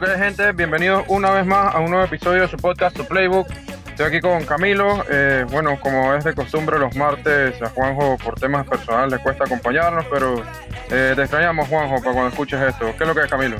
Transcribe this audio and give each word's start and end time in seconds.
¿Qué 0.00 0.06
es 0.06 0.12
lo 0.12 0.16
que 0.16 0.22
es, 0.22 0.28
gente? 0.28 0.52
Bienvenidos 0.52 1.04
una 1.08 1.30
vez 1.30 1.44
más 1.44 1.74
a 1.74 1.78
un 1.78 1.90
nuevo 1.90 2.06
episodio 2.06 2.40
de 2.40 2.48
su 2.48 2.56
podcast, 2.56 2.96
su 2.96 3.06
Playbook. 3.06 3.46
Estoy 3.86 4.06
aquí 4.06 4.20
con 4.22 4.46
Camilo. 4.46 5.04
Eh, 5.10 5.44
bueno, 5.50 5.78
como 5.78 6.14
es 6.14 6.24
de 6.24 6.34
costumbre, 6.34 6.78
los 6.78 6.96
martes 6.96 7.60
a 7.60 7.68
Juanjo 7.68 8.16
por 8.16 8.40
temas 8.40 8.66
personales 8.66 9.12
le 9.12 9.22
cuesta 9.22 9.44
acompañarnos, 9.44 10.06
pero 10.06 10.42
eh, 10.88 11.12
te 11.14 11.20
extrañamos, 11.20 11.68
Juanjo, 11.68 11.96
para 11.96 12.12
cuando 12.12 12.28
escuches 12.28 12.58
esto. 12.62 12.86
¿Qué 12.96 13.04
es 13.04 13.08
lo 13.08 13.14
que 13.14 13.20
es, 13.20 13.30
Camilo? 13.30 13.58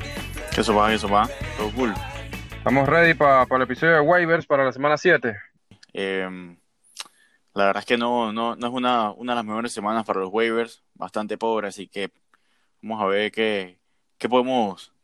¿Qué 0.55 0.63
eso 0.63 0.75
va? 0.75 0.89
¿Qué 0.89 0.95
eso 0.95 1.11
va? 1.11 1.29
Todo 1.59 1.71
cool. 1.73 1.93
Estamos 2.57 2.89
ready 2.89 3.13
para 3.13 3.47
el 3.51 3.63
episodio 3.63 3.93
de 3.97 4.01
waivers 4.01 4.47
para 4.47 4.65
la 4.65 4.73
semana 4.73 4.97
7. 4.97 5.37
Eh, 5.93 6.57
la 7.53 7.67
verdad 7.67 7.81
es 7.81 7.87
que 7.87 7.99
no, 7.99 8.33
no, 8.33 8.57
no 8.57 8.67
es 8.67 8.73
una, 8.73 9.11
una 9.11 9.33
de 9.33 9.37
las 9.37 9.45
mejores 9.45 9.73
semanas 9.73 10.07
para 10.07 10.21
los 10.21 10.31
waivers, 10.33 10.83
bastante 10.95 11.37
pobre, 11.37 11.69
así 11.69 11.87
que 11.87 12.11
vamos 12.81 13.03
a 13.03 13.07
ver 13.09 13.31
qué, 13.31 13.79
qué 14.17 14.27
podemos 14.27 14.95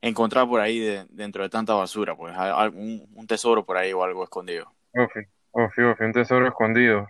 encontrar 0.00 0.46
por 0.46 0.60
ahí 0.60 0.78
de, 0.78 1.06
dentro 1.10 1.42
de 1.42 1.48
tanta 1.48 1.74
basura, 1.74 2.16
pues 2.16 2.34
un, 2.74 3.06
un, 3.14 3.26
tesoro 3.26 3.64
por 3.64 3.76
ahí 3.76 3.92
o 3.92 4.02
algo 4.02 4.24
escondido. 4.24 4.72
Ofi, 4.94 5.20
ofi, 5.52 5.82
ofi, 5.82 6.04
un 6.04 6.12
tesoro 6.12 6.46
escondido. 6.46 7.08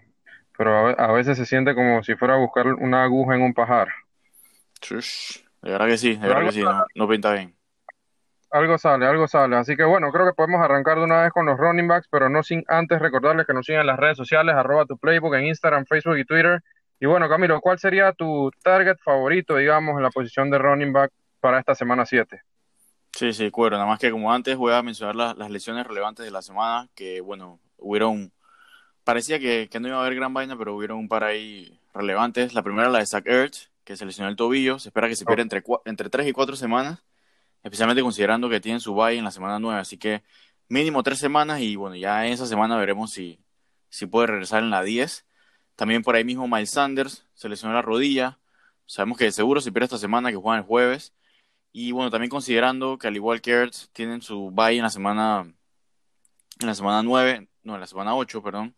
Pero 0.57 0.89
a, 0.89 0.91
a, 0.91 1.13
veces 1.13 1.39
se 1.39 1.47
siente 1.47 1.75
como 1.75 2.03
si 2.03 2.17
fuera 2.17 2.35
a 2.35 2.39
buscar 2.39 2.67
una 2.67 3.05
aguja 3.05 3.35
en 3.37 3.43
un 3.43 3.55
pajar. 3.55 3.89
De 5.63 5.71
verdad 5.71 5.87
que 5.87 5.99
sí, 5.99 6.17
de 6.17 6.29
verdad 6.29 6.45
que 6.45 6.53
sí, 6.53 6.63
no, 6.63 6.85
no 6.95 7.09
pinta 7.09 7.33
bien 7.33 7.59
algo 8.51 8.79
sale, 8.79 9.07
algo 9.07 9.29
sale. 9.29 9.57
Así 9.57 9.77
que 9.77 9.85
bueno, 9.85 10.11
creo 10.11 10.27
que 10.27 10.33
podemos 10.33 10.61
arrancar 10.61 10.99
de 10.99 11.05
una 11.05 11.23
vez 11.23 11.33
con 11.33 11.47
los 11.47 11.59
running 11.59 11.89
backs, 11.89 12.09
pero 12.11 12.29
no 12.29 12.43
sin 12.43 12.65
antes 12.69 12.99
recordarles 13.01 13.47
que 13.47 13.55
nos 13.55 13.67
sigan 13.67 13.83
en 13.83 13.87
las 13.89 13.99
redes 13.99 14.17
sociales, 14.17 14.55
arroba 14.55 14.87
tu 14.87 14.97
playbook 14.99 15.35
en 15.35 15.47
Instagram, 15.47 15.87
Facebook 15.87 16.19
y 16.19 16.25
Twitter. 16.25 16.63
Y 17.01 17.07
bueno, 17.07 17.29
Camilo, 17.29 17.61
¿cuál 17.61 17.79
sería 17.79 18.13
tu 18.13 18.51
target 18.63 18.97
favorito, 19.05 19.57
digamos, 19.57 19.97
en 19.97 20.03
la 20.03 20.11
posición 20.11 20.51
de 20.51 20.59
running 20.59 20.93
back 20.93 21.13
para 21.41 21.61
esta 21.61 21.75
semana 21.75 22.07
7? 22.07 22.41
Sí, 23.13 23.33
sí, 23.33 23.51
cuero. 23.51 23.77
Nada 23.77 23.89
más 23.89 23.99
que 23.99 24.11
como 24.11 24.33
antes 24.33 24.57
voy 24.57 24.73
a 24.73 24.83
mencionar 24.83 25.17
las, 25.17 25.37
las 25.37 25.51
lesiones 25.51 25.87
relevantes 25.87 26.25
de 26.25 26.31
la 26.31 26.43
semana, 26.43 26.89
que 26.95 27.21
bueno, 27.21 27.61
hubieron, 27.79 28.33
parecía 29.05 29.39
que, 29.39 29.69
que, 29.71 29.81
no 29.81 29.89
iba 29.89 29.99
a 29.99 30.01
haber 30.01 30.15
gran 30.15 30.35
vaina, 30.35 30.57
pero 30.57 30.77
hubieron 30.77 30.99
un 30.99 31.09
par 31.09 31.25
ahí 31.25 31.81
relevantes. 31.95 32.55
La 32.55 32.63
primera, 32.63 32.89
la 32.89 33.01
de 33.01 33.07
Zach 33.07 33.27
Ertz, 33.27 33.71
que 33.85 33.97
se 33.97 34.07
lesionó 34.07 34.29
el 34.31 34.37
tobillo, 34.37 34.79
se 34.79 34.91
espera 34.91 35.09
que 35.09 35.17
se 35.17 35.25
pierda 35.25 35.43
entre, 35.43 35.65
entre 35.85 36.11
3 36.11 36.29
y 36.29 36.33
4 36.33 36.57
semanas 36.57 37.03
especialmente 37.63 38.03
considerando 38.03 38.49
que 38.49 38.61
tienen 38.61 38.81
su 38.81 38.95
bye 38.95 39.17
en 39.17 39.25
la 39.25 39.31
semana 39.31 39.59
9, 39.59 39.81
así 39.81 39.99
que 39.99 40.23
mínimo 40.69 41.03
tres 41.03 41.19
semanas 41.19 41.61
y 41.61 41.77
bueno, 41.77 41.97
ya 41.97 42.27
en 42.27 42.33
esa 42.33 42.47
semana 42.47 42.77
veremos 42.77 43.13
si, 43.13 43.41
si 43.89 44.07
puede 44.07 44.29
regresar 44.29 44.63
en 44.63 44.71
la 44.71 44.83
10. 44.83 45.27
También 45.77 46.03
por 46.03 46.17
ahí 46.17 46.25
mismo 46.25 46.49
Miles 46.49 46.71
Sanders 46.71 47.27
se 47.35 47.49
lesionó 47.49 47.75
la 47.75 47.83
rodilla, 47.83 48.39
sabemos 48.87 49.19
que 49.19 49.31
seguro 49.33 49.61
se 49.61 49.73
pierde 49.73 49.85
esta 49.85 49.99
semana 49.99 50.31
que 50.31 50.37
juegan 50.37 50.61
el 50.61 50.67
jueves. 50.67 51.13
Y 51.73 51.93
bueno, 51.93 52.11
también 52.11 52.31
considerando 52.31 52.99
que 52.99 53.09
al 53.09 53.17
igual 53.17 53.41
que 53.41 53.53
Ertz 53.53 53.89
tienen 53.93 54.23
su 54.23 54.51
bye 54.51 54.77
en 54.77 54.83
la 54.83 54.91
semana 54.91 55.53
en 56.61 56.67
la 56.67 56.75
semana 56.75 57.03
9, 57.03 57.49
no, 57.63 57.75
en 57.75 57.81
la 57.81 57.87
semana 57.87 58.17
8, 58.17 58.43
perdón, 58.43 58.75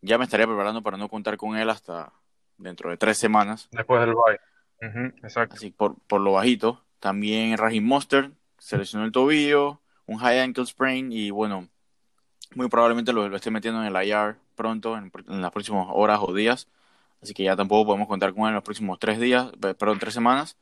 ya 0.00 0.18
me 0.18 0.24
estaría 0.24 0.46
preparando 0.46 0.82
para 0.82 0.96
no 0.96 1.08
contar 1.08 1.36
con 1.36 1.56
él 1.56 1.68
hasta 1.70 2.12
dentro 2.56 2.90
de 2.90 2.96
tres 2.96 3.18
semanas. 3.18 3.68
Después 3.72 4.00
del 4.00 4.14
bye. 4.14 5.12
exacto. 5.22 5.56
Así 5.56 5.70
por, 5.70 5.98
por 6.06 6.20
lo 6.20 6.32
bajito. 6.32 6.84
También 7.00 7.56
Raheem 7.56 7.84
Monster 7.84 8.30
se 8.58 8.78
lesionó 8.78 9.04
el 9.04 9.12
tobillo, 9.12 9.80
un 10.06 10.18
high 10.18 10.40
ankle 10.40 10.66
sprain 10.66 11.12
y 11.12 11.30
bueno, 11.30 11.68
muy 12.54 12.68
probablemente 12.68 13.12
lo, 13.12 13.28
lo 13.28 13.36
esté 13.36 13.50
metiendo 13.50 13.82
en 13.82 13.94
el 13.94 14.06
IR 14.06 14.36
pronto, 14.54 14.96
en, 14.96 15.10
en, 15.28 15.42
las 15.42 15.50
próximas 15.50 15.88
horas 15.90 16.20
o 16.22 16.32
días. 16.32 16.68
Así 17.20 17.34
que 17.34 17.42
ya 17.42 17.56
tampoco 17.56 17.86
podemos 17.86 18.08
contar 18.08 18.32
con 18.32 18.42
él 18.44 18.48
en 18.48 18.54
los 18.54 18.64
próximos 18.64 18.98
tres 18.98 19.18
días, 19.18 19.50
perdón, 19.60 19.98
tres 19.98 20.14
semanas. 20.14 20.56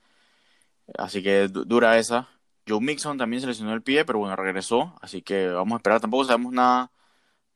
Así 0.99 1.22
que 1.22 1.49
dura 1.49 1.99
esa. 1.99 2.28
Joe 2.67 2.81
Mixon 2.81 3.19
también 3.19 3.41
se 3.41 3.47
lesionó 3.47 3.75
el 3.75 3.83
pie, 3.83 4.05
pero 4.05 4.19
bueno, 4.19 4.37
regresó. 4.37 4.97
Así 5.03 5.22
que 5.22 5.49
vamos 5.49 5.75
a 5.75 5.77
esperar. 5.78 6.00
Tampoco 6.00 6.25
sabemos 6.25 6.53
nada 6.53 6.93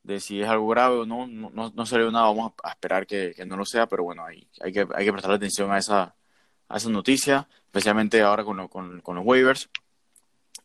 de 0.03 0.21
si 0.21 0.41
es 0.43 0.49
algo 0.49 0.69
grave 0.69 0.99
o 0.99 1.07
no. 1.07 1.27
No, 1.27 1.73
no, 1.75 1.87
salió 1.87 2.11
nada. 2.11 2.27
Vamos 2.27 2.53
a 2.63 2.71
esperar 2.71 3.07
que, 3.07 3.35
no 3.47 3.57
lo 3.57 3.65
sea, 3.67 3.87
pero 3.89 4.05
bueno, 4.05 4.25
hay, 4.25 4.49
que, 4.73 4.87
hay 4.95 5.05
que 5.05 5.13
prestarle 5.13 5.37
atención 5.37 5.71
a 5.73 5.79
esa, 5.79 6.17
a 6.69 6.77
esa 6.77 6.91
noticia, 6.91 7.49
especialmente 7.67 8.23
ahora 8.23 8.45
con, 8.45 8.57
lo, 8.57 8.69
con, 8.69 9.01
con, 9.01 9.17
los 9.17 9.25
waivers. 9.25 9.71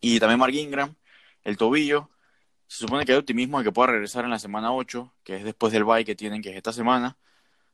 Y 0.02 0.20
también 0.20 0.40
Mark 0.40 0.54
Ingram, 0.54 0.96
el 1.44 1.58
tobillo. 1.58 2.10
Se 2.68 2.80
supone 2.80 3.06
que 3.06 3.14
hay 3.14 3.18
optimismo 3.20 3.60
de 3.60 3.66
que 3.66 3.72
pueda 3.72 3.92
regresar 3.92 4.26
en 4.26 4.32
la 4.32 4.40
semana 4.40 4.74
8, 4.74 5.14
que 5.24 5.38
es 5.38 5.44
después 5.44 5.74
del 5.74 5.84
bye 5.84 6.06
que 6.06 6.16
tienen, 6.16 6.42
que 6.42 6.50
es 6.52 6.58
esta 6.58 6.74
semana. 6.74 7.18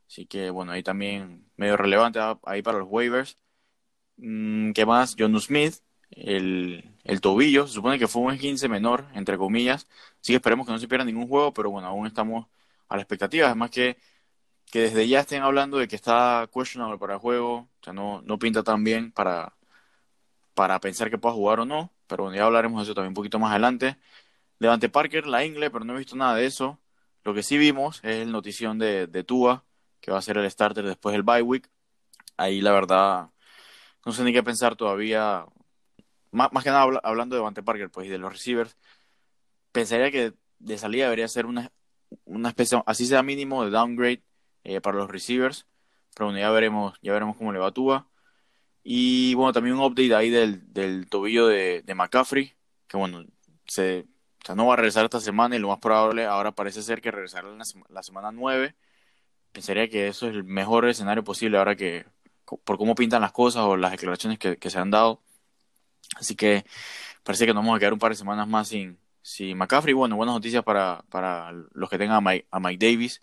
Así 0.08 0.26
que 0.26 0.50
bueno, 0.50 0.72
ahí 0.72 0.82
también 0.82 1.50
medio 1.56 1.76
relevante 1.76 2.20
ahí 2.44 2.62
para 2.62 2.78
los 2.78 2.88
waivers. 2.90 3.38
Mm, 4.20 4.72
¿Qué 4.72 4.86
más? 4.86 5.16
John 5.18 5.38
Smith, 5.40 5.76
el, 6.10 6.94
el 7.04 7.20
tobillo. 7.20 7.66
Se 7.66 7.74
supone 7.74 7.98
que 7.98 8.08
fue 8.08 8.22
un 8.22 8.38
15 8.38 8.68
menor, 8.68 9.06
entre 9.14 9.38
comillas. 9.38 9.88
Que 10.22 10.34
esperemos 10.34 10.66
que 10.66 10.72
no 10.72 10.78
se 10.78 10.88
pierda 10.88 11.04
ningún 11.04 11.28
juego, 11.28 11.52
pero 11.52 11.70
bueno, 11.70 11.88
aún 11.88 12.06
estamos 12.06 12.46
a 12.88 12.96
la 12.96 13.02
expectativa. 13.02 13.46
Además 13.46 13.70
que 13.70 13.96
que 14.72 14.80
desde 14.82 15.08
ya 15.08 15.20
estén 15.20 15.42
hablando 15.42 15.78
de 15.78 15.88
que 15.88 15.96
está 15.96 16.48
questionable 16.52 16.98
para 16.98 17.14
el 17.14 17.20
juego, 17.20 17.54
o 17.56 17.70
sea, 17.84 17.92
no, 17.92 18.22
no 18.22 18.38
pinta 18.38 18.62
tan 18.64 18.84
bien 18.84 19.12
para, 19.12 19.56
para 20.54 20.80
pensar 20.80 21.10
que 21.10 21.18
pueda 21.18 21.34
jugar 21.34 21.60
o 21.60 21.64
no, 21.66 21.92
pero 22.06 22.24
bueno, 22.24 22.36
ya 22.36 22.44
hablaremos 22.44 22.80
de 22.80 22.84
eso 22.84 22.94
también 22.94 23.10
un 23.10 23.14
poquito 23.14 23.38
más 23.38 23.50
adelante. 23.50 23.96
Levante 24.58 24.88
Parker, 24.88 25.26
la 25.26 25.44
Ingle, 25.44 25.70
pero 25.70 25.84
no 25.84 25.94
he 25.94 25.98
visto 25.98 26.16
nada 26.16 26.36
de 26.36 26.46
eso. 26.46 26.80
Lo 27.24 27.34
que 27.34 27.42
sí 27.42 27.58
vimos 27.58 28.00
es 28.04 28.16
el 28.22 28.32
notición 28.32 28.78
de, 28.78 29.06
de 29.06 29.24
Tua, 29.24 29.64
que 30.00 30.12
va 30.12 30.18
a 30.18 30.22
ser 30.22 30.38
el 30.38 30.50
starter 30.50 30.84
después 30.86 31.14
del 31.14 31.22
bye 31.24 31.42
week. 31.42 31.70
Ahí 32.36 32.60
la 32.62 32.72
verdad, 32.72 33.30
no 34.04 34.12
sé 34.12 34.24
ni 34.24 34.32
qué 34.32 34.42
pensar 34.42 34.76
todavía. 34.76 35.46
Más, 36.32 36.52
más 36.52 36.64
que 36.64 36.70
nada 36.70 36.82
habla, 36.82 37.00
hablando 37.02 37.34
de 37.36 37.40
Levante 37.40 37.62
Parker, 37.62 37.90
pues, 37.90 38.06
y 38.06 38.10
de 38.10 38.18
los 38.18 38.32
receivers, 38.32 38.76
pensaría 39.72 40.10
que 40.10 40.34
de 40.58 40.78
salida 40.78 41.04
debería 41.04 41.28
ser 41.28 41.46
una, 41.46 41.72
una 42.24 42.50
especie, 42.50 42.82
así 42.86 43.06
sea 43.06 43.22
mínimo, 43.22 43.64
de 43.64 43.70
downgrade 43.70 44.22
eh, 44.64 44.80
para 44.80 44.98
los 44.98 45.10
receivers. 45.10 45.66
Pero 46.14 46.26
bueno, 46.26 46.40
ya 46.40 46.50
veremos, 46.50 46.98
ya 47.02 47.12
veremos 47.12 47.36
cómo 47.36 47.52
le 47.52 47.58
va 47.58 47.68
a. 47.68 48.06
Y 48.82 49.34
bueno, 49.34 49.52
también 49.52 49.76
un 49.76 49.82
update 49.84 50.14
ahí 50.14 50.30
del, 50.30 50.72
del 50.72 51.08
tobillo 51.08 51.46
de, 51.46 51.82
de, 51.82 51.94
McCaffrey, 51.94 52.54
que 52.88 52.96
bueno, 52.96 53.24
se, 53.66 54.06
o 54.42 54.46
sea, 54.46 54.54
no 54.54 54.66
va 54.66 54.74
a 54.74 54.76
regresar 54.76 55.04
esta 55.04 55.20
semana 55.20 55.56
y 55.56 55.58
lo 55.58 55.68
más 55.68 55.78
probable 55.80 56.26
ahora 56.26 56.52
parece 56.52 56.82
ser 56.82 57.00
que 57.00 57.10
regresará 57.10 57.48
la, 57.50 57.64
la 57.88 58.02
semana 58.02 58.32
9. 58.32 58.74
Pensaría 59.52 59.88
que 59.88 60.08
eso 60.08 60.28
es 60.28 60.34
el 60.34 60.44
mejor 60.44 60.88
escenario 60.88 61.24
posible 61.24 61.58
ahora 61.58 61.76
que, 61.76 62.06
por 62.58 62.78
cómo 62.78 62.94
pintan 62.94 63.22
las 63.22 63.32
cosas 63.32 63.62
o 63.62 63.76
las 63.76 63.92
declaraciones 63.92 64.38
que, 64.38 64.56
que 64.56 64.70
se 64.70 64.78
han 64.78 64.90
dado. 64.90 65.22
Así 66.16 66.34
que 66.36 66.64
parece 67.22 67.46
que 67.46 67.54
nos 67.54 67.62
vamos 67.62 67.76
a 67.76 67.78
quedar 67.78 67.92
un 67.92 67.98
par 67.98 68.10
de 68.10 68.16
semanas 68.16 68.48
más 68.48 68.68
sin, 68.68 68.98
sin 69.22 69.56
McCaffrey. 69.56 69.94
Bueno, 69.94 70.16
buenas 70.16 70.34
noticias 70.34 70.64
para, 70.64 71.04
para 71.10 71.52
los 71.72 71.88
que 71.88 71.98
tengan 71.98 72.16
a 72.16 72.20
Mike, 72.20 72.46
a 72.50 72.60
Mike 72.60 72.86
Davis 72.86 73.22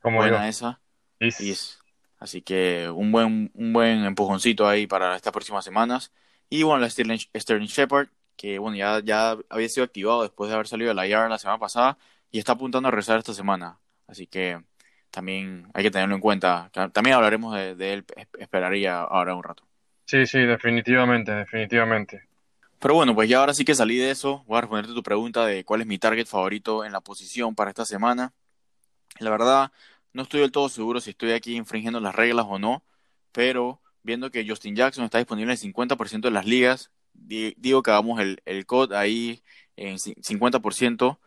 como 0.00 0.18
buena 0.18 0.42
yo. 0.42 0.48
esa. 0.48 0.80
Yes. 1.20 1.78
Así 2.18 2.42
que 2.42 2.90
un 2.90 3.12
buen, 3.12 3.50
un 3.54 3.72
buen 3.72 4.04
empujoncito 4.04 4.66
ahí 4.68 4.86
para 4.86 5.16
estas 5.16 5.32
próximas 5.32 5.64
semanas. 5.64 6.12
Y 6.50 6.62
bueno, 6.62 6.80
la 6.80 6.90
Sterling, 6.90 7.18
Sterling 7.34 7.66
Shepard, 7.66 8.08
que 8.36 8.58
bueno, 8.58 8.76
ya, 8.76 9.00
ya 9.00 9.36
había 9.48 9.68
sido 9.68 9.84
activado 9.84 10.22
después 10.22 10.48
de 10.48 10.54
haber 10.54 10.68
salido 10.68 10.88
de 10.88 10.94
la 10.94 11.06
IR 11.06 11.28
la 11.28 11.38
semana 11.38 11.58
pasada 11.58 11.98
y 12.30 12.38
está 12.38 12.52
apuntando 12.52 12.88
a 12.88 12.90
regresar 12.90 13.18
esta 13.18 13.34
semana. 13.34 13.78
Así 14.06 14.26
que 14.26 14.62
también 15.10 15.68
hay 15.74 15.84
que 15.84 15.90
tenerlo 15.90 16.14
en 16.14 16.20
cuenta. 16.20 16.70
También 16.92 17.16
hablaremos 17.16 17.54
de, 17.54 17.74
de 17.74 17.92
él, 17.94 18.04
esperaría 18.38 19.00
ahora 19.00 19.34
un 19.34 19.42
rato. 19.42 19.64
Sí, 20.04 20.26
sí, 20.26 20.38
definitivamente, 20.40 21.32
definitivamente. 21.32 22.22
Pero 22.78 22.94
bueno, 22.94 23.14
pues 23.14 23.28
ya 23.28 23.40
ahora 23.40 23.54
sí 23.54 23.64
que 23.64 23.74
salí 23.74 23.96
de 23.98 24.10
eso. 24.10 24.44
Voy 24.46 24.58
a 24.58 24.60
responderte 24.62 24.94
tu 24.94 25.02
pregunta 25.02 25.44
de 25.44 25.64
cuál 25.64 25.80
es 25.80 25.86
mi 25.86 25.98
target 25.98 26.26
favorito 26.26 26.84
en 26.84 26.92
la 26.92 27.00
posición 27.00 27.54
para 27.54 27.70
esta 27.70 27.84
semana. 27.84 28.32
La 29.18 29.30
verdad, 29.30 29.72
no 30.12 30.22
estoy 30.22 30.40
del 30.40 30.52
todo 30.52 30.68
seguro 30.68 31.00
si 31.00 31.10
estoy 31.10 31.32
aquí 31.32 31.56
infringiendo 31.56 32.00
las 32.00 32.14
reglas 32.14 32.46
o 32.48 32.58
no, 32.58 32.84
pero 33.32 33.80
viendo 34.02 34.30
que 34.30 34.46
Justin 34.48 34.76
Jackson 34.76 35.04
está 35.04 35.18
disponible 35.18 35.52
en 35.52 35.58
50% 35.58 36.28
de 36.28 36.30
las 36.30 36.46
ligas, 36.46 36.90
digo 37.12 37.82
que 37.82 37.90
hagamos 37.90 38.20
el, 38.20 38.40
el 38.44 38.64
code 38.64 38.96
ahí 38.96 39.42
en 39.76 39.98
50%, 39.98 41.18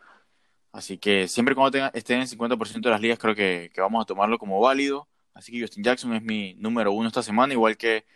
así 0.72 0.98
que 0.98 1.28
siempre 1.28 1.54
cuando 1.54 1.70
tenga, 1.72 1.88
esté 1.94 2.14
en 2.14 2.26
50% 2.26 2.88
de 2.88 2.92
las 2.92 3.00
ligas 3.00 3.18
creo 3.18 3.34
que, 3.34 3.70
vamos 3.76 4.02
a 4.02 4.06
tomarlo 4.06 4.38
como 4.38 4.60
válido, 4.60 5.08
así 5.34 5.52
que 5.52 5.60
Justin 5.60 5.84
Jackson 5.84 6.14
es 6.14 6.22
mi 6.22 6.54
número 6.54 6.92
uno 6.92 7.08
esta 7.08 7.22
semana, 7.22 7.52
igual 7.54 7.76
que, 7.76 8.06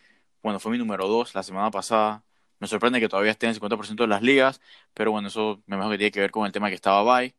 bueno, 0.43 0.61
fue 0.61 0.73
mi 0.73 0.79
número 0.79 1.09
dos 1.09 1.35
la 1.35 1.43
semana 1.43 1.71
pasada, 1.71 2.25
me 2.61 2.67
sorprende 2.69 3.01
que 3.01 3.09
todavía 3.09 3.33
esté 3.33 3.47
en 3.47 3.55
50% 3.55 4.05
de 4.05 4.09
las 4.09 4.23
ligas, 4.23 4.61
pero 4.95 5.13
bueno, 5.13 5.29
eso 5.29 5.63
me 5.67 5.77
imagino 5.77 5.93
que 5.93 5.99
tiene 5.99 6.13
que 6.13 6.21
ver 6.21 6.31
con 6.31 6.47
el 6.47 6.53
tema 6.53 6.69
que 6.69 6.75
estaba 6.75 7.03
bye, 7.21 7.35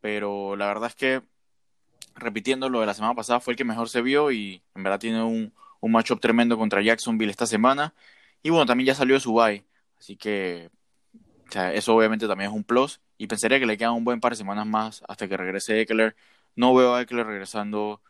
pero 0.00 0.56
la 0.56 0.66
verdad 0.66 0.88
es 0.90 0.96
que 0.96 1.22
repitiendo 2.16 2.68
lo 2.68 2.80
de 2.80 2.86
la 2.86 2.94
semana 2.94 3.14
pasada, 3.14 3.40
fue 3.40 3.52
el 3.54 3.56
que 3.56 3.64
mejor 3.64 3.88
se 3.88 4.02
vio 4.02 4.30
y 4.32 4.62
en 4.74 4.82
verdad 4.82 5.00
tiene 5.00 5.22
un, 5.22 5.52
un 5.80 5.92
matchup 5.92 6.20
tremendo 6.20 6.58
contra 6.58 6.82
Jacksonville 6.82 7.30
esta 7.30 7.46
semana. 7.46 7.94
Y 8.42 8.50
bueno, 8.50 8.66
también 8.66 8.88
ya 8.88 8.94
salió 8.94 9.14
de 9.14 9.20
su 9.20 9.34
bye, 9.34 9.64
así 9.98 10.16
que 10.16 10.70
eso 11.54 11.94
obviamente 11.94 12.26
también 12.26 12.50
es 12.50 12.56
un 12.56 12.64
plus. 12.64 13.00
Y 13.18 13.26
pensaría 13.26 13.58
que 13.58 13.66
le 13.66 13.76
quedan 13.76 13.92
un 13.92 14.04
buen 14.04 14.20
par 14.20 14.32
de 14.32 14.36
semanas 14.36 14.66
más 14.66 15.02
hasta 15.08 15.28
que 15.28 15.36
regrese 15.36 15.80
Eckler. 15.80 16.16
No 16.56 16.74
veo 16.74 16.94
a 16.94 17.02
Eckler 17.02 17.26
regresando 17.26 18.00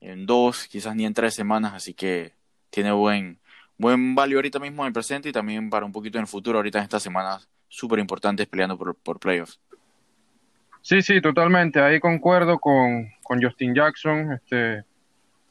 en 0.00 0.26
dos, 0.26 0.66
quizás 0.68 0.94
ni 0.94 1.04
en 1.04 1.14
tres 1.14 1.34
semanas, 1.34 1.74
así 1.74 1.94
que 1.94 2.32
tiene 2.70 2.92
buen, 2.92 3.38
buen 3.76 4.14
value 4.14 4.36
ahorita 4.36 4.58
mismo 4.58 4.82
en 4.82 4.88
el 4.88 4.92
presente 4.92 5.28
y 5.28 5.32
también 5.32 5.70
para 5.70 5.86
un 5.86 5.92
poquito 5.92 6.18
en 6.18 6.22
el 6.22 6.28
futuro, 6.28 6.58
ahorita 6.58 6.78
en 6.78 6.84
estas 6.84 7.02
semanas 7.02 7.48
súper 7.68 7.98
importantes 7.98 8.46
peleando 8.46 8.78
por, 8.78 8.94
por 8.94 9.18
playoffs. 9.18 9.60
Sí, 10.80 11.02
sí, 11.02 11.20
totalmente. 11.20 11.80
Ahí 11.80 12.00
concuerdo 12.00 12.58
con, 12.58 13.10
con 13.22 13.42
Justin 13.42 13.74
Jackson. 13.74 14.32
Este, 14.32 14.84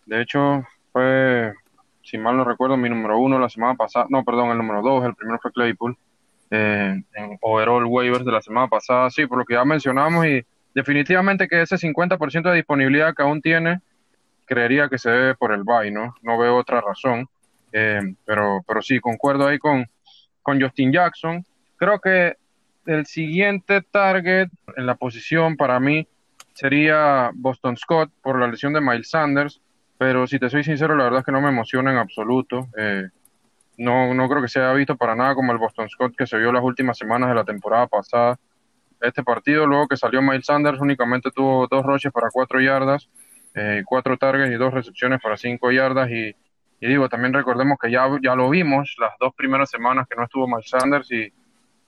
de 0.06 0.22
hecho, 0.22 0.66
fue, 0.92 1.54
si 2.02 2.18
mal 2.18 2.38
no 2.38 2.44
recuerdo, 2.44 2.78
mi 2.78 2.90
número 2.90 3.20
uno 3.20 3.38
la 3.38 3.50
semana 3.50 3.76
pasada. 3.76 4.08
No, 4.10 4.24
perdón, 4.24 4.50
el 4.52 4.58
número 4.58 4.82
dos. 4.82 5.06
El 5.06 5.16
primero 5.16 5.38
fue 5.40 5.52
Claypool. 5.52 5.98
Eh, 6.50 7.04
en 7.14 7.38
overall 7.42 7.86
waivers 7.86 8.24
de 8.26 8.32
la 8.32 8.42
semana 8.42 8.68
pasada. 8.68 9.10
Sí, 9.10 9.26
por 9.26 9.40
lo 9.40 9.46
que 9.46 9.56
ya 9.56 9.66
mencionamos 9.66 10.26
y 10.26 10.46
definitivamente 10.74 11.48
que 11.48 11.62
ese 11.62 11.76
50% 11.76 12.50
de 12.50 12.56
disponibilidad 12.56 13.14
que 13.14 13.24
aún 13.24 13.42
tiene, 13.42 13.82
creería 14.46 14.88
que 14.88 14.98
se 14.98 15.10
debe 15.10 15.36
por 15.36 15.52
el 15.52 15.64
buy, 15.64 15.92
¿no? 15.92 16.16
No 16.22 16.38
veo 16.38 16.56
otra 16.56 16.82
razón. 16.82 17.28
Eh, 17.74 18.02
pero, 18.26 18.64
pero 18.66 18.82
sí, 18.82 19.00
concuerdo 19.00 19.48
ahí 19.48 19.60
con, 19.60 19.86
con 20.42 20.62
Justin 20.62 20.92
Jackson. 20.92 21.46
Creo 21.76 22.00
que 22.00 22.38
el 22.86 23.06
siguiente 23.06 23.82
target 23.82 24.50
en 24.76 24.86
la 24.86 24.96
posición 24.96 25.58
para 25.58 25.80
mí 25.80 26.08
sería 26.54 27.32
Boston 27.36 27.78
Scott 27.78 28.12
por 28.22 28.40
la 28.40 28.48
lesión 28.48 28.74
de 28.74 28.82
Miles 28.82 29.10
Sanders, 29.10 29.62
pero 29.98 30.26
si 30.26 30.40
te 30.40 30.50
soy 30.50 30.64
sincero, 30.64 30.96
la 30.96 31.04
verdad 31.04 31.20
es 31.20 31.26
que 31.26 31.32
no 31.32 31.42
me 31.42 31.50
emociona 31.50 31.92
en 31.92 31.98
absoluto. 31.98 32.68
Eh, 32.78 33.10
no, 33.78 34.14
no 34.14 34.28
creo 34.28 34.42
que 34.42 34.48
se 34.48 34.60
haya 34.60 34.74
visto 34.74 34.96
para 34.96 35.16
nada 35.16 35.36
como 35.36 35.52
el 35.52 35.58
Boston 35.58 35.90
Scott 35.90 36.16
que 36.18 36.28
se 36.28 36.38
vio 36.38 36.52
las 36.52 36.64
últimas 36.64 36.98
semanas 36.98 37.30
de 37.30 37.36
la 37.36 37.44
temporada 37.44 37.88
pasada. 37.88 38.40
Este 39.00 39.24
partido, 39.24 39.68
luego 39.68 39.88
que 39.88 39.98
salió 39.98 40.22
Miles 40.22 40.46
Sanders, 40.46 40.82
únicamente 40.82 41.30
tuvo 41.32 41.68
dos 41.68 41.86
roches 41.86 42.12
para 42.12 42.30
cuatro 42.32 42.60
yardas, 42.60 43.10
eh, 43.54 43.84
cuatro 43.86 44.18
targets 44.18 44.52
y 44.52 44.56
dos 44.56 44.74
recepciones 44.74 45.22
para 45.22 45.38
cinco 45.38 45.72
yardas. 45.72 46.10
Y, 46.10 46.36
y, 46.80 46.88
digo, 46.88 47.08
también 47.08 47.34
recordemos 47.34 47.78
que 47.82 47.92
ya, 47.92 48.08
ya 48.24 48.36
lo 48.36 48.50
vimos 48.50 48.96
las 49.00 49.14
dos 49.20 49.34
primeras 49.36 49.70
semanas 49.70 50.08
que 50.10 50.16
no 50.16 50.24
estuvo 50.24 50.48
Miles 50.48 50.70
Sanders 50.70 51.12
y 51.12 51.32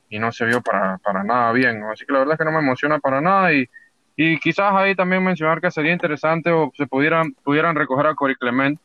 y 0.10 0.20
no 0.20 0.32
se 0.32 0.46
vio 0.46 0.62
para, 0.62 0.98
para 0.98 1.24
nada 1.24 1.52
bien. 1.52 1.84
Así 1.84 2.06
que 2.06 2.14
la 2.14 2.20
verdad 2.20 2.34
es 2.34 2.40
que 2.40 2.46
no 2.46 2.52
me 2.52 2.60
emociona 2.60 3.00
para 3.00 3.22
nada 3.22 3.54
y, 3.54 3.70
y 4.16 4.40
quizás 4.40 4.74
ahí 4.74 4.96
también 4.96 5.24
mencionar 5.24 5.62
que 5.62 5.72
sería 5.72 5.94
interesante 5.94 6.52
o 6.52 6.72
se 6.76 6.88
pudieran, 6.88 7.34
pudieran 7.44 7.76
recoger 7.76 8.08
a 8.08 8.16
Corey 8.16 8.36
Clement 8.36 8.80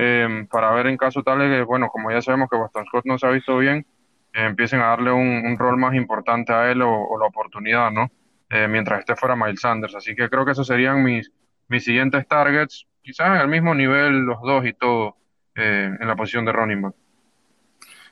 eh, 0.00 0.46
para 0.48 0.70
ver 0.70 0.86
en 0.86 0.96
caso 0.96 1.24
tal 1.24 1.40
de 1.40 1.48
que, 1.48 1.62
bueno, 1.62 1.88
como 1.88 2.12
ya 2.12 2.22
sabemos 2.22 2.48
que 2.48 2.56
Boston 2.56 2.86
Scott 2.86 3.04
no 3.04 3.18
se 3.18 3.26
ha 3.26 3.30
visto 3.30 3.58
bien, 3.58 3.84
eh, 4.32 4.44
empiecen 4.44 4.80
a 4.80 4.86
darle 4.86 5.10
un, 5.10 5.58
rol 5.58 5.76
más 5.76 5.92
importante 5.96 6.52
a 6.52 6.70
él 6.70 6.82
o, 6.82 7.18
la 7.18 7.26
oportunidad, 7.26 7.90
¿no? 7.90 8.08
Eh, 8.48 8.68
mientras 8.68 9.00
esté 9.00 9.16
fuera 9.16 9.34
Miles 9.34 9.60
Sanders. 9.60 9.96
Así 9.96 10.14
que 10.14 10.30
creo 10.30 10.44
que 10.44 10.52
esos 10.52 10.68
serían 10.68 11.02
mis, 11.02 11.32
mis 11.66 11.82
siguientes 11.82 12.28
targets, 12.28 12.86
quizás 13.02 13.34
en 13.34 13.40
el 13.40 13.48
mismo 13.48 13.74
nivel 13.74 14.20
los 14.20 14.40
dos 14.40 14.64
y 14.64 14.72
todo 14.72 15.16
en 15.56 16.06
la 16.06 16.14
posición 16.14 16.44
de 16.44 16.52
running 16.52 16.82
back. 16.82 16.94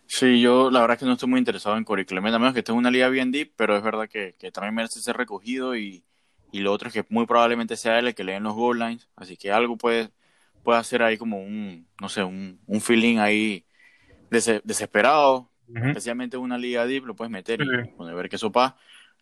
Sí, 0.06 0.40
yo 0.40 0.68
la 0.72 0.80
verdad 0.80 0.94
es 0.96 0.98
que 0.98 1.06
no 1.06 1.12
estoy 1.12 1.28
muy 1.28 1.38
interesado 1.38 1.76
en 1.76 1.84
Corey 1.84 2.04
Clement, 2.04 2.34
a 2.34 2.40
menos 2.40 2.54
que 2.54 2.60
esté 2.60 2.72
en 2.72 2.78
una 2.78 2.90
liga 2.90 3.08
bien 3.08 3.30
deep, 3.30 3.52
pero 3.54 3.76
es 3.76 3.84
verdad 3.84 4.08
que, 4.08 4.34
que 4.36 4.50
también 4.50 4.74
merece 4.74 5.00
ser 5.00 5.16
recogido 5.16 5.76
y, 5.76 6.04
y, 6.50 6.58
lo 6.58 6.72
otro 6.72 6.88
es 6.88 6.94
que 6.94 7.04
muy 7.08 7.26
probablemente 7.26 7.76
sea 7.76 8.00
él 8.00 8.08
el 8.08 8.14
que 8.16 8.24
lee 8.24 8.32
en 8.32 8.42
los 8.42 8.54
goal 8.54 8.80
lines, 8.80 9.08
así 9.14 9.36
que 9.36 9.52
algo 9.52 9.76
puede, 9.76 10.10
puede 10.66 10.80
hacer 10.80 11.00
ahí 11.00 11.16
como 11.16 11.38
un, 11.38 11.86
no 12.00 12.08
sé, 12.08 12.24
un, 12.24 12.60
un 12.66 12.80
feeling 12.80 13.18
ahí 13.18 13.64
desesperado, 14.30 15.48
especialmente 15.72 16.36
en 16.36 16.42
una 16.42 16.58
liga 16.58 16.84
deep, 16.86 17.06
lo 17.06 17.14
puedes 17.14 17.30
meter 17.30 17.60
y 17.62 18.14
ver 18.14 18.28
qué 18.28 18.36
sopa. 18.36 18.76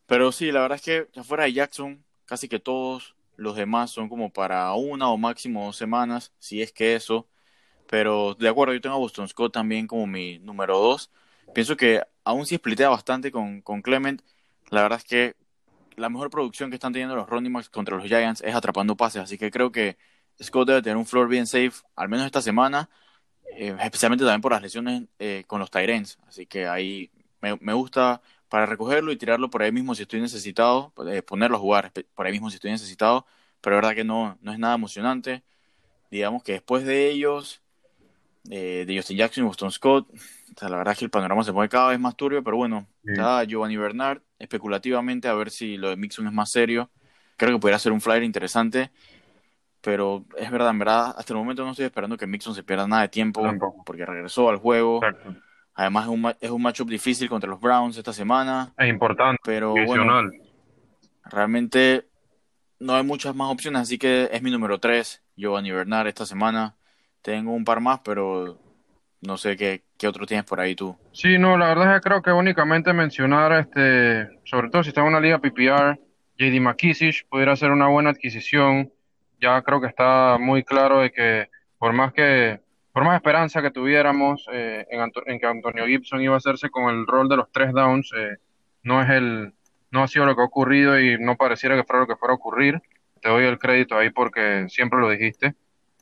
Pero 0.07 0.33
sí, 0.33 0.51
la 0.51 0.63
verdad 0.63 0.77
es 0.77 0.83
que 0.83 1.21
afuera 1.21 1.45
de 1.45 1.53
Jackson, 1.53 2.03
casi 2.25 2.49
que 2.49 2.61
todos 2.61 3.15
los 3.37 3.57
demás 3.57 3.91
son 3.91 4.09
como 4.09 4.33
para 4.33 4.73
una 4.73 5.11
o 5.11 5.19
máximo 5.19 5.67
dos 5.67 5.77
semanas, 5.77 6.33
si 6.39 6.63
es 6.63 6.73
que 6.73 6.95
eso. 6.95 7.29
Pero 7.91 8.35
de 8.37 8.49
acuerdo, 8.49 8.73
yo 8.73 8.81
tengo 8.81 8.97
a 8.97 8.99
Boston 8.99 9.29
Scott 9.29 9.53
también 9.53 9.87
como 9.87 10.07
mi 10.07 10.39
número 10.39 10.79
dos. 10.79 11.11
Pienso 11.53 11.77
que 11.77 12.01
aún 12.25 12.47
si 12.47 12.57
splitea 12.57 12.89
bastante 12.89 13.31
con, 13.31 13.61
con 13.61 13.83
Clement, 13.83 14.23
la 14.71 14.81
verdad 14.81 14.99
es 14.99 15.05
que 15.05 15.37
la 15.97 16.09
mejor 16.09 16.31
producción 16.31 16.71
que 16.71 16.77
están 16.77 16.95
teniendo 16.95 17.15
los 17.17 17.29
running 17.29 17.53
backs 17.53 17.69
contra 17.69 17.99
los 17.99 18.07
Giants 18.07 18.41
es 18.41 18.55
atrapando 18.55 18.97
pases. 18.97 19.21
Así 19.21 19.37
que 19.37 19.51
creo 19.51 19.71
que 19.71 19.99
Scott 20.43 20.69
debe 20.69 20.83
tener 20.83 20.97
un 20.97 21.07
floor 21.07 21.29
bien 21.29 21.47
safe, 21.47 21.73
al 21.97 22.09
menos 22.09 22.27
esta 22.27 22.43
semana, 22.43 22.89
eh, 23.57 23.77
especialmente 23.81 24.25
también 24.25 24.41
por 24.41 24.53
las 24.53 24.63
lesiones 24.63 25.05
eh, 25.19 25.45
con 25.47 25.61
los 25.61 25.71
Tyrants. 25.71 26.19
Así 26.27 26.47
que 26.47 26.67
ahí 26.67 27.11
me, 27.41 27.57
me, 27.61 27.73
gusta 27.73 28.21
para 28.49 28.67
recogerlo 28.67 29.13
y 29.13 29.17
tirarlo 29.17 29.51
por 29.51 29.63
ahí 29.63 29.73
mismo 29.73 29.95
si 29.95 30.03
estoy 30.03 30.21
necesitado, 30.21 30.93
eh, 31.09 31.23
ponerlo 31.23 31.57
a 31.57 31.61
jugar 31.61 31.93
por 32.15 32.27
ahí 32.27 32.33
mismo 32.33 32.51
si 32.51 32.57
estoy 32.57 32.73
necesitado. 32.73 33.27
Pero 33.61 33.77
la 33.77 33.83
verdad 33.83 33.95
que 33.95 34.05
no, 34.05 34.39
no 34.41 34.53
es 34.53 34.59
nada 34.59 34.75
emocionante. 34.75 35.45
Digamos 36.11 36.43
que 36.43 36.53
después 36.53 36.85
de 36.85 37.11
ellos, 37.11 37.63
de 38.45 38.93
Justin 38.95 39.17
Jackson 39.17 39.45
y 39.45 39.47
Boston 39.47 39.73
Scott. 39.73 40.07
la 40.61 40.77
verdad 40.77 40.93
es 40.93 40.99
que 40.99 41.05
el 41.07 41.11
panorama 41.11 41.43
se 41.43 41.53
pone 41.53 41.69
cada 41.69 41.89
vez 41.89 41.99
más 41.99 42.15
turbio, 42.15 42.45
pero 42.45 42.57
bueno, 42.57 42.87
está 43.03 43.43
Giovanni 43.45 43.77
Bernard, 43.77 44.21
especulativamente, 44.39 45.29
a 45.29 45.35
ver 45.35 45.51
si 45.51 45.77
lo 45.77 45.89
de 45.89 45.97
Mixon 45.97 46.27
es 46.27 46.33
más 46.33 46.51
serio. 46.51 46.91
Creo 47.37 47.53
que 47.53 47.61
podría 47.61 47.79
ser 47.79 47.93
un 47.93 48.01
flyer 48.01 48.23
interesante, 48.23 48.93
pero 49.85 50.25
es 50.39 50.51
verdad, 50.51 50.71
en 50.71 50.79
verdad, 50.79 51.15
hasta 51.17 51.35
el 51.35 51.39
momento 51.39 51.63
no 51.63 51.73
estoy 51.73 51.85
esperando 51.85 52.17
que 52.17 52.27
Mixon 52.27 52.55
se 52.55 52.63
pierda 52.63 52.89
nada 52.89 53.03
de 53.03 53.09
tiempo, 53.09 53.43
porque 53.85 54.07
regresó 54.07 54.49
al 54.49 54.57
juego. 54.57 55.01
Además, 55.75 56.05
es 56.05 56.11
un, 56.11 56.35
es 56.41 56.51
un 56.51 56.63
matchup 56.63 56.89
difícil 56.89 57.29
contra 57.29 57.51
los 57.51 57.61
Browns 57.61 57.99
esta 57.99 58.13
semana. 58.13 58.73
Es 58.79 58.89
importante, 58.89 59.41
pero 59.45 59.75
bueno, 59.87 60.31
realmente 61.25 62.07
no 62.81 62.95
hay 62.95 63.03
muchas 63.03 63.35
más 63.35 63.51
opciones, 63.51 63.83
así 63.83 63.99
que 63.99 64.31
es 64.33 64.43
mi 64.43 64.51
número 64.51 64.79
3, 64.79 65.23
Giovanni 65.37 65.71
Bernard, 65.71 66.07
esta 66.07 66.25
semana. 66.25 66.77
Tengo 67.21 67.53
un 67.53 67.65
par 67.65 67.81
más, 67.81 68.01
pero 68.01 68.59
no 69.21 69.37
sé 69.37 69.57
qué, 69.57 69.83
qué 69.99 70.09
otro 70.09 70.25
tienes 70.25 70.47
por 70.47 70.61
ahí 70.61 70.75
tú. 70.75 70.97
Sí, 71.13 71.37
no, 71.39 71.59
la 71.59 71.69
verdad 71.69 71.91
es 71.91 72.01
que 72.01 72.09
creo 72.09 72.23
que 72.23 72.33
únicamente 72.33 72.93
mencionar, 72.95 73.53
este, 73.53 74.29
sobre 74.45 74.71
todo 74.71 74.83
si 74.83 74.91
está 74.91 75.03
en 75.03 75.09
una 75.09 75.21
liga 75.21 75.41
PPR, 75.41 75.99
JD 76.39 76.61
McKissick 76.61 77.29
pudiera 77.29 77.55
ser 77.55 77.71
una 77.71 77.89
buena 77.89 78.11
adquisición. 78.11 78.91
Ya 79.45 79.63
creo 79.63 79.81
que 79.81 79.89
está 79.89 80.39
muy 80.41 80.65
claro 80.65 81.01
de 81.01 81.11
que 81.13 81.49
por 81.79 81.93
más 81.93 82.13
que 82.13 82.61
por 82.93 83.05
más 83.05 83.17
esperanza 83.17 83.61
que 83.61 83.71
tuviéramos 83.71 84.47
eh, 84.53 84.87
en, 84.91 85.01
en, 85.27 85.39
que 85.41 85.47
Antonio 85.47 85.87
Gibson 85.87 86.23
iba 86.23 86.35
a 86.35 86.39
hacerse 86.39 86.71
con 86.71 86.95
el 86.95 87.07
rol 87.07 87.29
de 87.29 87.37
los 87.37 87.51
tres 87.53 87.73
downs, 87.73 88.11
eh, 88.17 88.37
no 88.83 89.03
es 89.03 89.11
el 89.11 89.53
no 89.91 90.03
ha 90.03 90.09
sido 90.09 90.27
lo 90.27 90.35
que 90.35 90.43
ha 90.43 90.45
ocurrido 90.45 90.99
y 90.99 91.19
no 91.19 91.37
pareciera 91.37 91.77
que 91.77 91.85
fuera 91.85 92.01
lo 92.01 92.07
que 92.07 92.17
fuera 92.17 92.33
a 92.33 92.37
ocurrir. 92.37 92.81
Te 93.21 93.29
doy 93.29 93.45
el 93.45 93.59
crédito 93.59 93.97
ahí 93.97 94.11
porque 94.11 94.67
siempre 94.69 95.01
lo 95.01 95.11
dijiste 95.11 95.55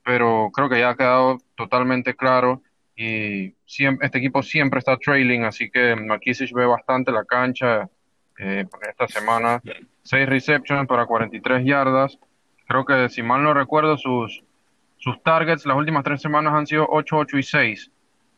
pero 0.05 0.51
creo 0.53 0.69
que 0.69 0.81
ya 0.81 0.91
ha 0.91 0.97
quedado 0.97 1.39
totalmente 1.57 2.15
claro 2.15 2.63
y 2.97 3.55
siempre, 3.65 4.07
este 4.07 4.19
equipo 4.19 4.43
siempre 4.43 4.79
está 4.79 4.97
trailing, 4.97 5.45
así 5.45 5.71
que 5.71 5.97
McKissick 5.97 6.53
ve 6.53 6.67
bastante 6.67 7.11
la 7.11 7.25
cancha 7.25 7.89
eh, 8.39 8.67
esta 8.89 9.09
semana. 9.09 9.63
Seis 10.03 10.29
receptions 10.29 10.87
para 10.87 11.07
43 11.07 11.65
yardas. 11.65 12.19
Creo 12.73 12.87
que 12.87 13.11
si 13.11 13.23
mal 13.23 13.43
no 13.43 13.52
recuerdo, 13.52 13.99
sus, 13.99 14.43
sus 14.97 15.23
targets 15.23 15.67
las 15.67 15.76
últimas 15.76 16.05
tres 16.05 16.23
semanas 16.23 16.55
han 16.55 16.67
sido 16.67 16.87
8, 16.88 17.17
8 17.19 17.37
y 17.37 17.43
6. 17.43 17.91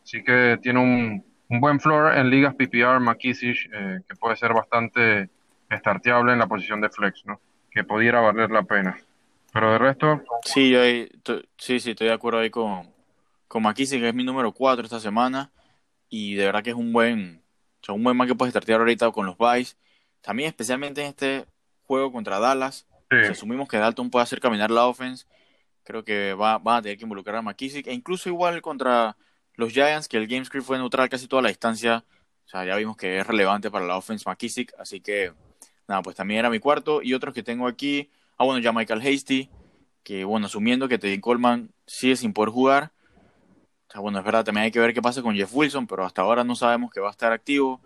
Así 0.02 0.24
que 0.24 0.58
tiene 0.60 0.80
un, 0.80 1.24
un 1.50 1.60
buen 1.60 1.78
floor 1.78 2.18
en 2.18 2.30
ligas 2.30 2.56
PPR 2.56 2.98
McKissick, 2.98 3.70
eh, 3.72 4.00
que 4.08 4.16
puede 4.16 4.34
ser 4.34 4.52
bastante 4.52 5.30
starteable 5.70 6.32
en 6.32 6.40
la 6.40 6.48
posición 6.48 6.80
de 6.80 6.90
flex, 6.90 7.24
¿no? 7.26 7.40
que 7.70 7.84
pudiera 7.84 8.20
valer 8.20 8.50
la 8.50 8.64
pena. 8.64 8.98
Pero 9.52 9.70
de 9.70 9.78
resto. 9.78 10.24
Sí, 10.42 10.68
yo 10.68 10.80
sí, 11.56 11.78
sí, 11.78 11.92
estoy 11.92 12.08
de 12.08 12.12
acuerdo 12.12 12.40
ahí 12.40 12.50
con, 12.50 12.92
con 13.46 13.62
McKissick, 13.62 14.00
que 14.00 14.08
es 14.08 14.14
mi 14.16 14.24
número 14.24 14.50
4 14.50 14.82
esta 14.84 14.98
semana. 14.98 15.52
Y 16.08 16.34
de 16.34 16.46
verdad 16.46 16.64
que 16.64 16.70
es 16.70 16.76
un 16.76 16.92
buen, 16.92 17.40
un 17.88 18.02
buen 18.02 18.16
man 18.16 18.26
que 18.26 18.34
puedes 18.34 18.50
startear 18.52 18.80
ahorita 18.80 19.12
con 19.12 19.26
los 19.26 19.36
Vice. 19.38 19.76
También, 20.22 20.48
especialmente 20.48 21.02
en 21.02 21.06
este 21.06 21.44
juego 21.86 22.10
contra 22.10 22.40
Dallas. 22.40 22.84
Si 23.22 23.32
asumimos 23.32 23.68
que 23.68 23.76
Dalton 23.76 24.10
puede 24.10 24.22
hacer 24.22 24.40
caminar 24.40 24.70
la 24.70 24.86
offense, 24.86 25.26
creo 25.84 26.04
que 26.04 26.34
va, 26.34 26.58
van 26.58 26.78
a 26.78 26.82
tener 26.82 26.98
que 26.98 27.04
involucrar 27.04 27.36
a 27.36 27.42
McKissick. 27.42 27.86
E 27.86 27.92
incluso 27.92 28.28
igual 28.28 28.60
contra 28.62 29.16
los 29.54 29.72
Giants, 29.72 30.08
que 30.08 30.16
el 30.16 30.26
game 30.26 30.44
script 30.44 30.66
fue 30.66 30.78
neutral 30.78 31.08
casi 31.08 31.28
toda 31.28 31.42
la 31.42 31.48
distancia. 31.48 32.04
O 32.46 32.48
sea, 32.48 32.64
ya 32.64 32.76
vimos 32.76 32.96
que 32.96 33.18
es 33.18 33.26
relevante 33.26 33.70
para 33.70 33.86
la 33.86 33.96
offense 33.96 34.24
McKissick. 34.26 34.72
Así 34.78 35.00
que, 35.00 35.32
nada, 35.88 36.02
pues 36.02 36.16
también 36.16 36.40
era 36.40 36.50
mi 36.50 36.58
cuarto. 36.58 37.02
Y 37.02 37.14
otros 37.14 37.34
que 37.34 37.42
tengo 37.42 37.66
aquí. 37.66 38.10
Ah, 38.36 38.44
bueno, 38.44 38.60
ya 38.60 38.72
Michael 38.72 39.00
Hasty, 39.00 39.48
que 40.02 40.24
bueno, 40.24 40.46
asumiendo 40.46 40.88
que 40.88 40.98
Teddy 40.98 41.20
Coleman 41.20 41.70
sigue 41.86 42.16
sin 42.16 42.32
poder 42.32 42.50
jugar. 42.50 42.92
O 43.88 43.92
sea, 43.92 44.00
bueno, 44.00 44.18
es 44.18 44.24
verdad, 44.24 44.44
también 44.44 44.64
hay 44.64 44.70
que 44.72 44.80
ver 44.80 44.92
qué 44.92 45.00
pasa 45.00 45.22
con 45.22 45.36
Jeff 45.36 45.50
Wilson, 45.52 45.86
pero 45.86 46.04
hasta 46.04 46.22
ahora 46.22 46.42
no 46.42 46.56
sabemos 46.56 46.90
que 46.90 47.00
va 47.00 47.08
a 47.08 47.12
estar 47.12 47.32
activo. 47.32 47.80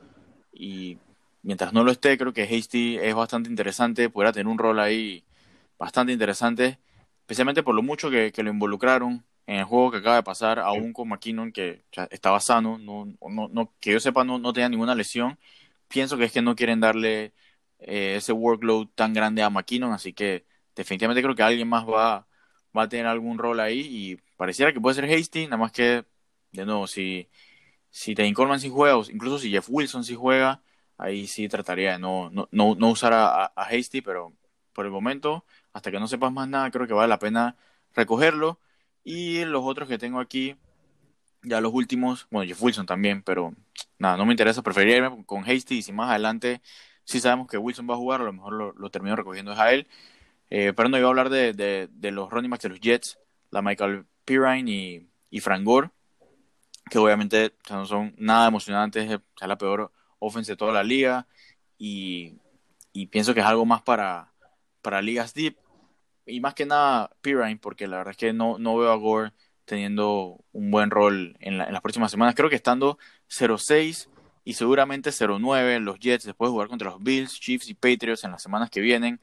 Y 0.52 0.98
mientras 1.42 1.72
no 1.72 1.84
lo 1.84 1.90
esté, 1.92 2.18
creo 2.18 2.32
que 2.32 2.42
Hasty 2.42 2.98
es 2.98 3.14
bastante 3.14 3.50
interesante, 3.50 4.10
podrá 4.10 4.32
tener 4.32 4.48
un 4.48 4.58
rol 4.58 4.78
ahí 4.80 5.24
bastante 5.78 6.12
interesante, 6.12 6.78
especialmente 7.20 7.62
por 7.62 7.74
lo 7.74 7.82
mucho 7.82 8.10
que, 8.10 8.32
lo 8.36 8.50
involucraron 8.50 9.24
en 9.46 9.56
el 9.56 9.64
juego 9.64 9.90
que 9.90 9.98
acaba 9.98 10.16
de 10.16 10.22
pasar, 10.22 10.58
aún 10.58 10.92
con 10.92 11.08
McKinnon, 11.08 11.52
que 11.52 11.84
estaba 12.10 12.40
sano, 12.40 12.78
no, 12.78 13.06
no, 13.28 13.48
no, 13.48 13.74
que 13.80 13.92
yo 13.92 14.00
sepa, 14.00 14.24
no, 14.24 14.38
no 14.38 14.52
tenía 14.52 14.68
ninguna 14.68 14.94
lesión. 14.94 15.38
Pienso 15.88 16.18
que 16.18 16.24
es 16.24 16.32
que 16.32 16.42
no 16.42 16.54
quieren 16.54 16.80
darle 16.80 17.32
eh, 17.78 18.16
ese 18.16 18.32
workload 18.32 18.88
tan 18.94 19.14
grande 19.14 19.42
a 19.42 19.50
McKinnon, 19.50 19.92
así 19.92 20.12
que 20.12 20.44
definitivamente 20.76 21.22
creo 21.22 21.34
que 21.34 21.42
alguien 21.42 21.68
más 21.68 21.86
va, 21.86 22.26
va 22.76 22.82
a 22.82 22.88
tener 22.88 23.06
algún 23.06 23.38
rol 23.38 23.60
ahí 23.60 23.80
y 23.80 24.16
pareciera 24.36 24.72
que 24.72 24.80
puede 24.80 24.94
ser 24.96 25.04
Hasty, 25.06 25.44
nada 25.46 25.56
más 25.58 25.72
que, 25.72 26.04
de 26.52 26.66
nuevo, 26.66 26.86
si, 26.86 27.28
si 27.90 28.14
Teddy 28.14 28.32
Coleman 28.32 28.60
sí 28.60 28.70
juega, 28.70 28.96
o 28.98 29.04
incluso 29.10 29.38
si 29.38 29.50
Jeff 29.50 29.66
Wilson 29.68 30.04
sí 30.04 30.14
juega, 30.14 30.62
ahí 30.98 31.26
sí 31.26 31.48
trataría 31.48 31.92
de 31.92 31.98
no, 31.98 32.30
no, 32.30 32.48
no, 32.50 32.88
usar 32.90 33.12
a, 33.14 33.46
Hasty, 33.56 34.02
pero 34.02 34.34
por 34.72 34.84
el 34.84 34.92
momento, 34.92 35.44
hasta 35.72 35.90
que 35.90 36.00
no 36.00 36.08
sepas 36.08 36.32
más 36.32 36.48
nada, 36.48 36.70
creo 36.70 36.86
que 36.86 36.92
vale 36.94 37.08
la 37.08 37.18
pena 37.18 37.56
recogerlo. 37.94 38.60
Y 39.04 39.44
los 39.44 39.64
otros 39.64 39.88
que 39.88 39.98
tengo 39.98 40.20
aquí, 40.20 40.56
ya 41.42 41.60
los 41.60 41.72
últimos, 41.72 42.26
bueno, 42.30 42.48
Jeff 42.48 42.62
Wilson 42.62 42.86
también, 42.86 43.22
pero 43.22 43.54
nada, 43.98 44.16
no 44.16 44.26
me 44.26 44.32
interesa, 44.32 44.62
preferiría 44.62 45.10
con 45.26 45.44
Hasty 45.48 45.78
y 45.78 45.82
si 45.82 45.92
más 45.92 46.10
adelante 46.10 46.60
sí 47.04 47.20
sabemos 47.20 47.48
que 47.48 47.58
Wilson 47.58 47.88
va 47.88 47.94
a 47.94 47.96
jugar, 47.98 48.20
a 48.20 48.24
lo 48.24 48.32
mejor 48.32 48.76
lo, 48.78 48.90
termino 48.90 49.16
recogiendo 49.16 49.52
es 49.52 49.58
a 49.58 49.72
él. 49.72 49.88
Eh, 50.50 50.72
pero 50.74 50.88
no 50.88 50.98
iba 50.98 51.06
a 51.06 51.10
hablar 51.10 51.30
de, 51.30 51.52
de, 51.54 52.10
los 52.10 52.30
running 52.30 52.50
backs 52.50 52.62
de 52.64 52.68
los 52.70 52.80
Jets, 52.80 53.18
la 53.50 53.62
Michael 53.62 54.06
Pirine 54.24 54.70
y, 54.70 55.08
y 55.30 55.40
Frank 55.40 55.64
Gore, 55.64 55.90
que 56.90 56.98
obviamente 56.98 57.54
no 57.70 57.86
son 57.86 58.14
nada 58.18 58.48
emocionantes, 58.48 59.10
es 59.10 59.20
la 59.40 59.58
peor 59.58 59.92
offense 60.18 60.52
de 60.52 60.56
toda 60.56 60.72
la 60.72 60.82
liga 60.82 61.26
y, 61.78 62.34
y 62.92 63.06
pienso 63.06 63.34
que 63.34 63.40
es 63.40 63.46
algo 63.46 63.64
más 63.64 63.82
para, 63.82 64.32
para 64.82 65.02
ligas 65.02 65.34
deep 65.34 65.56
y 66.28 66.40
más 66.40 66.54
que 66.54 66.66
nada 66.66 67.10
Pirine, 67.20 67.56
porque 67.56 67.88
la 67.88 67.98
verdad 67.98 68.12
es 68.12 68.16
que 68.16 68.32
no, 68.32 68.58
no 68.58 68.76
veo 68.76 68.92
a 68.92 68.96
Gore 68.96 69.32
teniendo 69.64 70.44
un 70.52 70.70
buen 70.70 70.90
rol 70.90 71.36
en, 71.40 71.58
las 71.58 71.80
próximas 71.80 72.10
semanas. 72.10 72.34
Creo 72.34 72.48
que 72.48 72.56
estando 72.56 72.98
0-6 73.28 74.08
y 74.44 74.54
seguramente 74.54 75.10
0-9 75.10 75.80
los 75.80 75.98
Jets 75.98 76.24
después 76.24 76.48
de 76.48 76.52
jugar 76.52 76.68
contra 76.68 76.90
los 76.90 77.02
Bills, 77.02 77.38
Chiefs 77.38 77.68
y 77.68 77.74
Patriots 77.74 78.24
en 78.24 78.30
las 78.30 78.42
semanas 78.42 78.70
que 78.70 78.80
vienen, 78.80 79.20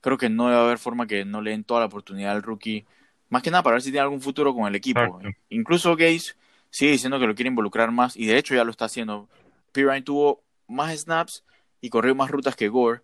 creo 0.00 0.16
que 0.16 0.30
no 0.30 0.48
debe 0.48 0.60
haber 0.60 0.78
forma 0.78 1.06
que 1.06 1.24
no 1.24 1.42
le 1.42 1.50
den 1.50 1.64
toda 1.64 1.80
la 1.80 1.86
oportunidad 1.86 2.32
al 2.32 2.42
rookie. 2.42 2.86
Más 3.28 3.42
que 3.42 3.50
nada 3.50 3.62
para 3.62 3.74
ver 3.74 3.82
si 3.82 3.90
tiene 3.90 4.00
algún 4.00 4.20
futuro 4.20 4.54
con 4.54 4.66
el 4.66 4.74
equipo. 4.74 5.20
Incluso 5.48 5.96
Gaze 5.96 6.34
sigue 6.70 6.92
diciendo 6.92 7.18
que 7.18 7.26
lo 7.26 7.34
quiere 7.34 7.48
involucrar 7.48 7.90
más 7.92 8.16
y 8.16 8.26
de 8.26 8.38
hecho 8.38 8.54
ya 8.54 8.64
lo 8.64 8.70
está 8.70 8.86
haciendo. 8.86 9.28
Pirine 9.72 10.02
tuvo 10.02 10.44
más 10.68 10.96
snaps 10.98 11.44
y 11.80 11.90
corrió 11.90 12.14
más 12.14 12.30
rutas 12.30 12.56
que 12.56 12.68
Gore. 12.68 13.02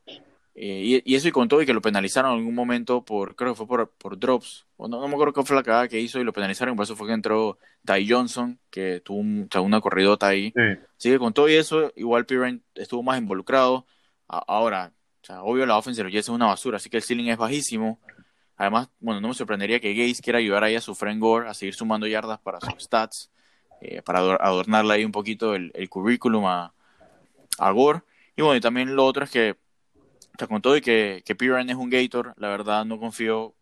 Eh, 0.60 1.02
y, 1.04 1.14
eso 1.14 1.28
y 1.28 1.30
con 1.30 1.46
todo 1.46 1.62
y 1.62 1.66
que 1.66 1.72
lo 1.72 1.80
penalizaron 1.80 2.32
en 2.32 2.38
algún 2.38 2.54
momento 2.54 3.04
por, 3.04 3.37
creo 3.37 3.52
que 3.52 3.58
fue 3.58 3.66
por, 3.68 3.90
por 3.92 4.18
drops, 4.18 4.66
o 4.76 4.88
no, 4.88 5.00
no 5.00 5.06
me 5.06 5.14
acuerdo 5.14 5.32
qué 5.32 5.44
fue 5.44 5.54
la 5.54 5.62
cagada 5.62 5.87
que 5.87 6.00
hizo 6.00 6.18
y 6.18 6.25
lo 6.25 6.32
penalizaron, 6.32 6.75
por 6.75 6.82
eso 6.82 6.96
fue 6.96 7.06
que 7.06 7.12
entró 7.12 7.58
Ty 7.87 8.08
Johnson, 8.10 8.58
que 8.68 9.00
tuvo 9.04 9.18
una 9.62 9.80
corridota 9.80 10.26
ahí. 10.26 10.52
Así 10.96 11.10
que 11.10 11.18
con 11.20 11.32
todo 11.32 11.48
y 11.48 11.54
eso, 11.54 11.92
igual 11.94 12.26
Pirine 12.26 12.60
estuvo 12.75 13.04
más 13.04 13.18
involucrado. 13.18 13.87
ahora, 14.26 14.92
o 15.22 15.26
sea, 15.26 15.42
obvio 15.44 15.64
la 15.64 15.78
ofensa 15.78 15.98
de 15.98 16.04
los 16.04 16.12
Jets 16.12 16.26
es 16.26 16.30
una 16.30 16.46
basura, 16.46 16.78
así 16.78 16.90
que 16.90 16.96
el 16.96 17.04
ceiling 17.04 17.28
es 17.28 17.38
bajísimo. 17.38 18.00
Además, 18.56 18.88
bueno, 18.98 19.20
no 19.20 19.28
me 19.28 19.34
sorprendería 19.34 19.78
que 19.78 19.94
Gaze 19.94 20.20
quiera 20.20 20.40
ayudar 20.40 20.64
ahí 20.64 20.75
a 20.75 20.80
su 20.80 20.96
friend 20.96 21.20
Gore 21.20 21.48
a 21.48 21.54
seguir 21.54 21.75
sumando 21.75 22.08
yardas 22.08 22.40
para 22.40 22.60
sus 22.60 22.82
stats, 22.82 23.30
eh, 23.80 24.02
para 24.02 24.20
adornarle 24.20 24.94
ahí 24.94 25.04
un 25.04 25.12
poquito 25.12 25.54
el, 25.54 25.70
el 25.75 25.88
currículum 25.88 26.47
a, 26.47 26.73
a 27.58 27.70
Gore. 27.70 28.02
Y 28.37 28.42
bueno, 28.42 28.56
y 28.56 28.61
también 28.61 28.94
lo 28.94 29.04
otro 29.04 29.25
es 29.25 29.30
que 29.30 29.56
te 30.37 30.47
con 30.47 30.62
todo 30.62 30.76
y 30.76 30.80
que, 30.80 31.23
que 31.25 31.35
Piran 31.35 31.68
es 31.68 31.76
un 31.76 31.90
Gator, 31.90 32.32
la 32.37 32.49
verdad 32.49 32.85
no 32.85 33.00
confío 33.00 33.54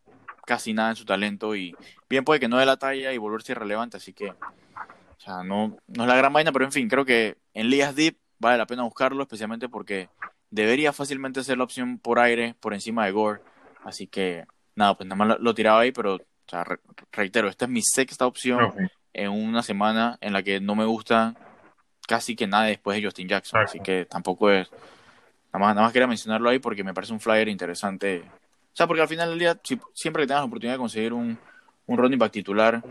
casi 0.47 0.75
nada 0.75 0.91
en 0.91 0.97
su 0.97 1.07
talento 1.07 1.57
y 1.57 1.75
bien 2.09 2.23
puede 2.23 2.39
que 2.39 2.49
no 2.49 2.59
dé 2.59 2.67
la 2.67 2.77
talla 2.77 3.13
y 3.13 3.19
volverse 3.19 3.53
irrelevante, 3.53 3.97
así 3.97 4.13
que 4.13 4.31
o 4.31 5.21
sea, 5.21 5.43
no, 5.43 5.77
no 5.87 6.03
es 6.03 6.09
la 6.09 6.17
gran 6.17 6.33
vaina, 6.33 6.53
pero 6.53 6.67
en 6.67 6.73
fin, 6.73 6.89
creo 6.89 7.07
que 7.07 7.39
en 7.55 7.71
ligas 7.71 7.97
deep 7.97 8.19
vale 8.39 8.59
la 8.59 8.67
pena 8.67 8.83
buscarlo, 8.83 9.23
especialmente 9.23 9.71
porque 9.71 10.11
debería 10.51 10.93
fácilmente 10.93 11.43
ser 11.43 11.57
la 11.57 11.65
opción 11.65 11.99
por 11.99 12.19
aire 12.19 12.55
por 12.61 12.75
encima 12.75 13.07
de 13.07 13.13
Gore, 13.13 13.41
así 13.83 14.07
que 14.07 14.45
nada, 14.75 14.95
pues 14.97 15.09
nada 15.09 15.17
más 15.25 15.41
lo, 15.41 15.55
tiraba 15.55 15.81
ahí, 15.81 15.93
pero 15.93 16.17
o 16.17 16.21
sea, 16.47 16.65
reitero, 17.11 17.49
esta 17.49 17.65
es 17.65 17.71
mi 17.71 17.81
sexta 17.83 18.27
opción 18.27 18.91
en 19.17 19.31
una 19.31 19.63
semana 19.63 20.19
en 20.21 20.33
la 20.33 20.43
que 20.43 20.61
no 20.61 20.75
me 20.75 20.85
gusta 20.85 21.35
casi 22.07 22.37
que 22.37 22.47
nada 22.47 22.65
después 22.65 22.97
de 22.97 23.05
Justin 23.05 23.29
Jackson, 23.29 23.63
así 23.63 23.81
que 23.81 24.05
tampoco 24.05 24.51
es 24.51 24.71
Nada 25.59 25.83
más, 25.83 25.93
quería 25.93 26.07
mencionarlo 26.07 26.51
ahí 26.51 26.59
porque 26.59 26.85
me 26.85 26.93
parece 26.93 27.13
un 27.13 27.21
flyer 27.21 27.49
interesante. 27.49 28.23
O 28.27 28.77
sea, 28.77 28.87
porque 28.87 29.01
al 29.01 29.09
final 29.09 29.31
del 29.31 29.39
día, 29.39 29.57
siempre 29.95 30.23
que 30.23 30.27
tengas 30.27 30.43
la 30.43 30.47
oportunidad 30.47 30.75
de 30.75 30.79
conseguir 30.79 31.13
un, 31.13 31.39
un 31.87 31.99
running 31.99 32.19
back 32.19 32.33
titular 32.33 32.83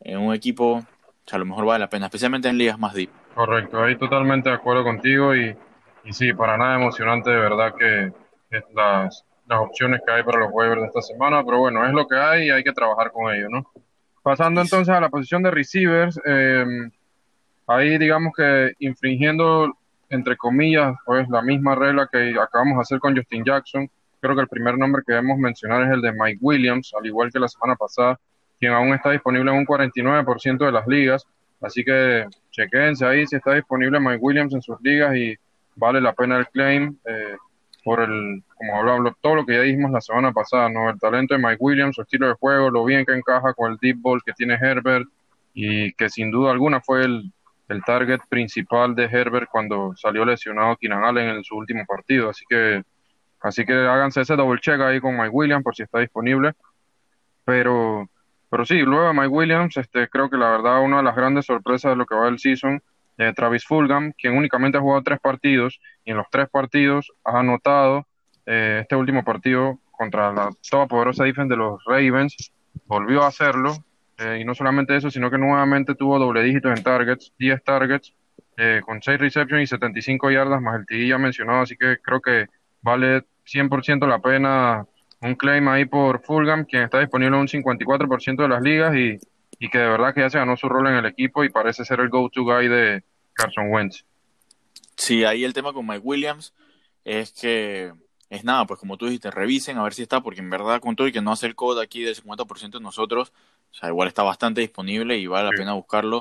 en 0.00 0.18
un 0.18 0.32
equipo, 0.32 0.74
o 0.74 0.84
sea, 1.26 1.36
a 1.36 1.38
lo 1.38 1.46
mejor 1.46 1.64
vale 1.64 1.80
la 1.80 1.90
pena, 1.90 2.06
especialmente 2.06 2.48
en 2.48 2.58
ligas 2.58 2.78
más 2.78 2.94
deep. 2.94 3.10
Correcto, 3.34 3.82
ahí 3.82 3.96
totalmente 3.96 4.50
de 4.50 4.54
acuerdo 4.54 4.84
contigo 4.84 5.34
y, 5.34 5.56
y 6.04 6.12
sí, 6.12 6.32
para 6.32 6.56
nada 6.56 6.76
emocionante 6.76 7.30
de 7.30 7.38
verdad 7.38 7.74
que 7.76 8.12
las, 8.74 9.24
las 9.48 9.58
opciones 9.58 10.00
que 10.06 10.12
hay 10.12 10.22
para 10.22 10.40
los 10.40 10.50
waivers 10.52 10.82
de 10.82 10.86
esta 10.88 11.02
semana, 11.02 11.42
pero 11.44 11.58
bueno, 11.58 11.84
es 11.84 11.92
lo 11.92 12.06
que 12.06 12.16
hay 12.16 12.46
y 12.46 12.50
hay 12.50 12.62
que 12.62 12.72
trabajar 12.72 13.10
con 13.10 13.34
ello, 13.34 13.48
¿no? 13.48 13.66
Pasando 14.22 14.60
entonces 14.60 14.94
a 14.94 15.00
la 15.00 15.08
posición 15.08 15.42
de 15.42 15.50
receivers, 15.50 16.20
eh, 16.24 16.64
ahí 17.66 17.98
digamos 17.98 18.32
que 18.36 18.72
infringiendo 18.78 19.76
entre 20.12 20.36
comillas, 20.36 20.94
pues 21.06 21.26
la 21.30 21.40
misma 21.40 21.74
regla 21.74 22.06
que 22.10 22.34
acabamos 22.38 22.76
de 22.76 22.82
hacer 22.82 22.98
con 23.00 23.16
Justin 23.16 23.44
Jackson. 23.44 23.90
Creo 24.20 24.34
que 24.34 24.42
el 24.42 24.48
primer 24.48 24.76
nombre 24.76 25.02
que 25.06 25.14
debemos 25.14 25.38
mencionar 25.38 25.84
es 25.84 25.90
el 25.90 26.02
de 26.02 26.12
Mike 26.12 26.38
Williams, 26.42 26.92
al 26.96 27.06
igual 27.06 27.32
que 27.32 27.40
la 27.40 27.48
semana 27.48 27.76
pasada, 27.76 28.20
quien 28.60 28.72
aún 28.72 28.92
está 28.92 29.10
disponible 29.10 29.50
en 29.50 29.56
un 29.56 29.66
49% 29.66 30.66
de 30.66 30.70
las 30.70 30.86
ligas. 30.86 31.26
Así 31.62 31.82
que 31.82 32.26
chequense 32.50 33.06
ahí 33.06 33.26
si 33.26 33.36
está 33.36 33.54
disponible 33.54 33.98
Mike 33.98 34.18
Williams 34.20 34.52
en 34.52 34.60
sus 34.60 34.76
ligas 34.82 35.16
y 35.16 35.34
vale 35.76 35.98
la 35.98 36.12
pena 36.12 36.36
el 36.36 36.46
claim 36.48 36.94
eh, 37.06 37.36
por 37.84 38.00
el, 38.00 38.42
como 38.56 38.76
hablamos, 38.76 39.14
todo 39.20 39.36
lo 39.36 39.46
que 39.46 39.54
ya 39.54 39.62
dijimos 39.62 39.90
la 39.90 40.00
semana 40.00 40.32
pasada, 40.32 40.68
¿no? 40.68 40.90
El 40.90 40.98
talento 40.98 41.34
de 41.34 41.42
Mike 41.42 41.58
Williams, 41.58 41.96
su 41.96 42.02
estilo 42.02 42.28
de 42.28 42.34
juego, 42.34 42.70
lo 42.70 42.84
bien 42.84 43.04
que 43.04 43.12
encaja 43.12 43.54
con 43.54 43.72
el 43.72 43.78
deep 43.80 43.98
ball 44.00 44.22
que 44.24 44.32
tiene 44.32 44.54
Herbert 44.54 45.08
y 45.54 45.92
que 45.94 46.08
sin 46.08 46.30
duda 46.30 46.52
alguna 46.52 46.80
fue 46.80 47.04
el, 47.04 47.32
el 47.68 47.82
target 47.82 48.20
principal 48.28 48.94
de 48.94 49.04
Herbert 49.04 49.48
cuando 49.50 49.94
salió 49.96 50.24
lesionado 50.24 50.76
Keenan 50.76 51.18
en 51.18 51.44
su 51.44 51.56
último 51.56 51.84
partido. 51.86 52.30
Así 52.30 52.44
que, 52.48 52.82
así 53.40 53.64
que 53.64 53.72
háganse 53.72 54.20
ese 54.20 54.36
double 54.36 54.60
check 54.60 54.80
ahí 54.80 55.00
con 55.00 55.16
Mike 55.16 55.30
Williams 55.30 55.64
por 55.64 55.74
si 55.74 55.82
está 55.82 55.98
disponible. 55.98 56.52
Pero, 57.44 58.08
pero 58.48 58.64
sí, 58.64 58.78
luego 58.80 59.08
de 59.08 59.14
Mike 59.14 59.28
Williams, 59.28 59.76
este, 59.76 60.08
creo 60.08 60.30
que 60.30 60.36
la 60.36 60.50
verdad 60.50 60.82
una 60.82 60.98
de 60.98 61.02
las 61.02 61.16
grandes 61.16 61.46
sorpresas 61.46 61.92
de 61.92 61.96
lo 61.96 62.06
que 62.06 62.14
va 62.14 62.26
del 62.26 62.38
season, 62.38 62.82
eh, 63.18 63.32
Travis 63.34 63.64
Fulgham, 63.64 64.12
quien 64.12 64.36
únicamente 64.36 64.78
ha 64.78 64.80
jugado 64.80 65.02
tres 65.02 65.20
partidos 65.20 65.80
y 66.04 66.10
en 66.10 66.16
los 66.16 66.26
tres 66.30 66.48
partidos 66.48 67.12
ha 67.24 67.38
anotado 67.40 68.06
eh, 68.46 68.80
este 68.82 68.96
último 68.96 69.24
partido 69.24 69.78
contra 69.90 70.32
la 70.32 70.50
toda 70.68 70.86
poderosa 70.86 71.24
defensa 71.24 71.54
de 71.54 71.58
los 71.58 71.82
Ravens, 71.86 72.52
volvió 72.86 73.22
a 73.22 73.28
hacerlo 73.28 73.74
eh, 74.18 74.38
y 74.40 74.44
no 74.44 74.54
solamente 74.54 74.96
eso, 74.96 75.10
sino 75.10 75.30
que 75.30 75.38
nuevamente 75.38 75.94
tuvo 75.94 76.18
doble 76.18 76.42
dígito 76.42 76.70
en 76.70 76.82
targets, 76.82 77.32
10 77.38 77.62
targets, 77.62 78.14
eh, 78.56 78.80
con 78.84 79.02
6 79.02 79.18
receptions 79.18 79.62
y 79.62 79.66
75 79.66 80.30
yardas, 80.30 80.60
más 80.60 80.80
el 80.80 80.86
TD 80.86 81.08
ya 81.08 81.18
mencionado, 81.18 81.62
así 81.62 81.76
que 81.76 81.98
creo 81.98 82.20
que 82.20 82.46
vale 82.82 83.24
100% 83.44 84.06
la 84.06 84.18
pena 84.18 84.86
un 85.20 85.34
claim 85.36 85.68
ahí 85.68 85.84
por 85.84 86.22
Fulgham, 86.22 86.64
quien 86.64 86.82
está 86.82 86.98
disponible 86.98 87.36
en 87.36 87.42
un 87.42 87.48
54% 87.48 88.42
de 88.42 88.48
las 88.48 88.62
ligas 88.62 88.94
y, 88.96 89.18
y 89.62 89.68
que 89.68 89.78
de 89.78 89.88
verdad 89.88 90.12
que 90.12 90.22
ya 90.22 90.28
se 90.28 90.38
ganó 90.38 90.56
su 90.56 90.68
rol 90.68 90.88
en 90.88 90.94
el 90.94 91.06
equipo 91.06 91.44
y 91.44 91.48
parece 91.48 91.84
ser 91.84 92.00
el 92.00 92.08
go-to 92.08 92.42
guy 92.42 92.66
de 92.66 93.04
Carson 93.32 93.70
Wentz. 93.70 94.04
Sí, 94.96 95.22
ahí 95.22 95.44
el 95.44 95.52
tema 95.52 95.72
con 95.72 95.86
Mike 95.86 96.02
Williams 96.02 96.52
es 97.04 97.30
que 97.32 97.92
es 98.28 98.42
nada, 98.42 98.66
pues 98.66 98.80
como 98.80 98.96
tú 98.96 99.06
dijiste, 99.06 99.30
revisen 99.30 99.78
a 99.78 99.84
ver 99.84 99.94
si 99.94 100.02
está, 100.02 100.20
porque 100.20 100.40
en 100.40 100.50
verdad 100.50 100.80
con 100.80 100.96
todo 100.96 101.06
y 101.06 101.12
que 101.12 101.22
no 101.22 101.30
hace 101.30 101.46
el 101.46 101.54
code 101.54 101.80
aquí 101.80 102.02
del 102.02 102.16
50% 102.16 102.72
de 102.72 102.80
nosotros, 102.80 103.32
o 103.70 103.74
sea, 103.74 103.88
igual 103.88 104.08
está 104.08 104.24
bastante 104.24 104.62
disponible 104.62 105.16
y 105.16 105.28
vale 105.28 105.50
la 105.50 105.56
pena 105.56 105.74
buscarlo. 105.74 106.20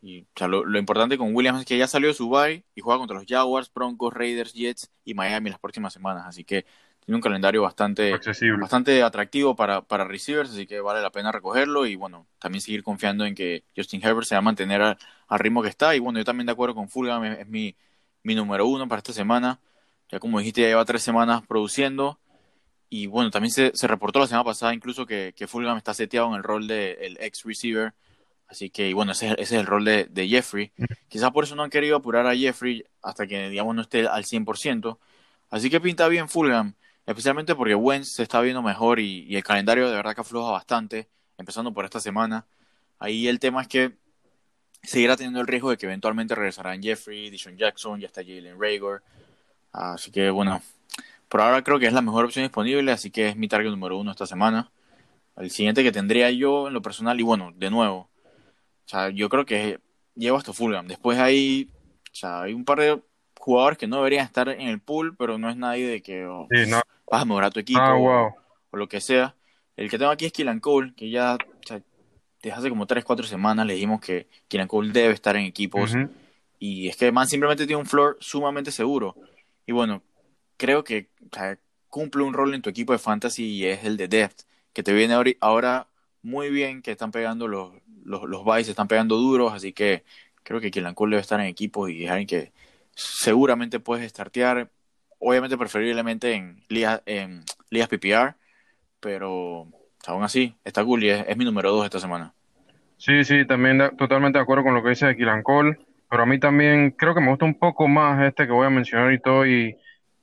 Y 0.00 0.22
o 0.22 0.26
sea, 0.34 0.48
lo, 0.48 0.78
importante 0.78 1.18
con 1.18 1.34
Williams 1.34 1.60
es 1.60 1.66
que 1.66 1.76
ya 1.76 1.86
salió 1.86 2.08
de 2.08 2.14
su 2.14 2.30
bye 2.30 2.64
y 2.74 2.80
juega 2.80 2.98
contra 2.98 3.18
los 3.18 3.26
Jaguars, 3.28 3.70
Broncos, 3.74 4.14
Raiders, 4.14 4.54
Jets 4.54 4.90
y 5.04 5.12
Miami 5.12 5.50
las 5.50 5.58
próximas 5.58 5.92
semanas. 5.92 6.24
Así 6.26 6.44
que 6.44 6.64
tiene 7.10 7.16
un 7.16 7.22
calendario 7.22 7.62
bastante, 7.62 8.20
bastante 8.60 9.02
atractivo 9.02 9.56
para, 9.56 9.80
para 9.80 10.04
receivers, 10.04 10.50
así 10.50 10.64
que 10.64 10.80
vale 10.80 11.02
la 11.02 11.10
pena 11.10 11.32
recogerlo 11.32 11.84
y 11.84 11.96
bueno, 11.96 12.28
también 12.38 12.62
seguir 12.62 12.84
confiando 12.84 13.24
en 13.24 13.34
que 13.34 13.64
Justin 13.76 14.00
Herbert 14.00 14.28
se 14.28 14.36
va 14.36 14.38
a 14.38 14.42
mantener 14.42 14.80
al, 14.80 14.96
ritmo 15.40 15.60
que 15.60 15.70
está. 15.70 15.96
Y 15.96 15.98
bueno, 15.98 16.20
yo 16.20 16.24
también 16.24 16.46
de 16.46 16.52
acuerdo 16.52 16.76
con 16.76 16.88
Fulham, 16.88 17.24
es, 17.24 17.48
mi, 17.48 17.74
mi 18.22 18.36
número 18.36 18.64
uno 18.64 18.86
para 18.86 18.98
esta 18.98 19.12
semana. 19.12 19.58
Ya 20.08 20.20
como 20.20 20.38
dijiste, 20.38 20.60
ya 20.60 20.68
lleva 20.68 20.84
tres 20.84 21.02
semanas 21.02 21.42
produciendo 21.48 22.20
y 22.88 23.08
bueno, 23.08 23.32
también 23.32 23.50
se, 23.50 23.72
se, 23.74 23.88
reportó 23.88 24.20
la 24.20 24.28
semana 24.28 24.44
pasada 24.44 24.72
incluso 24.72 25.04
que, 25.04 25.34
que 25.34 25.48
Fulham 25.48 25.78
está 25.78 25.92
seteado 25.94 26.28
en 26.28 26.34
el 26.34 26.44
rol 26.44 26.68
de 26.68 26.92
el 26.92 27.18
ex 27.20 27.42
receiver. 27.42 27.92
Así 28.46 28.70
que, 28.70 28.94
bueno, 28.94 29.12
ese, 29.12 29.32
ese 29.32 29.42
es 29.42 29.52
el 29.52 29.66
rol 29.66 29.84
de, 29.84 30.04
de 30.04 30.28
Jeffrey. 30.28 30.70
Quizás 31.08 31.32
por 31.32 31.42
eso 31.42 31.56
no 31.56 31.64
han 31.64 31.70
querido 31.70 31.96
apurar 31.96 32.28
a 32.28 32.36
Jeffrey 32.36 32.84
hasta 33.02 33.26
que, 33.26 33.48
digamos, 33.48 33.74
no 33.74 33.82
esté 33.82 34.06
al 34.06 34.24
100%. 34.24 34.96
Así 35.50 35.70
que 35.70 35.80
pinta 35.80 36.06
bien 36.06 36.28
Fulham, 36.28 36.74
especialmente 37.06 37.54
porque 37.54 37.74
Wentz 37.74 38.08
se 38.08 38.22
está 38.22 38.40
viendo 38.40 38.62
mejor 38.62 39.00
y, 39.00 39.34
el 39.34 39.42
calendario 39.42 39.88
de 39.88 39.96
verdad 39.96 40.14
que 40.14 40.20
afloja 40.20 40.50
bastante, 40.52 41.08
empezando 41.38 41.72
por 41.72 41.84
esta 41.84 42.00
semana. 42.00 42.46
Ahí 42.98 43.28
el 43.28 43.38
tema 43.38 43.62
es 43.62 43.68
que 43.68 43.96
seguirá 44.82 45.16
teniendo 45.16 45.40
el 45.40 45.46
riesgo 45.46 45.70
de 45.70 45.76
que 45.76 45.86
eventualmente 45.86 46.34
regresarán 46.34 46.82
Jeffrey, 46.82 47.30
Dishon 47.30 47.56
Jackson, 47.56 48.00
ya 48.00 48.06
está 48.06 48.22
Jalen 48.22 48.60
Rager. 48.60 49.02
Así 49.72 50.10
que, 50.10 50.30
bueno, 50.30 50.62
por 51.28 51.40
ahora 51.40 51.62
creo 51.62 51.78
que 51.78 51.86
es 51.86 51.92
la 51.92 52.02
mejor 52.02 52.24
opción 52.24 52.44
disponible, 52.44 52.92
así 52.92 53.10
que 53.10 53.28
es 53.28 53.36
mi 53.36 53.48
target 53.48 53.70
número 53.70 53.98
uno 53.98 54.10
esta 54.10 54.26
semana. 54.26 54.70
El 55.36 55.50
siguiente 55.50 55.82
que 55.82 55.92
tendría 55.92 56.30
yo 56.30 56.68
en 56.68 56.74
lo 56.74 56.82
personal, 56.82 57.18
y 57.20 57.22
bueno, 57.22 57.52
de 57.56 57.70
nuevo, 57.70 58.10
o 58.86 58.88
sea, 58.88 59.10
yo 59.10 59.28
creo 59.28 59.46
que 59.46 59.80
llevo 60.14 60.36
hasta 60.36 60.52
Fulham. 60.52 60.86
Después 60.88 61.18
hay, 61.18 61.70
o 62.12 62.14
sea, 62.14 62.42
hay 62.42 62.52
un 62.52 62.64
par 62.64 62.80
de 62.80 63.00
jugadores 63.50 63.78
que 63.78 63.86
no 63.86 63.96
deberían 63.96 64.24
estar 64.24 64.48
en 64.48 64.68
el 64.68 64.80
pool, 64.80 65.16
pero 65.16 65.38
no 65.38 65.50
es 65.50 65.56
nadie 65.56 65.86
de 65.88 66.02
que 66.02 66.24
oh, 66.26 66.46
Sí, 66.50 66.68
no. 66.70 66.80
vas 67.10 67.22
a 67.22 67.24
mejorar 67.24 67.52
tu 67.52 67.60
equipo 67.60 67.80
Ah, 67.80 67.94
o, 67.94 67.98
wow. 67.98 68.34
o 68.70 68.76
lo 68.76 68.88
que 68.88 69.00
sea. 69.00 69.34
El 69.76 69.90
que 69.90 69.98
tengo 69.98 70.10
aquí 70.10 70.26
es 70.26 70.32
Killan 70.32 70.60
Cole, 70.60 70.92
que 70.96 71.10
ya 71.10 71.34
o 71.36 71.66
sea, 71.66 71.80
desde 72.42 72.56
hace 72.56 72.68
como 72.68 72.86
3, 72.86 73.04
4 73.04 73.26
semanas 73.26 73.66
le 73.66 73.74
dijimos 73.74 74.00
que 74.00 74.28
Killan 74.48 74.68
Cole 74.68 74.92
debe 74.92 75.14
estar 75.14 75.36
en 75.36 75.44
equipos. 75.44 75.94
Y 76.58 76.88
es 76.88 76.96
que 76.96 77.10
Man 77.12 77.26
simplemente 77.26 77.66
tiene 77.66 77.80
un 77.80 77.86
floor 77.86 78.16
sumamente 78.20 78.70
seguro. 78.70 79.16
Y 79.66 79.72
bueno, 79.72 80.02
creo 80.56 80.84
que 80.84 81.08
o 81.30 81.34
sea, 81.34 81.58
cumple 81.88 82.22
un 82.22 82.34
rol 82.34 82.54
en 82.54 82.62
tu 82.62 82.70
equipo 82.70 82.92
de 82.92 82.98
fantasy 82.98 83.44
y 83.44 83.64
es 83.66 83.84
el 83.84 83.96
de 83.96 84.08
depth, 84.08 84.42
que 84.72 84.82
te 84.82 84.92
viene 84.92 85.14
ahora 85.40 85.86
muy 86.22 86.50
bien, 86.50 86.82
que 86.82 86.90
están 86.90 87.10
pegando 87.10 87.48
los, 87.48 87.72
los, 88.04 88.24
los 88.24 88.44
buys, 88.44 88.68
están 88.68 88.88
pegando 88.88 89.16
duros, 89.16 89.52
así 89.54 89.72
que 89.72 90.04
creo 90.42 90.60
que 90.60 90.70
Killan 90.70 90.94
Cole 90.94 91.12
debe 91.16 91.22
estar 91.22 91.40
en 91.40 91.46
equipos 91.46 91.90
y 91.90 92.04
es 92.04 92.10
alguien 92.10 92.26
que 92.26 92.52
seguramente 93.00 93.80
puedes 93.80 94.08
startear, 94.10 94.70
obviamente 95.18 95.56
preferiblemente 95.56 96.34
en 96.34 96.62
ligas, 96.68 97.02
en 97.06 97.44
PPR, 97.70 98.34
pero 99.00 99.66
aún 100.06 100.22
así 100.22 100.54
está 100.64 100.84
cool 100.84 101.04
es, 101.04 101.36
mi 101.36 101.44
número 101.44 101.72
2 101.72 101.84
esta 101.86 102.00
semana. 102.00 102.34
Sí, 102.98 103.24
sí, 103.24 103.46
también 103.46 103.78
totalmente 103.96 104.38
de 104.38 104.42
acuerdo 104.42 104.64
con 104.64 104.74
lo 104.74 104.82
que 104.82 104.90
dice 104.90 105.06
de 105.06 105.16
Killan 105.16 105.42
Cole, 105.42 105.78
pero 106.10 106.24
a 106.24 106.26
mí 106.26 106.38
también 106.38 106.90
creo 106.90 107.14
que 107.14 107.20
me 107.20 107.30
gusta 107.30 107.46
un 107.46 107.58
poco 107.58 107.88
más 107.88 108.22
este 108.22 108.46
que 108.46 108.52
voy 108.52 108.66
a 108.66 108.70
mencionar 108.70 109.12
y 109.12 109.20
todo, 109.20 109.46
y, 109.46 109.76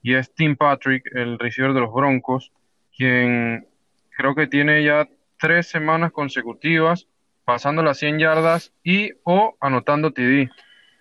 y 0.04 0.14
es 0.14 0.34
Tim 0.36 0.56
Patrick, 0.56 1.04
el 1.16 1.40
receiver 1.40 1.74
de 1.74 1.82
los 1.82 1.94
Broncos, 1.94 2.52
quien 2.96 3.68
creo 4.16 4.36
que 4.36 4.48
tiene 4.48 4.84
ya 4.84 5.08
tres 5.40 5.68
semanas 5.68 6.12
consecutivas 6.12 7.08
pasando 7.46 7.82
las 7.82 7.98
100 7.98 8.20
yardas 8.20 8.74
y 8.84 9.14
o 9.24 9.56
anotando 9.62 10.12
TD. 10.12 10.50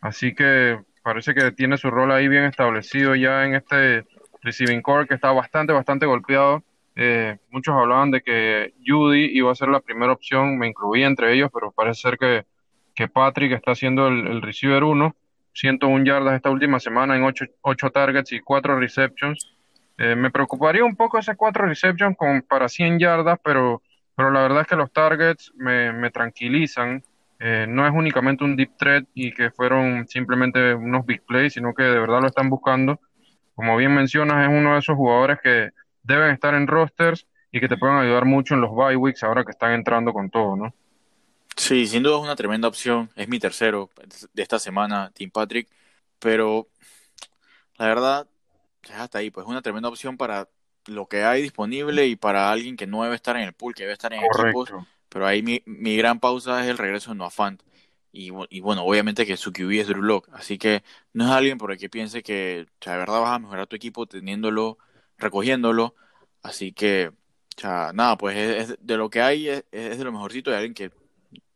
Así 0.00 0.34
que 0.34 0.78
parece 1.06 1.34
que 1.34 1.52
tiene 1.52 1.76
su 1.76 1.88
rol 1.88 2.10
ahí 2.10 2.26
bien 2.26 2.42
establecido 2.42 3.14
ya 3.14 3.44
en 3.44 3.54
este 3.54 4.04
receiving 4.42 4.82
core 4.82 5.06
que 5.06 5.14
está 5.14 5.30
bastante, 5.30 5.72
bastante 5.72 6.04
golpeado. 6.04 6.64
Eh, 6.96 7.38
muchos 7.52 7.76
hablaban 7.76 8.10
de 8.10 8.22
que 8.22 8.74
Judy 8.84 9.30
iba 9.32 9.52
a 9.52 9.54
ser 9.54 9.68
la 9.68 9.78
primera 9.78 10.10
opción, 10.10 10.58
me 10.58 10.66
incluía 10.66 11.06
entre 11.06 11.32
ellos, 11.32 11.48
pero 11.54 11.70
parece 11.70 12.00
ser 12.00 12.18
que, 12.18 12.44
que 12.92 13.06
Patrick 13.06 13.52
está 13.52 13.76
siendo 13.76 14.08
el, 14.08 14.26
el 14.26 14.42
receiver 14.42 14.82
1, 14.82 15.14
101 15.52 16.04
yardas 16.04 16.34
esta 16.34 16.50
última 16.50 16.80
semana 16.80 17.14
en 17.14 17.22
8, 17.22 17.90
targets 17.92 18.32
y 18.32 18.40
4 18.40 18.76
receptions. 18.80 19.54
Eh, 19.98 20.16
me 20.16 20.32
preocuparía 20.32 20.84
un 20.84 20.96
poco 20.96 21.18
ese 21.18 21.36
4 21.36 21.66
receptions 21.66 22.16
con, 22.16 22.42
para 22.42 22.68
100 22.68 22.98
yardas, 22.98 23.38
pero, 23.44 23.80
pero 24.16 24.32
la 24.32 24.40
verdad 24.40 24.62
es 24.62 24.66
que 24.66 24.74
los 24.74 24.92
targets 24.92 25.52
me, 25.54 25.92
me 25.92 26.10
tranquilizan. 26.10 27.04
Eh, 27.38 27.66
no 27.68 27.86
es 27.86 27.92
únicamente 27.92 28.44
un 28.44 28.56
deep 28.56 28.76
threat 28.78 29.04
y 29.14 29.32
que 29.32 29.50
fueron 29.50 30.08
simplemente 30.08 30.74
unos 30.74 31.04
big 31.04 31.22
plays, 31.24 31.52
sino 31.52 31.74
que 31.74 31.82
de 31.82 31.98
verdad 31.98 32.20
lo 32.20 32.28
están 32.28 32.48
buscando. 32.48 33.00
Como 33.54 33.76
bien 33.76 33.94
mencionas, 33.94 34.48
es 34.48 34.54
uno 34.54 34.72
de 34.72 34.78
esos 34.78 34.96
jugadores 34.96 35.38
que 35.42 35.70
deben 36.02 36.30
estar 36.30 36.54
en 36.54 36.66
rosters 36.66 37.26
y 37.50 37.60
que 37.60 37.68
te 37.68 37.76
pueden 37.76 37.96
ayudar 37.96 38.24
mucho 38.24 38.54
en 38.54 38.60
los 38.60 38.70
bye 38.74 38.96
weeks 38.96 39.22
ahora 39.22 39.44
que 39.44 39.50
están 39.50 39.72
entrando 39.72 40.12
con 40.12 40.30
todo, 40.30 40.56
¿no? 40.56 40.74
Sí, 41.56 41.86
sin 41.86 42.02
duda 42.02 42.16
es 42.16 42.22
una 42.22 42.36
tremenda 42.36 42.68
opción. 42.68 43.10
Es 43.16 43.28
mi 43.28 43.38
tercero 43.38 43.90
de 44.32 44.42
esta 44.42 44.58
semana, 44.58 45.10
Tim 45.14 45.30
Patrick. 45.30 45.68
Pero 46.18 46.68
la 47.78 47.86
verdad, 47.86 48.26
es 48.84 48.92
hasta 48.92 49.18
ahí. 49.18 49.30
Pues 49.30 49.44
es 49.44 49.50
una 49.50 49.62
tremenda 49.62 49.88
opción 49.88 50.16
para 50.16 50.48
lo 50.86 51.06
que 51.06 51.24
hay 51.24 51.42
disponible 51.42 52.06
y 52.06 52.16
para 52.16 52.50
alguien 52.50 52.76
que 52.76 52.86
no 52.86 53.02
debe 53.02 53.16
estar 53.16 53.36
en 53.36 53.42
el 53.42 53.52
pool, 53.52 53.74
que 53.74 53.82
debe 53.82 53.94
estar 53.94 54.12
en 54.12 54.20
equipos. 54.22 54.70
Pero 55.08 55.26
ahí 55.26 55.42
mi, 55.42 55.62
mi 55.66 55.96
gran 55.96 56.20
pausa 56.20 56.62
es 56.64 56.68
el 56.70 56.78
regreso 56.78 57.10
de 57.10 57.16
Noah 57.16 57.30
Fant. 57.30 57.62
Y, 58.12 58.30
y 58.50 58.60
bueno, 58.60 58.82
obviamente 58.84 59.26
que 59.26 59.36
su 59.36 59.52
QB 59.52 59.80
es 59.80 59.88
Drew 59.88 60.02
Lock. 60.02 60.28
Así 60.32 60.58
que 60.58 60.82
no 61.12 61.24
es 61.26 61.30
alguien 61.30 61.58
por 61.58 61.72
el 61.72 61.78
que 61.78 61.90
piense 61.90 62.22
que 62.22 62.66
o 62.80 62.84
sea, 62.84 62.94
de 62.94 62.98
verdad 63.00 63.20
vas 63.20 63.30
a 63.32 63.38
mejorar 63.38 63.66
tu 63.66 63.76
equipo 63.76 64.06
teniéndolo, 64.06 64.78
recogiéndolo. 65.18 65.94
Así 66.42 66.72
que, 66.72 67.08
o 67.08 67.60
sea, 67.60 67.92
nada, 67.94 68.16
pues 68.16 68.36
es, 68.36 68.70
es 68.70 68.78
de 68.80 68.96
lo 68.96 69.10
que 69.10 69.20
hay, 69.22 69.48
es, 69.48 69.64
es 69.72 69.98
de 69.98 70.04
lo 70.04 70.12
mejorcito 70.12 70.50
de 70.50 70.56
alguien 70.56 70.74
que 70.74 70.92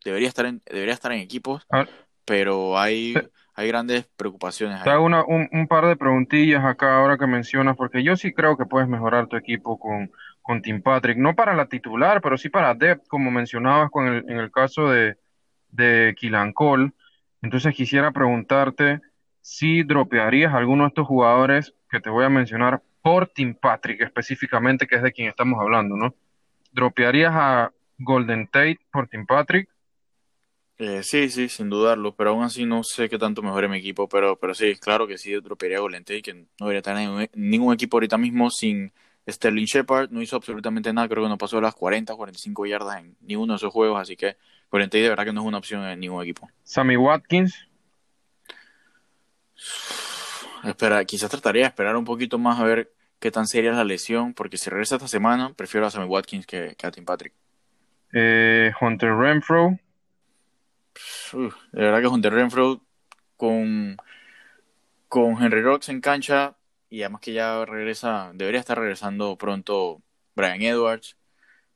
debería 0.04 0.28
estar 0.28 0.46
en, 0.46 0.62
debería 0.66 0.94
estar 0.94 1.12
en 1.12 1.20
equipos, 1.20 1.68
Ah, 1.70 1.86
pero 2.26 2.78
hay, 2.78 3.22
te, 3.22 3.30
hay 3.54 3.68
grandes 3.68 4.06
preocupaciones 4.16 4.80
te 4.82 4.90
ahí. 4.90 4.90
hago 4.90 5.04
una- 5.04 5.24
un, 5.24 5.48
un 5.52 5.68
par 5.68 5.86
de 5.86 5.96
preguntillas 5.96 6.64
acá 6.64 6.98
ahora 6.98 7.18
que 7.18 7.26
mencionas, 7.26 7.76
porque 7.76 8.02
yo 8.02 8.16
sí 8.16 8.32
creo 8.32 8.56
que 8.56 8.66
puedes 8.66 8.88
mejorar 8.88 9.26
tu 9.28 9.36
equipo 9.36 9.78
con, 9.78 10.10
con 10.50 10.62
Tim 10.62 10.82
Patrick, 10.82 11.16
no 11.16 11.36
para 11.36 11.54
la 11.54 11.66
titular, 11.66 12.20
pero 12.20 12.36
sí 12.36 12.48
para 12.48 12.74
depth, 12.74 13.06
como 13.06 13.30
mencionabas 13.30 13.88
con 13.88 14.08
el, 14.08 14.24
en 14.28 14.36
el 14.36 14.50
caso 14.50 14.88
de, 14.88 15.16
de 15.68 16.12
Killan 16.18 16.52
Cole. 16.52 16.90
Entonces 17.40 17.72
quisiera 17.72 18.10
preguntarte 18.10 19.00
si 19.40 19.84
dropearías 19.84 20.52
alguno 20.52 20.82
de 20.82 20.88
estos 20.88 21.06
jugadores 21.06 21.72
que 21.88 22.00
te 22.00 22.10
voy 22.10 22.24
a 22.24 22.30
mencionar 22.30 22.82
por 23.00 23.28
Tim 23.28 23.54
Patrick 23.54 24.00
específicamente, 24.00 24.88
que 24.88 24.96
es 24.96 25.04
de 25.04 25.12
quien 25.12 25.28
estamos 25.28 25.60
hablando, 25.60 25.96
¿no? 25.96 26.16
¿Dropearías 26.72 27.32
a 27.32 27.72
Golden 27.98 28.48
Tate 28.48 28.80
por 28.90 29.06
Tim 29.06 29.26
Patrick? 29.26 29.68
Eh, 30.78 31.04
sí, 31.04 31.28
sí, 31.28 31.48
sin 31.48 31.70
dudarlo, 31.70 32.16
pero 32.16 32.30
aún 32.30 32.42
así 32.42 32.66
no 32.66 32.82
sé 32.82 33.08
qué 33.08 33.18
tanto 33.18 33.40
mejore 33.40 33.68
mi 33.68 33.78
equipo, 33.78 34.08
pero, 34.08 34.36
pero 34.36 34.52
sí, 34.54 34.74
claro 34.74 35.06
que 35.06 35.16
sí, 35.16 35.32
dropearía 35.32 35.78
a 35.78 35.82
Golden 35.82 36.02
Tate, 36.02 36.22
que 36.22 36.34
no 36.34 36.46
debería 36.58 36.78
estar 36.78 36.96
en 36.96 37.30
ningún 37.34 37.72
equipo 37.72 37.98
ahorita 37.98 38.18
mismo 38.18 38.50
sin 38.50 38.92
Sterling 39.32 39.64
Shepard, 39.66 40.10
no 40.10 40.22
hizo 40.22 40.36
absolutamente 40.36 40.92
nada, 40.92 41.08
creo 41.08 41.22
que 41.22 41.28
no 41.28 41.38
pasó 41.38 41.60
las 41.60 41.74
40, 41.74 42.14
45 42.14 42.66
yardas 42.66 42.98
en 43.00 43.16
ninguno 43.20 43.52
de 43.54 43.56
esos 43.58 43.72
juegos, 43.72 44.00
así 44.00 44.16
que 44.16 44.36
Golden 44.70 44.88
Tate 44.88 45.02
de 45.02 45.08
verdad 45.08 45.24
que 45.24 45.32
no 45.32 45.40
es 45.40 45.46
una 45.46 45.58
opción 45.58 45.84
en 45.84 46.00
ningún 46.00 46.22
equipo. 46.22 46.48
Sammy 46.64 46.96
Watkins, 46.96 47.66
Espera, 50.64 51.04
quizás 51.04 51.30
trataría 51.30 51.62
de 51.62 51.68
esperar 51.68 51.96
un 51.96 52.04
poquito 52.04 52.38
más 52.38 52.58
a 52.60 52.64
ver 52.64 52.92
qué 53.18 53.30
tan 53.30 53.46
seria 53.46 53.70
es 53.70 53.76
la 53.76 53.84
lesión, 53.84 54.34
porque 54.34 54.58
si 54.58 54.68
regresa 54.70 54.96
esta 54.96 55.08
semana, 55.08 55.52
prefiero 55.54 55.86
a 55.86 55.90
Sammy 55.90 56.06
Watkins 56.06 56.46
que, 56.46 56.74
que 56.76 56.86
a 56.86 56.90
Tim 56.90 57.04
Patrick. 57.04 57.32
eh, 58.12 58.72
Hunter 58.80 59.14
Renfro, 59.14 59.78
Uf, 61.32 61.54
de 61.72 61.80
verdad 61.82 62.00
que 62.00 62.08
Hunter 62.08 62.32
Renfro 62.32 62.80
con, 63.36 63.96
con 65.08 65.42
Henry 65.42 65.62
Rocks 65.62 65.88
en 65.88 66.00
cancha 66.00 66.56
y 66.90 67.02
además 67.02 67.22
que 67.22 67.32
ya 67.32 67.64
regresa, 67.64 68.32
debería 68.34 68.60
estar 68.60 68.78
regresando 68.78 69.36
pronto 69.38 70.02
Brian 70.36 70.60
Edwards. 70.62 71.16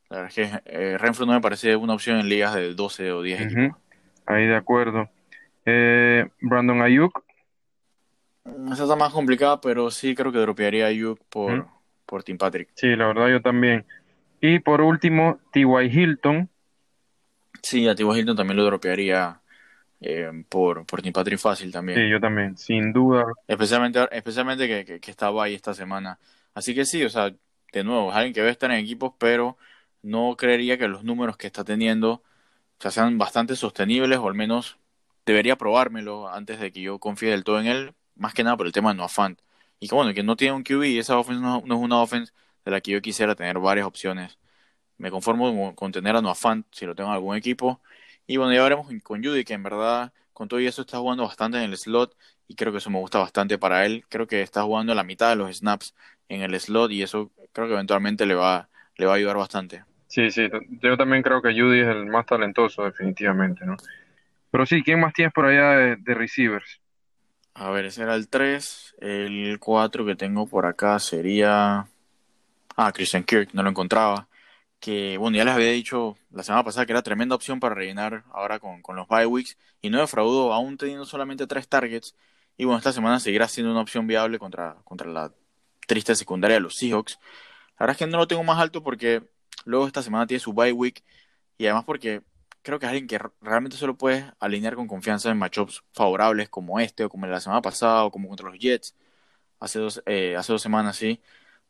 La 0.09 0.17
verdad 0.17 0.33
es 0.37 0.51
que 0.51 0.61
eh, 0.65 0.97
Renfro 0.97 1.25
no 1.25 1.33
me 1.33 1.41
parece 1.41 1.75
una 1.75 1.93
opción 1.95 2.19
en 2.19 2.29
ligas 2.29 2.53
de 2.55 2.75
12 2.75 3.11
o 3.11 3.21
10 3.23 3.41
equipos. 3.41 3.77
ahí 4.27 4.45
de 4.45 4.55
acuerdo. 4.55 5.09
Eh, 5.65 6.29
Brandon 6.41 6.81
Ayuk, 6.81 7.23
Esa 8.71 8.83
está 8.83 8.95
más 8.95 9.13
complicada, 9.13 9.59
pero 9.61 9.89
sí 9.89 10.13
creo 10.15 10.31
que 10.31 10.37
dropearía 10.39 10.85
a 10.85 10.89
Ayuk 10.89 11.19
por, 11.29 11.53
ujú, 11.53 11.69
por 12.05 12.23
Tim 12.23 12.37
Patrick. 12.37 12.69
sí, 12.75 12.95
la 12.95 13.07
verdad 13.07 13.29
yo 13.29 13.41
también. 13.41 13.85
Y 14.41 14.59
por 14.59 14.81
último, 14.81 15.39
T.Y. 15.51 15.87
Hilton, 15.87 16.49
Sí, 17.63 17.87
a 17.87 17.95
T.Y. 17.95 18.19
Hilton 18.19 18.35
también 18.35 18.57
lo 18.57 18.65
dropearía 18.65 19.41
eh, 20.01 20.31
por, 20.49 20.85
por 20.85 21.01
Tim 21.01 21.13
Patrick 21.13 21.39
fácil 21.39 21.71
también. 21.71 21.99
sí, 21.99 22.09
yo 22.09 22.19
también, 22.19 22.57
sin 22.57 22.93
duda. 22.93 23.25
Especialmente, 23.47 24.07
especialmente 24.11 24.67
que, 24.67 24.85
que, 24.85 24.99
que 24.99 25.11
estaba 25.11 25.43
ahí 25.43 25.53
esta 25.53 25.73
semana. 25.73 26.19
Así 26.53 26.73
que 26.75 26.85
sí, 26.85 27.03
o 27.03 27.09
sea, 27.09 27.33
de 27.71 27.83
nuevo, 27.83 28.09
es 28.09 28.15
alguien 28.15 28.33
que 28.33 28.39
debe 28.41 28.51
estar 28.51 28.71
en 28.71 28.77
equipos, 28.77 29.13
pero 29.17 29.57
no 30.01 30.35
creería 30.37 30.77
que 30.77 30.87
los 30.87 31.03
números 31.03 31.37
que 31.37 31.47
está 31.47 31.63
teniendo 31.63 32.23
o 32.79 32.81
sea, 32.81 32.91
sean 32.91 33.17
bastante 33.17 33.55
sostenibles, 33.55 34.19
o 34.19 34.27
al 34.27 34.35
menos 34.35 34.77
debería 35.25 35.55
probármelo 35.57 36.29
antes 36.29 36.59
de 36.59 36.71
que 36.71 36.81
yo 36.81 36.99
confíe 36.99 37.31
del 37.31 37.43
todo 37.43 37.59
en 37.59 37.67
él, 37.67 37.95
más 38.15 38.33
que 38.33 38.43
nada 38.43 38.57
por 38.57 38.65
el 38.67 38.73
tema 38.73 38.91
de 38.91 38.97
Noah 38.97 39.09
Fant. 39.09 39.39
Y 39.79 39.87
que 39.87 39.95
bueno, 39.95 40.13
que 40.13 40.23
no 40.23 40.35
tiene 40.35 40.53
un 40.53 40.63
QB, 40.63 40.83
y 40.85 40.99
esa 40.99 41.17
offense 41.17 41.41
no, 41.41 41.61
no 41.65 41.75
es 41.75 41.81
una 41.81 42.01
offense 42.01 42.33
de 42.65 42.71
la 42.71 42.81
que 42.81 42.91
yo 42.91 43.01
quisiera 43.01 43.35
tener 43.35 43.59
varias 43.59 43.87
opciones. 43.87 44.37
Me 44.97 45.11
conformo 45.11 45.75
con, 45.75 45.91
tener 45.91 46.15
a 46.15 46.21
Noah 46.21 46.35
Fant 46.35 46.65
si 46.71 46.85
lo 46.85 46.95
tengo 46.95 47.09
en 47.09 47.15
algún 47.15 47.35
equipo. 47.35 47.81
Y 48.27 48.37
bueno, 48.37 48.53
ya 48.53 48.63
veremos 48.63 48.87
con, 49.03 49.23
Judy, 49.23 49.43
que 49.43 49.53
en 49.53 49.63
verdad 49.63 50.11
con 50.33 50.47
todo 50.47 50.59
y 50.59 50.67
eso 50.67 50.81
está 50.81 50.97
jugando 50.97 51.23
bastante 51.23 51.57
en 51.57 51.63
el 51.63 51.77
slot 51.77 52.15
y 52.47 52.55
creo 52.55 52.71
que 52.71 52.79
eso 52.79 52.89
me 52.89 52.99
gusta 52.99 53.19
bastante 53.19 53.57
para 53.57 53.85
él. 53.85 54.03
Creo 54.09 54.27
que 54.27 54.41
está 54.41 54.63
jugando 54.63 54.93
la 54.93 55.03
mitad 55.03 55.29
de 55.29 55.35
los 55.37 55.55
snaps 55.55 55.95
en 56.27 56.41
el 56.41 56.59
slot 56.59 56.91
y 56.91 57.03
eso 57.03 57.31
creo 57.53 57.67
que 57.67 57.73
eventualmente 57.73 58.25
le 58.25 58.35
va, 58.35 58.67
le 58.97 59.05
va 59.05 59.13
a 59.13 59.15
ayudar 59.15 59.37
bastante. 59.37 59.83
Sí, 60.07 60.31
sí, 60.31 60.49
yo 60.81 60.97
también 60.97 61.23
creo 61.23 61.41
que 61.41 61.53
Judy 61.53 61.81
es 61.81 61.87
el 61.87 62.05
más 62.05 62.25
talentoso, 62.25 62.83
definitivamente, 62.83 63.65
¿no? 63.65 63.75
Pero 64.51 64.65
sí, 64.65 64.81
¿quién 64.83 64.99
más 64.99 65.13
tienes 65.13 65.33
por 65.33 65.45
allá 65.45 65.71
de, 65.77 65.95
de 65.97 66.13
receivers? 66.13 66.79
A 67.53 67.69
ver, 67.71 67.85
ese 67.85 68.03
era 68.03 68.15
el 68.15 68.27
3. 68.27 68.95
El 68.99 69.57
4 69.59 70.05
que 70.05 70.15
tengo 70.15 70.45
por 70.45 70.65
acá 70.65 70.99
sería... 70.99 71.85
Ah, 72.77 72.91
Christian 72.91 73.23
Kirk, 73.23 73.49
no 73.53 73.63
lo 73.63 73.69
encontraba. 73.69 74.27
Que, 74.85 75.17
bueno, 75.17 75.35
ya 75.35 75.45
les 75.45 75.55
había 75.55 75.71
dicho 75.71 76.15
la 76.29 76.43
semana 76.43 76.63
pasada 76.63 76.85
que 76.85 76.91
era 76.91 77.01
tremenda 77.01 77.33
opción 77.33 77.59
para 77.59 77.73
rellenar 77.73 78.23
ahora 78.31 78.59
con, 78.59 78.83
con 78.83 78.95
los 78.95 79.07
bye 79.07 79.25
weeks. 79.25 79.57
Y 79.81 79.89
no 79.89 79.99
defraudó, 79.99 80.53
aún 80.53 80.77
teniendo 80.77 81.05
solamente 81.05 81.47
tres 81.47 81.67
targets. 81.67 82.15
Y 82.55 82.65
bueno, 82.65 82.77
esta 82.77 82.93
semana 82.93 83.19
seguirá 83.19 83.47
siendo 83.47 83.71
una 83.71 83.81
opción 83.81 84.05
viable 84.05 84.37
contra, 84.37 84.75
contra 84.83 85.09
la 85.09 85.33
triste 85.87 86.15
secundaria 86.15 86.57
de 86.57 86.61
los 86.61 86.75
Seahawks. 86.75 87.19
La 87.79 87.85
verdad 87.85 87.93
es 87.95 87.97
que 87.97 88.07
no 88.07 88.19
lo 88.19 88.27
tengo 88.27 88.43
más 88.43 88.59
alto 88.59 88.83
porque 88.83 89.23
luego 89.65 89.87
esta 89.87 90.03
semana 90.03 90.27
tiene 90.27 90.39
su 90.39 90.53
bye 90.53 90.71
week. 90.71 91.03
Y 91.57 91.65
además 91.65 91.85
porque 91.85 92.21
creo 92.61 92.77
que 92.77 92.85
es 92.85 92.91
alguien 92.91 93.07
que 93.07 93.19
realmente 93.41 93.77
solo 93.77 93.97
puedes 93.97 94.23
alinear 94.39 94.75
con 94.75 94.87
confianza 94.87 95.31
en 95.31 95.39
matchups 95.39 95.83
favorables 95.93 96.49
como 96.49 96.79
este 96.79 97.05
o 97.05 97.09
como 97.09 97.25
la 97.25 97.39
semana 97.39 97.61
pasada 97.63 98.03
o 98.05 98.11
como 98.11 98.27
contra 98.29 98.49
los 98.49 98.59
Jets 98.59 98.93
hace 99.59 99.79
dos, 99.79 100.01
eh, 100.05 100.35
hace 100.37 100.53
dos 100.53 100.61
semanas, 100.61 100.95
sí. 100.95 101.21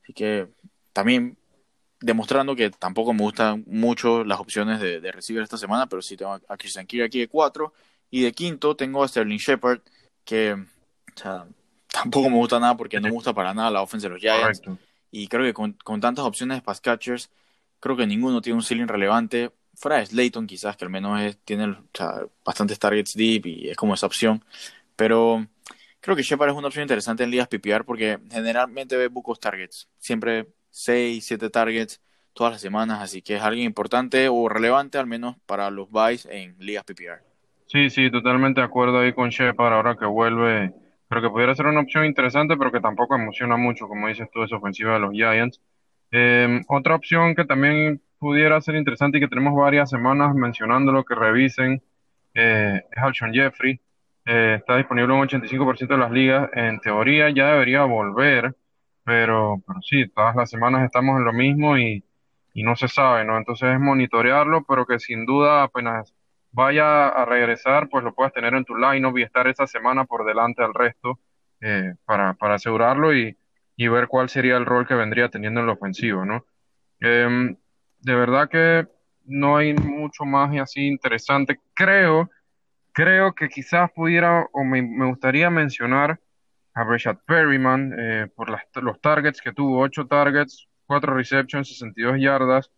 Así 0.04 0.14
que 0.14 0.50
también 0.94 1.38
demostrando 2.00 2.56
que 2.56 2.70
tampoco 2.70 3.14
me 3.14 3.22
gustan 3.22 3.64
mucho 3.68 4.24
las 4.24 4.40
opciones 4.40 4.80
de, 4.80 5.00
de 5.00 5.12
receiver 5.12 5.44
esta 5.44 5.58
semana, 5.58 5.88
pero 5.88 6.02
sí 6.02 6.18
tengo 6.18 6.34
a 6.34 6.58
Christian 6.58 6.86
Kirk 6.86 7.06
aquí 7.06 7.20
de 7.20 7.28
cuatro 7.28 7.74
y 8.10 8.24
de 8.24 8.32
quinto 8.32 8.76
tengo 8.76 9.04
a 9.04 9.08
Sterling 9.08 9.38
Shepard 9.38 9.82
que 10.24 10.54
o 11.16 11.20
sea, 11.20 11.46
tampoco 11.88 12.30
me 12.30 12.36
gusta 12.36 12.60
nada 12.60 12.76
porque 12.76 13.00
no 13.00 13.08
me 13.08 13.14
gusta 13.14 13.34
para 13.34 13.54
nada 13.54 13.72
la 13.72 13.82
offense 13.82 14.08
de 14.08 14.14
los 14.14 14.22
Giants. 14.22 14.62
Y 15.12 15.28
creo 15.28 15.46
que 15.46 15.54
con, 15.54 15.74
con, 15.74 16.02
tantas 16.02 16.26
opciones 16.26 16.58
de 16.58 16.62
pass 16.62 16.82
catchers, 16.82 17.30
creo 17.80 17.96
que 17.96 18.06
ninguno 18.06 18.42
tiene 18.42 18.58
un 18.58 18.64
ceiling 18.64 18.88
relevante. 18.88 19.52
Fuera 19.76 19.98
de 19.98 20.06
Slayton, 20.06 20.48
quizás, 20.48 20.76
que 20.76 20.86
al 20.86 20.92
menos 20.92 21.22
es, 21.22 21.38
tiene 21.40 21.66
o 21.68 21.84
sea, 21.94 22.26
bastantes 22.44 22.80
targets 22.80 23.14
deep 23.14 23.46
y 23.46 23.70
es 23.70 23.78
como 23.78 23.94
esa 23.94 24.08
opción. 24.08 24.44
Pero 24.96 25.48
creo 26.02 26.16
que 26.16 26.24
Shepard 26.24 26.50
es 26.50 26.56
una 26.56 26.68
opción 26.68 26.84
interesante 26.84 27.24
en 27.24 27.32
ligas 27.32 27.48
PPR 27.48 27.86
porque 27.86 28.20
generalmente 28.30 28.98
ve 28.98 29.10
pocos 29.10 29.40
targets. 29.40 29.88
Siempre 29.98 30.48
6, 30.76 31.26
7 31.26 31.50
targets 31.50 32.02
todas 32.34 32.54
las 32.54 32.62
semanas. 32.62 33.02
Así 33.02 33.22
que 33.22 33.36
es 33.36 33.42
alguien 33.42 33.66
importante 33.66 34.28
o 34.30 34.50
relevante, 34.50 34.98
al 34.98 35.08
menos 35.08 35.38
para 35.46 35.70
los 35.70 35.90
buys 35.90 36.26
en 36.30 36.56
ligas 36.60 36.84
PPR. 36.84 37.24
Sí, 37.68 37.90
sí, 37.90 38.12
totalmente 38.12 38.62
de 38.62 38.66
acuerdo 38.66 39.00
ahí 39.00 39.14
con 39.14 39.30
Shepard 39.30 39.74
ahora 39.74 39.96
que 39.96 40.06
vuelve 40.06 40.74
Creo 41.08 41.22
que 41.22 41.30
pudiera 41.30 41.54
ser 41.56 41.68
una 41.68 41.82
opción 41.82 42.06
interesante, 42.06 42.58
pero 42.58 42.72
que 42.72 42.80
tampoco 42.80 43.16
emociona 43.16 43.58
mucho, 43.58 43.88
como 43.88 44.08
dices 44.08 44.28
tú, 44.34 44.44
esa 44.44 44.56
ofensiva 44.56 44.94
de 44.94 45.00
los 45.00 45.12
Giants. 45.12 45.62
Eh, 46.12 46.62
otra 46.68 46.96
opción 46.96 47.36
que 47.36 47.46
también 47.46 48.02
pudiera 48.18 48.60
ser 48.62 48.76
interesante 48.76 49.18
y 49.18 49.22
que 49.22 49.28
tenemos 49.28 49.56
varias 49.56 49.90
semanas 49.90 50.34
mencionándolo, 50.34 51.04
que 51.04 51.16
revisen, 51.16 51.84
eh, 52.34 52.84
es 52.92 53.04
Alshon 53.04 53.34
Jeffrey. 53.34 53.80
Eh, 54.26 54.56
está 54.60 54.78
disponible 54.78 55.14
en 55.14 55.20
un 55.20 55.28
85% 55.28 55.94
de 55.94 55.98
las 55.98 56.12
ligas. 56.12 56.50
En 56.54 56.80
teoría 56.80 57.30
ya 57.30 57.52
debería 57.52 57.84
volver, 57.84 58.56
pero, 59.06 59.62
pero 59.66 59.82
sí, 59.84 60.08
todas 60.10 60.36
las 60.36 60.50
semanas 60.50 60.84
estamos 60.84 61.18
en 61.20 61.26
lo 61.26 61.32
mismo 61.32 61.78
y, 61.78 62.04
y 62.54 62.64
no 62.64 62.76
se 62.76 62.88
sabe, 62.88 63.24
¿no? 63.24 63.38
Entonces 63.38 63.74
es 63.74 63.80
monitorearlo, 63.80 64.66
pero 64.68 64.86
que 64.86 65.00
sin 65.00 65.26
duda 65.26 65.64
apenas 65.64 66.14
vaya 66.52 67.10
a 67.10 67.26
regresar, 67.26 67.88
pues 67.90 68.04
lo 68.04 68.16
puedas 68.16 68.34
tener 68.34 68.56
en 68.56 68.66
tu 68.66 68.76
line-up 68.76 69.18
y 69.18 69.24
estar 69.24 69.48
esa 69.48 69.68
semana 69.68 70.06
por 70.06 70.26
delante 70.26 70.64
al 70.64 70.74
resto 70.74 71.20
eh, 71.62 71.94
para, 72.06 72.34
para 72.34 72.56
asegurarlo 72.56 73.14
y, 73.14 73.38
y, 73.76 73.88
ver 73.90 74.08
cuál 74.08 74.30
sería 74.30 74.58
el 74.58 74.66
rol 74.66 74.88
que 74.88 74.96
vendría 74.96 75.30
teniendo 75.30 75.60
en 75.60 75.68
la 75.68 75.74
ofensivo, 75.74 76.26
¿no? 76.26 76.46
Eh, 77.02 77.56
de 78.00 78.16
verdad 78.16 78.50
que 78.50 78.88
no 79.26 79.58
hay 79.58 79.74
mucho 79.74 80.26
más 80.26 80.56
así 80.60 80.88
interesante. 80.88 81.60
Creo, 81.74 82.30
creo 82.94 83.34
que 83.36 83.50
quizás 83.50 83.92
pudiera 83.92 84.48
o 84.52 84.64
me, 84.64 84.82
me 84.82 85.06
gustaría 85.08 85.50
mencionar 85.50 86.20
a 86.76 86.84
Breshad 86.84 87.18
Perryman 87.26 87.96
eh, 87.98 88.28
por 88.36 88.50
las, 88.50 88.64
los 88.76 89.00
targets 89.00 89.42
que 89.42 89.54
tuvo, 89.54 89.80
8 89.80 90.08
targets, 90.08 90.68
4 90.86 91.14
receptions, 91.14 91.70
62 91.70 92.20
yardas, 92.20 92.70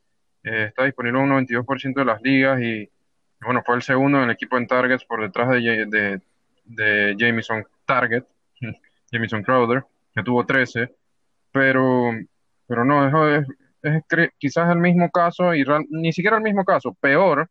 eh, 0.43 0.65
está 0.69 0.85
disponible 0.85 1.19
en 1.19 1.31
un 1.31 1.45
92% 1.47 1.95
de 1.95 2.05
las 2.05 2.21
ligas 2.21 2.61
y 2.61 2.89
bueno, 3.41 3.63
fue 3.65 3.75
el 3.75 3.81
segundo 3.81 4.19
en 4.19 4.25
el 4.25 4.31
equipo 4.31 4.57
en 4.57 4.67
targets 4.67 5.03
por 5.05 5.21
detrás 5.21 5.49
de, 5.49 6.21
de, 6.65 7.15
Jamison 7.17 7.65
Target, 7.85 8.23
Jamison 9.11 9.43
Crowder, 9.43 9.83
que 10.13 10.23
tuvo 10.23 10.45
13, 10.45 10.93
pero, 11.51 12.11
pero 12.67 12.85
no, 12.85 13.35
es, 13.35 13.47
es, 13.81 14.03
es 14.09 14.29
quizás 14.37 14.69
el 14.71 14.79
mismo 14.79 15.09
caso, 15.09 15.55
y 15.55 15.65
ni 15.89 16.13
siquiera 16.13 16.37
el 16.37 16.43
mismo 16.43 16.63
caso, 16.65 16.95
peor 16.99 17.49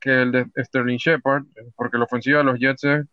que 0.00 0.22
el 0.22 0.32
de 0.32 0.46
Sterling 0.64 0.96
Shepard, 0.96 1.44
porque 1.76 1.98
la 1.98 2.04
ofensiva 2.04 2.38
de 2.38 2.44
los 2.44 2.58
Jets 2.58 2.84
es 2.84 3.06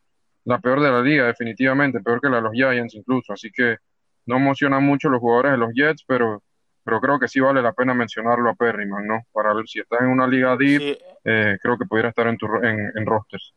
la 0.46 0.60
peor 0.60 0.82
de 0.82 0.92
la 0.92 1.02
liga, 1.02 1.28
definitivamente, 1.28 2.02
peor 2.02 2.22
que 2.22 2.30
la 2.30 2.38
de 2.38 2.42
los 2.44 2.54
Giants 2.54 2.96
incluso, 2.96 3.34
así 3.34 3.52
que 3.52 3.78
no 4.26 4.38
emociona 4.38 4.80
mucho 4.80 5.10
los 5.10 5.20
jugadores 5.20 5.54
de 5.54 5.58
los 5.58 5.72
Jets, 5.74 6.04
pero 6.08 6.42
pero 6.84 7.00
creo 7.00 7.20
que 7.20 7.28
sí 7.28 7.40
vale 7.40 7.62
la 7.62 7.74
pena 7.74 7.94
mencionarlo 7.94 8.50
a 8.50 8.56
Perryman, 8.56 9.06
¿no? 9.06 9.20
Para 9.32 9.54
ver 9.54 9.68
si 9.68 9.80
estás 9.80 10.02
en 10.02 10.08
una 10.08 10.28
liga 10.28 10.58
deep, 10.58 10.98
eh, 11.24 11.58
creo 11.62 11.78
que 11.78 11.86
pudiera 11.86 12.10
estar 12.10 12.28
en, 12.28 12.38
tu, 12.38 12.48
en, 12.48 12.92
en 12.96 13.06
rosters. 13.06 13.54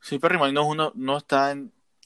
Sí, 0.00 0.18
Perryman 0.18 0.52
no, 0.54 0.66
uno, 0.66 0.92
no 0.94 1.16
está 1.16 1.54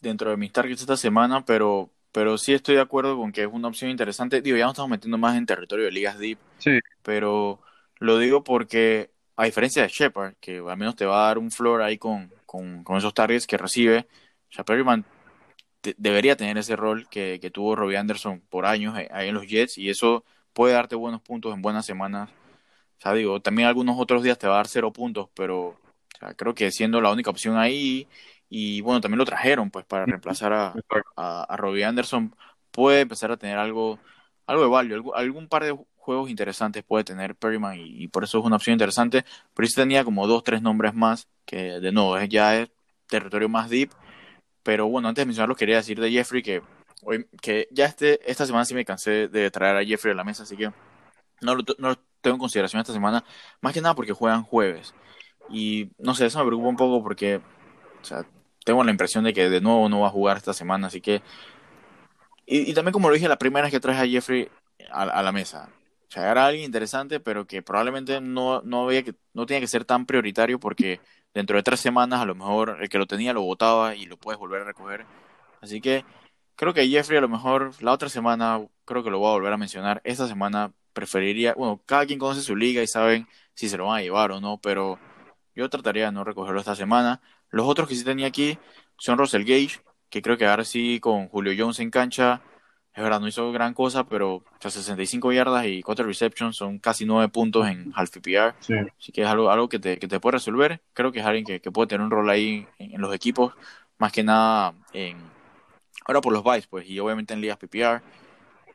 dentro 0.01 0.31
de 0.31 0.37
mis 0.37 0.53
targets 0.53 0.81
esta 0.81 0.97
semana, 0.97 1.45
pero, 1.45 1.91
pero 2.13 2.39
sí 2.39 2.55
estoy 2.55 2.75
de 2.77 2.81
acuerdo 2.81 3.17
con 3.17 3.33
que 3.33 3.43
es 3.43 3.49
una 3.51 3.69
opción 3.69 3.91
interesante. 3.91 4.43
Digo, 4.43 4.57
ya 4.57 4.65
no 4.65 4.71
estamos 4.71 4.91
metiendo 4.91 5.19
más 5.19 5.37
en 5.37 5.47
territorio 5.47 5.85
de 5.85 5.93
ligas 5.93 6.19
deep, 6.19 6.39
sí. 6.59 6.81
pero 7.03 7.61
lo 7.99 8.19
digo 8.19 8.43
porque, 8.43 9.11
a 9.37 9.45
diferencia 9.45 9.83
de 9.83 9.89
Shepard, 9.89 10.35
que 10.41 10.59
al 10.59 10.77
menos 10.77 10.97
te 10.97 11.07
va 11.07 11.25
a 11.25 11.27
dar 11.29 11.39
un 11.39 11.51
floor 11.51 11.83
ahí 11.83 11.99
con, 11.99 12.33
con, 12.49 12.83
con 12.85 12.97
esos 12.97 13.13
targets 13.13 13.47
que 13.47 13.59
recibe, 13.59 14.09
o 14.51 14.53
sea, 14.53 14.65
Perryman 14.65 15.05
debería 15.97 16.37
tener 16.37 16.59
ese 16.59 16.77
rol 16.77 17.09
que, 17.09 17.39
que 17.41 17.51
tuvo 17.51 17.77
Robbie 17.77 17.99
Anderson 17.99 18.43
por 18.49 18.67
años 18.67 18.97
ahí 18.97 19.29
en 19.29 19.35
los 19.35 19.47
Jets, 19.47 19.79
y 19.79 19.91
eso 19.91 20.25
puede 20.53 20.75
darte 20.75 20.97
buenos 20.97 21.21
puntos 21.23 21.55
en 21.55 21.63
buenas 21.63 21.87
semanas. 21.87 22.31
O 22.99 23.01
sea, 23.03 23.13
digo, 23.15 23.41
también 23.41 23.69
algunos 23.69 23.97
otros 23.99 24.23
días 24.25 24.39
te 24.39 24.49
va 24.49 24.55
a 24.55 24.57
dar 24.59 24.69
cero 24.69 24.93
puntos, 24.93 25.29
pero 25.35 25.69
o 25.69 25.79
sea, 26.19 26.35
creo 26.35 26.55
que 26.55 26.71
siendo 26.73 27.01
la 27.01 27.13
única 27.13 27.31
opción 27.31 27.57
ahí, 27.59 28.09
y 28.49 28.81
bueno, 28.81 29.01
también 29.01 29.19
lo 29.19 29.25
trajeron 29.25 29.71
pues 29.71 29.85
para 29.85 30.07
reemplazar 30.07 30.53
a, 30.53 30.75
a, 31.17 31.45
a 31.45 31.57
Robbie 31.57 31.85
Anderson, 31.85 32.35
puede 32.71 33.03
empezar 33.03 33.31
a 33.31 33.37
tener 33.37 33.59
algo, 33.59 33.99
algo 34.47 34.63
de 34.65 34.69
value, 34.71 34.95
algún, 34.95 35.13
algún 35.15 35.49
par 35.49 35.65
de 35.65 35.79
juegos 36.09 36.31
interesantes 36.31 36.83
puede 36.85 37.05
tener 37.05 37.37
Perryman 37.37 37.77
y, 37.79 38.09
por 38.09 38.25
eso 38.25 38.39
es 38.39 38.45
una 38.47 38.57
opción 38.57 38.73
interesante, 38.73 39.27
pero 39.53 39.69
sí 39.69 39.75
tenía 39.75 40.05
como 40.05 40.27
dos, 40.27 40.43
tres 40.43 40.63
nombres 40.63 40.95
más, 40.95 41.29
que 41.45 41.81
de 41.81 41.93
nuevo 41.93 42.19
ya 42.23 42.57
es 42.57 42.71
territorio 43.09 43.51
más 43.51 43.69
deep, 43.69 43.91
pero 44.63 44.89
bueno, 44.89 45.09
antes 45.09 45.21
de 45.21 45.27
mencionarlo 45.27 45.55
quería 45.55 45.77
decir 45.77 46.01
de 46.01 46.11
Jeffrey 46.11 46.43
que 46.43 46.63
que 47.43 47.69
ya 47.71 47.85
este, 47.85 48.19
esta 48.31 48.47
semana 48.47 48.65
sí 48.65 48.75
me 48.75 48.87
cansé 48.87 49.29
de 49.29 49.51
traer 49.51 49.77
a 49.77 49.85
Jeffrey 49.85 50.13
a 50.13 50.17
la 50.17 50.25
mesa, 50.25 50.45
así 50.45 50.57
que 50.57 50.73
no 51.43 51.55
lo, 51.55 51.63
no 51.79 51.91
lo 51.91 51.97
tengo 52.23 52.37
en 52.37 52.41
consideración 52.41 52.81
esta 52.81 52.95
semana, 52.95 53.23
más 53.61 53.75
que 53.75 53.83
nada 53.83 53.95
porque 53.95 54.13
juegan 54.15 54.43
jueves. 54.45 54.95
Y 55.51 55.91
no 55.99 56.15
sé, 56.15 56.27
eso 56.27 56.39
me 56.39 56.47
preocupa 56.47 56.69
un 56.69 56.77
poco 56.77 57.03
porque, 57.03 57.41
tengo 58.65 58.83
la 58.83 58.91
impresión 58.91 59.25
de 59.25 59.35
que 59.35 59.51
de 59.51 59.61
nuevo 59.61 59.89
no 59.89 60.01
va 60.01 60.09
a 60.09 60.11
jugar 60.11 60.39
esta 60.39 60.55
semana, 60.55 60.87
así 60.87 61.01
que... 61.01 61.23
Y, 62.47 62.73
también 62.73 62.95
como 62.95 63.09
lo 63.09 63.15
dije 63.15 63.29
la 63.29 63.39
primera 63.39 63.65
vez 63.65 63.73
que 63.73 63.81
traje 63.81 64.01
a 64.01 64.09
Jeffrey 64.09 64.49
a, 64.91 65.23
la 65.23 65.33
mesa, 65.33 65.69
o 66.09 66.11
sea, 66.11 66.31
era 66.31 66.47
alguien 66.47 66.65
interesante, 66.65 67.21
pero 67.21 67.47
que 67.47 67.63
probablemente 67.63 68.21
no, 68.21 68.63
no, 68.63 68.85
había 68.85 69.03
que, 69.03 69.15
no 69.35 69.47
tenía 69.47 69.61
que 69.61 69.67
ser 69.67 69.85
tan 69.85 70.07
prioritario 70.07 70.59
porque 70.59 71.01
dentro 71.35 71.57
de 71.57 71.63
tres 71.63 71.81
semanas 71.81 72.21
a 72.21 72.25
lo 72.25 72.35
mejor 72.35 72.79
el 72.81 72.89
que 72.89 72.99
lo 72.99 73.07
tenía 73.07 73.33
lo 73.33 73.43
votaba 73.43 73.95
y 73.95 74.07
lo 74.07 74.17
puedes 74.17 74.39
volver 74.39 74.63
a 74.63 74.65
recoger. 74.65 75.05
Así 75.61 75.81
que 75.81 76.05
Creo 76.59 76.75
que 76.75 76.89
Jeffrey 76.89 77.19
a 77.19 77.21
lo 77.21 77.29
mejor 77.29 77.73
la 77.81 77.93
otra 77.93 78.09
semana, 78.09 78.61
creo 78.85 79.05
que 79.05 79.11
lo 79.11 79.21
voy 79.21 79.29
a 79.29 79.35
volver 79.35 79.53
a 79.53 79.57
mencionar. 79.57 80.01
Esta 80.03 80.27
semana 80.27 80.73
preferiría, 80.93 81.55
bueno, 81.55 81.81
cada 81.87 82.05
quien 82.05 82.19
conoce 82.19 82.43
su 82.43 82.57
liga 82.57 82.83
y 82.83 82.89
saben 82.89 83.29
si 83.55 83.69
se 83.69 83.77
lo 83.77 83.87
van 83.87 83.99
a 84.01 84.03
llevar 84.03 84.33
o 84.33 84.41
no, 84.41 84.59
pero 84.61 84.99
yo 85.55 85.71
trataría 85.71 86.07
de 86.07 86.13
no 86.13 86.25
recogerlo 86.25 86.59
esta 86.59 86.75
semana. 86.75 87.21
Los 87.51 87.65
otros 87.69 87.89
que 87.89 87.95
sí 87.95 88.03
tenía 88.03 88.27
aquí 88.27 88.59
son 88.97 89.19
Russell 89.19 89.45
Gage, 89.45 89.81
que 90.11 90.21
creo 90.21 90.37
que 90.37 90.47
ahora 90.47 90.65
sí 90.65 90.99
con 90.99 91.29
Julio 91.29 91.55
Jones 91.57 91.79
en 91.79 91.93
cancha, 91.93 92.43
es 92.99 93.05
verdad, 93.05 93.21
no 93.21 93.29
hizo 93.29 93.51
gran 93.53 93.75
cosa, 93.75 94.05
pero 94.05 94.35
o 94.35 94.45
sea, 94.61 94.71
65 94.71 95.33
yardas 95.33 95.67
y 95.67 95.83
4 95.83 96.05
receptions 96.05 96.57
son 96.57 96.79
casi 96.79 97.05
9 97.05 97.29
puntos 97.29 97.67
en 97.69 97.93
half 97.95 98.11
PPR. 98.11 98.55
Sí. 98.61 98.75
Así 98.99 99.13
que 99.13 99.23
es 99.23 99.29
algo, 99.29 99.51
algo 99.51 99.69
que, 99.69 99.79
te, 99.79 99.99
que 99.99 100.09
te 100.09 100.21
puede 100.21 100.35
resolver. 100.35 100.81
Creo 100.93 101.13
que 101.13 101.21
es 101.21 101.27
alguien 101.27 101.45
que, 101.45 101.61
que 101.61 101.71
puede 101.71 101.89
tener 101.89 102.05
un 102.05 102.11
rol 102.11 102.29
ahí 102.29 102.67
en, 102.79 102.95
en 102.95 103.01
los 103.01 103.15
equipos, 103.15 103.55
más 103.99 104.13
que 104.13 104.23
nada 104.23 104.75
en 104.93 105.17
Ahora 106.09 106.23
por 106.23 106.33
los 106.33 106.43
buys, 106.43 106.67
pues, 106.67 106.89
y 106.89 106.99
obviamente 107.01 107.35
en 107.35 107.43
ligas 107.43 107.59
PPR. 107.59 108.03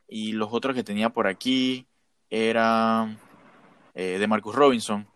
Y 0.08 0.34
los 0.34 0.50
otros 0.52 0.76
que 0.76 0.84
tenía 0.84 1.10
por 1.10 1.26
aquí 1.26 1.88
era 2.30 3.18
eh, 3.96 4.20
de 4.20 4.28
Marcus 4.28 4.54
Robinson, 4.54 5.08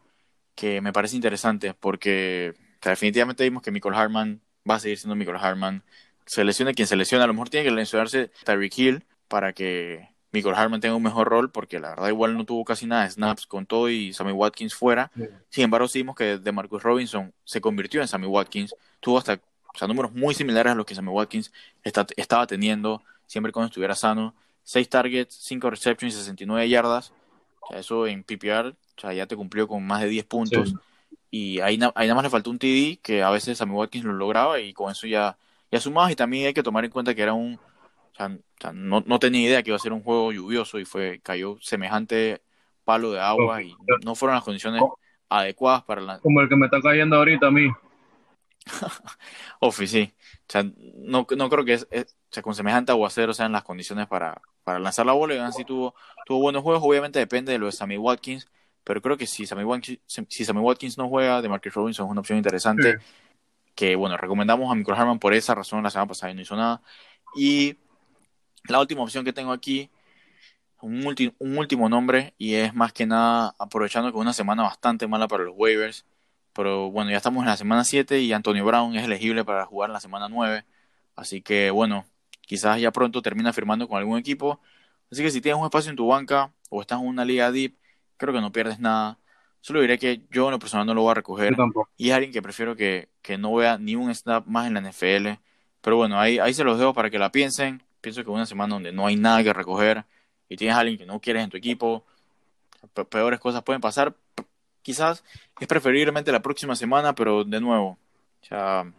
que 0.55 0.81
me 0.81 0.91
parece 0.91 1.15
interesante 1.15 1.75
porque 1.75 2.55
o 2.57 2.83
sea, 2.83 2.91
definitivamente 2.91 3.43
vimos 3.43 3.61
que 3.61 3.69
Michael 3.69 3.93
Hartman 3.93 4.41
va 4.67 4.75
a 4.75 4.79
seguir 4.79 4.97
siendo 4.97 5.15
Michael 5.15 5.37
Hartman. 5.39 5.83
Se 6.27 6.43
lesione 6.43 6.75
quien 6.75 6.87
se 6.87 6.95
lesiona, 6.95 7.23
a 7.23 7.27
lo 7.27 7.33
mejor 7.33 7.49
tiene 7.49 7.65
que 7.65 7.71
lesionarse 7.71 8.31
Tyreek 8.43 8.77
Hill 8.77 9.05
para 9.27 9.53
que 9.53 10.09
Michael 10.31 10.55
Hartman 10.55 10.79
tenga 10.79 10.95
un 10.95 11.01
mejor 11.01 11.27
rol, 11.27 11.51
porque 11.51 11.79
la 11.79 11.89
verdad 11.89 12.09
igual 12.09 12.37
no 12.37 12.45
tuvo 12.45 12.63
casi 12.63 12.85
nada 12.85 13.03
de 13.03 13.09
snaps 13.09 13.47
con 13.47 13.65
todo 13.65 13.89
y 13.89 14.13
Sammy 14.13 14.33
Watkins 14.33 14.75
fuera. 14.75 15.11
Sí. 15.15 15.23
Sin 15.49 15.63
embargo, 15.63 15.87
sí 15.87 15.99
vimos 15.99 16.15
que 16.15 16.37
de 16.37 16.51
Marcus 16.51 16.83
Robinson 16.83 17.33
se 17.43 17.59
convirtió 17.59 18.01
en 18.01 18.07
Sammy 18.07 18.27
Watkins, 18.27 18.75
tuvo 18.99 19.17
hasta 19.17 19.39
o 19.77 19.77
sea, 19.77 19.87
números 19.87 20.11
muy 20.11 20.33
similares 20.33 20.71
a 20.71 20.75
los 20.75 20.87
que 20.87 20.95
Sammy 20.95 21.09
Watkins 21.09 21.51
está, 21.83 22.05
estaba 22.15 22.47
teniendo 22.47 23.03
siempre 23.27 23.51
cuando 23.51 23.67
estuviera 23.67 23.93
sano. 23.93 24.33
6 24.63 24.89
targets, 24.89 25.35
5 25.35 25.69
receptions 25.69 26.15
y 26.15 26.17
69 26.17 26.67
yardas. 26.67 27.13
O 27.61 27.67
sea, 27.69 27.79
eso 27.79 28.07
en 28.07 28.23
PPR, 28.23 28.69
o 28.69 28.99
sea, 28.99 29.13
ya 29.13 29.27
te 29.27 29.35
cumplió 29.35 29.67
con 29.67 29.85
más 29.85 30.01
de 30.01 30.07
10 30.07 30.25
puntos. 30.25 30.69
Sí. 30.69 30.75
Y 31.29 31.59
ahí, 31.59 31.79
ahí, 31.93 32.07
nada 32.07 32.15
más 32.15 32.23
le 32.23 32.29
faltó 32.31 32.49
un 32.49 32.57
TD 32.57 32.99
que 33.03 33.21
a 33.21 33.29
veces 33.29 33.59
Sammy 33.59 33.73
Watkins 33.73 34.05
lo 34.05 34.13
lograba 34.13 34.59
y 34.59 34.73
con 34.73 34.91
eso 34.91 35.05
ya, 35.05 35.37
ya 35.71 35.79
sumabas. 35.79 36.11
Y 36.11 36.15
también 36.15 36.47
hay 36.47 36.53
que 36.53 36.63
tomar 36.63 36.85
en 36.85 36.91
cuenta 36.91 37.13
que 37.15 37.21
era 37.21 37.33
un. 37.33 37.55
O 37.55 38.15
sea, 38.15 38.27
o 38.27 38.39
sea 38.59 38.71
no, 38.73 39.03
no, 39.05 39.19
tenía 39.19 39.47
idea 39.47 39.63
que 39.63 39.69
iba 39.69 39.77
a 39.77 39.79
ser 39.79 39.93
un 39.93 40.03
juego 40.03 40.31
lluvioso 40.31 40.79
y 40.79 40.85
fue 40.85 41.19
cayó 41.23 41.57
semejante 41.61 42.41
palo 42.83 43.11
de 43.11 43.19
agua 43.19 43.61
y 43.61 43.75
no 44.05 44.15
fueron 44.15 44.35
las 44.35 44.43
condiciones 44.43 44.81
adecuadas 45.29 45.83
para 45.83 46.01
la... 46.01 46.19
Como 46.19 46.41
el 46.41 46.47
que 46.47 46.55
me 46.55 46.65
está 46.65 46.81
cayendo 46.81 47.17
ahorita 47.17 47.47
a 47.47 47.51
mí. 47.51 47.69
Ofi, 49.59 49.87
sí. 49.87 50.13
O 50.47 50.51
sea, 50.51 50.63
no, 50.95 51.27
no 51.35 51.49
creo 51.49 51.65
que 51.65 51.73
es, 51.73 51.87
o 51.91 52.05
sea, 52.31 52.43
con 52.43 52.55
semejante 52.55 52.91
aguacero 52.91 53.33
sean 53.33 53.51
las 53.51 53.63
condiciones 53.63 54.07
para, 54.07 54.41
para 54.63 54.79
lanzar 54.79 55.05
la 55.05 55.13
bola. 55.13 55.35
Y 55.35 55.37
así 55.39 55.65
tuvo, 55.65 55.95
tuvo 56.25 56.39
buenos 56.39 56.63
juegos. 56.63 56.81
Obviamente 56.83 57.19
depende 57.19 57.51
de 57.51 57.59
lo 57.59 57.65
de 57.65 57.71
Sammy 57.73 57.97
Watkins. 57.97 58.47
Pero 58.83 59.01
creo 59.01 59.17
que 59.17 59.27
si 59.27 59.45
Sammy 59.45 59.65
Watkins, 59.65 59.99
si 60.29 60.45
Sammy 60.45 60.61
Watkins 60.61 60.97
no 60.97 61.09
juega, 61.09 61.41
de 61.41 61.49
Marcus 61.49 61.73
Robinson 61.73 62.05
es 62.05 62.11
una 62.11 62.21
opción 62.21 62.37
interesante. 62.37 62.99
Que 63.77 63.95
bueno, 63.95 64.17
recomendamos 64.17 64.69
a 64.69 64.75
Michael 64.75 64.99
Harman 64.99 65.19
por 65.19 65.33
esa 65.33 65.55
razón 65.55 65.83
la 65.83 65.89
semana 65.89 66.09
pasada 66.09 66.33
y 66.33 66.35
no 66.35 66.41
hizo 66.41 66.57
nada. 66.57 66.81
Y 67.35 67.77
la 68.67 68.81
última 68.81 69.03
opción 69.03 69.23
que 69.25 69.33
tengo 69.33 69.53
aquí, 69.53 69.89
un, 70.81 71.05
un 71.39 71.57
último 71.57 71.89
nombre, 71.89 72.33
y 72.37 72.55
es 72.55 72.73
más 72.75 72.93
que 72.93 73.05
nada 73.05 73.55
aprovechando 73.59 74.11
que 74.11 74.17
una 74.17 74.33
semana 74.33 74.63
bastante 74.63 75.07
mala 75.07 75.27
para 75.27 75.43
los 75.43 75.55
waivers 75.57 76.05
pero 76.57 76.89
bueno, 76.89 77.11
ya 77.11 77.17
estamos 77.17 77.43
en 77.43 77.49
la 77.49 77.55
semana 77.57 77.83
7 77.83 78.19
y 78.21 78.33
Antonio 78.33 78.65
Brown 78.65 78.95
es 78.95 79.03
elegible 79.05 79.45
para 79.45 79.67
jugar 79.67 79.91
en 79.91 79.93
la 79.93 79.99
semana 79.99 80.27
9. 80.27 80.65
Así 81.15 81.43
que 81.43 81.69
bueno, 81.69 82.07
quizás 82.41 82.81
ya 82.81 82.91
pronto 82.91 83.21
termina 83.21 83.53
firmando 83.53 83.87
con 83.87 83.99
algún 83.99 84.17
equipo. 84.17 84.59
Así 85.11 85.21
que 85.21 85.29
si 85.29 85.39
tienes 85.39 85.59
un 85.59 85.65
espacio 85.65 85.91
en 85.91 85.97
tu 85.97 86.07
banca 86.07 86.51
o 86.71 86.81
estás 86.81 86.99
en 86.99 87.07
una 87.07 87.25
liga 87.25 87.51
deep, 87.51 87.77
creo 88.17 88.33
que 88.33 88.41
no 88.41 88.51
pierdes 88.51 88.79
nada. 88.79 89.19
Solo 89.67 89.81
diré 89.81 89.99
que 89.99 90.21
yo 90.31 90.45
en 90.45 90.51
lo 90.51 90.59
personal 90.59 90.87
no 90.87 90.93
lo 90.93 91.01
voy 91.01 91.11
a 91.11 91.15
recoger. 91.15 91.53
Y 91.97 92.07
es 92.07 92.15
alguien 92.15 92.31
que 92.31 92.41
prefiero 92.41 92.77
que, 92.77 93.09
que, 93.21 93.37
no 93.37 93.53
vea 93.53 93.77
ni 93.77 93.97
un 93.97 94.15
snap 94.15 94.47
más 94.47 94.65
en 94.65 94.75
la 94.75 94.79
NFL. 94.79 95.41
Pero 95.81 95.97
bueno, 95.97 96.17
ahí, 96.17 96.39
ahí 96.39 96.53
se 96.53 96.63
los 96.63 96.79
dejo 96.79 96.93
para 96.93 97.09
que 97.09 97.19
la 97.19 97.33
piensen. 97.33 97.83
Pienso 97.99 98.23
que 98.23 98.29
una 98.29 98.45
semana 98.45 98.75
donde 98.75 98.93
no 98.93 99.05
hay 99.05 99.17
nada 99.17 99.43
que 99.43 99.51
recoger 99.51 100.05
y 100.47 100.55
tienes 100.55 100.77
a 100.77 100.79
alguien 100.79 100.97
que 100.97 101.05
no 101.05 101.19
quieres 101.19 101.43
en 101.43 101.49
tu 101.49 101.57
equipo, 101.57 102.05
peores 103.09 103.41
cosas 103.41 103.61
pueden 103.61 103.81
pasar 103.81 104.15
quizás 104.83 105.21
es 105.59 105.67
preferiblemente 105.67 106.31
la 106.31 106.41
próxima 106.41 106.73
semana, 106.73 107.13
pero 107.13 107.43
de 107.43 107.59
nuevo, 107.59 107.97
ya 108.49 108.89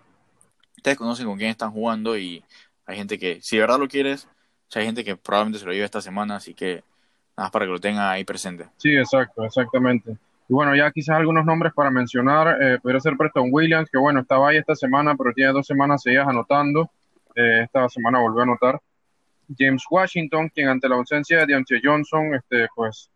ustedes 0.77 0.99
conocen 0.99 1.25
con 1.25 1.39
quién 1.39 1.49
están 1.49 1.71
jugando 1.71 2.19
y 2.19 2.45
hay 2.85 2.99
gente 2.99 3.19
que, 3.19 3.41
si 3.41 3.57
de 3.57 3.63
verdad 3.63 3.79
lo 3.79 3.89
quieres, 3.89 4.29
hay 4.75 4.85
gente 4.85 5.03
que 5.03 5.17
probablemente 5.17 5.61
se 5.61 5.65
lo 5.65 5.73
lleve 5.73 5.87
esta 5.87 6.03
semana, 6.03 6.37
así 6.37 6.53
que 6.53 6.85
nada 7.39 7.47
más 7.47 7.51
para 7.53 7.65
que 7.65 7.73
lo 7.73 7.81
tenga 7.81 8.11
ahí 8.11 8.23
presente. 8.25 8.69
Sí, 8.77 8.95
exacto, 8.95 9.47
exactamente. 9.47 10.19
Y 10.49 10.55
bueno, 10.55 10.75
ya 10.75 10.91
quizás 10.91 11.17
algunos 11.17 11.45
nombres 11.45 11.73
para 11.75 11.91
mencionar, 11.91 12.63
eh, 12.63 12.79
podría 12.81 13.01
ser 13.01 13.17
Preston 13.17 13.51
Williams, 13.53 13.91
que 13.91 13.99
bueno, 13.99 14.21
estaba 14.21 14.49
ahí 14.49 14.57
esta 14.57 14.75
semana, 14.75 15.15
pero 15.15 15.33
tiene 15.35 15.53
dos 15.53 15.67
semanas 15.67 16.03
seguidas 16.03 16.27
anotando. 16.27 16.91
Eh, 17.35 17.63
esta 17.65 17.89
semana 17.91 18.19
volvió 18.19 18.41
a 18.41 18.45
anotar. 18.45 18.81
James 19.59 19.85
Washington, 19.91 20.51
quien 20.55 20.69
ante 20.69 20.89
la 20.89 20.97
ausencia 20.97 21.39
de 21.39 21.47
Deontay 21.47 21.81
Johnson, 21.83 22.35
este, 22.35 22.67
pues 22.75 23.11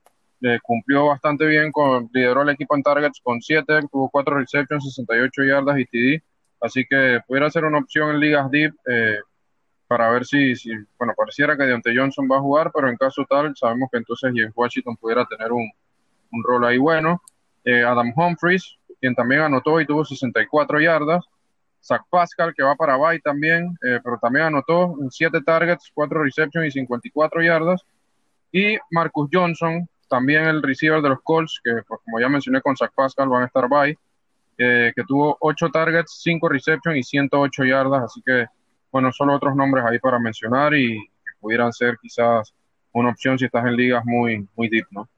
cumplió 0.63 1.07
bastante 1.07 1.47
bien, 1.47 1.71
con, 1.71 2.11
lideró 2.13 2.43
el 2.43 2.49
equipo 2.49 2.75
en 2.75 2.83
targets 2.83 3.21
con 3.23 3.41
7, 3.41 3.83
tuvo 3.91 4.11
4 4.11 4.39
receptions, 4.39 4.85
68 4.85 5.45
yardas 5.45 5.79
y 5.79 5.85
TD, 5.87 6.23
así 6.61 6.85
que 6.89 7.21
pudiera 7.27 7.51
ser 7.51 7.65
una 7.65 7.79
opción 7.79 8.11
en 8.11 8.21
ligas 8.21 8.51
deep 8.51 8.75
eh, 8.89 9.19
para 9.87 10.11
ver 10.11 10.25
si, 10.25 10.57
si, 10.57 10.71
bueno, 10.99 11.15
pareciera 11.17 11.57
que 11.57 11.65
Deontay 11.65 11.97
Johnson 11.97 12.29
va 12.31 12.39
a 12.39 12.41
jugar, 12.41 12.71
pero 12.75 12.89
en 12.89 12.97
caso 12.97 13.25
tal, 13.29 13.55
sabemos 13.57 13.89
que 13.93 13.99
entonces 13.99 14.33
James 14.35 14.53
Washington 14.55 14.97
pudiera 14.97 15.25
tener 15.27 15.53
un, 15.53 15.71
un 16.33 16.43
rol 16.43 16.65
ahí 16.65 16.79
bueno. 16.79 17.23
Eh, 17.65 17.85
Adam 17.85 18.13
Humphries, 18.17 18.77
quien 19.01 19.15
también 19.15 19.43
anotó 19.43 19.81
y 19.81 19.87
tuvo 19.87 20.05
64 20.05 20.81
yardas. 20.81 21.25
Zach 21.81 22.03
Pascal, 22.11 22.55
que 22.57 22.63
va 22.63 22.75
para 22.77 22.97
Bay 22.97 23.21
también, 23.21 23.77
eh, 23.85 23.99
pero 24.03 24.19
también 24.21 24.47
anotó 24.47 24.95
7 25.11 25.41
targets, 25.45 25.91
4 25.95 26.23
receptions 26.23 26.69
y 26.69 26.71
54 26.71 27.43
yardas. 27.43 27.83
Y 28.53 28.77
Marcus 28.91 29.29
Johnson, 29.33 29.89
también 30.09 30.45
el 30.45 30.63
receiver 30.63 31.03
de 31.03 31.09
los 31.09 31.21
Colts, 31.23 31.61
que 31.63 31.73
pues, 31.87 32.01
como 32.05 32.21
ya 32.21 32.29
mencioné 32.29 32.61
con 32.61 32.77
Zach 32.77 32.93
Pascal, 32.95 33.29
van 33.29 33.43
a 33.43 33.47
estar 33.47 33.69
by, 33.69 33.97
que 34.57 35.05
tuvo 35.09 35.37
8 35.41 35.71
targets, 35.71 36.21
5 36.23 36.49
receptions 36.49 36.99
y 36.99 37.03
108 37.03 37.65
yardas. 37.65 38.05
Así 38.05 38.23
que, 38.25 38.47
bueno, 38.93 39.11
solo 39.11 39.35
otros 39.35 39.57
nombres 39.57 39.85
ahí 39.85 39.99
para 39.99 40.21
mencionar 40.21 40.75
y 40.75 41.01
que 41.01 41.33
pudieran 41.41 41.73
ser 41.73 41.97
quizás 42.01 42.55
una 42.93 43.11
opción 43.11 43.39
si 43.39 43.47
estás 43.47 43.65
en 43.67 43.75
ligas 43.75 44.05
muy, 44.05 44.47
muy 44.55 44.69
deep, 44.69 44.87
¿no? 44.91 45.09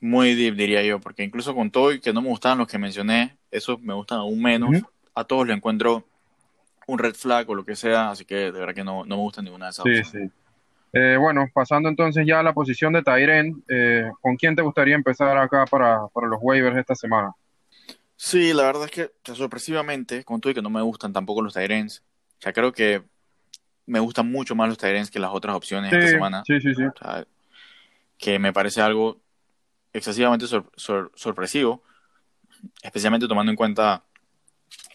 Muy 0.00 0.34
deep, 0.34 0.54
diría 0.54 0.82
yo, 0.82 0.98
porque 0.98 1.22
incluso 1.22 1.54
con 1.54 1.70
todo 1.70 1.92
y 1.92 2.00
que 2.00 2.12
no 2.12 2.22
me 2.22 2.28
gustaban 2.28 2.58
los 2.58 2.68
que 2.68 2.78
mencioné, 2.78 3.36
esos 3.50 3.80
me 3.80 3.94
gustan 3.94 4.18
aún 4.18 4.42
menos. 4.42 4.82
A 5.14 5.24
todos 5.24 5.46
le 5.46 5.52
encuentro 5.52 6.06
un 6.86 6.98
red 6.98 7.14
flag 7.14 7.48
o 7.50 7.54
lo 7.54 7.64
que 7.64 7.76
sea, 7.76 8.10
así 8.10 8.24
que 8.24 8.34
de 8.34 8.52
verdad 8.52 8.74
que 8.74 8.84
no, 8.84 9.04
no 9.04 9.16
me 9.16 9.22
gusta 9.22 9.42
ninguna 9.42 9.66
de 9.66 9.70
esas. 9.70 9.84
Sí, 9.84 10.04
sí. 10.04 10.30
Eh, 10.92 11.16
bueno, 11.18 11.48
pasando 11.52 11.88
entonces 11.88 12.26
ya 12.26 12.40
a 12.40 12.42
la 12.42 12.52
posición 12.52 12.92
de 12.92 13.02
Tyren, 13.02 13.62
eh, 13.68 14.10
¿con 14.20 14.36
quién 14.36 14.56
te 14.56 14.62
gustaría 14.62 14.96
empezar 14.96 15.38
acá 15.38 15.64
para, 15.66 16.00
los 16.00 16.38
waivers 16.40 16.76
esta 16.78 16.94
semana? 16.94 17.32
Sí, 18.16 18.52
la 18.52 18.64
verdad 18.64 18.84
es 18.84 18.90
que 18.90 19.10
sorpresivamente, 19.34 20.24
con 20.24 20.40
todo 20.40 20.50
y 20.50 20.54
que 20.54 20.62
no 20.62 20.70
me 20.70 20.82
gustan 20.82 21.12
tampoco 21.12 21.42
los 21.42 21.54
Tyrens, 21.54 22.02
ya 22.40 22.52
creo 22.52 22.72
que 22.72 23.02
me 23.86 24.00
gustan 24.00 24.30
mucho 24.30 24.54
más 24.54 24.68
los 24.68 24.78
Tyrens 24.78 25.10
que 25.10 25.20
las 25.20 25.30
otras 25.30 25.54
opciones 25.54 25.92
esta 25.92 26.08
semana. 26.08 26.42
Sí, 26.46 26.60
sí, 26.60 26.74
sí. 26.74 26.82
que 28.18 28.38
me 28.38 28.52
parece 28.52 28.80
algo 28.80 29.20
excesivamente 29.92 30.46
sorpresivo, 31.14 31.82
especialmente 32.82 33.26
tomando 33.28 33.50
en 33.50 33.56
cuenta 33.56 34.04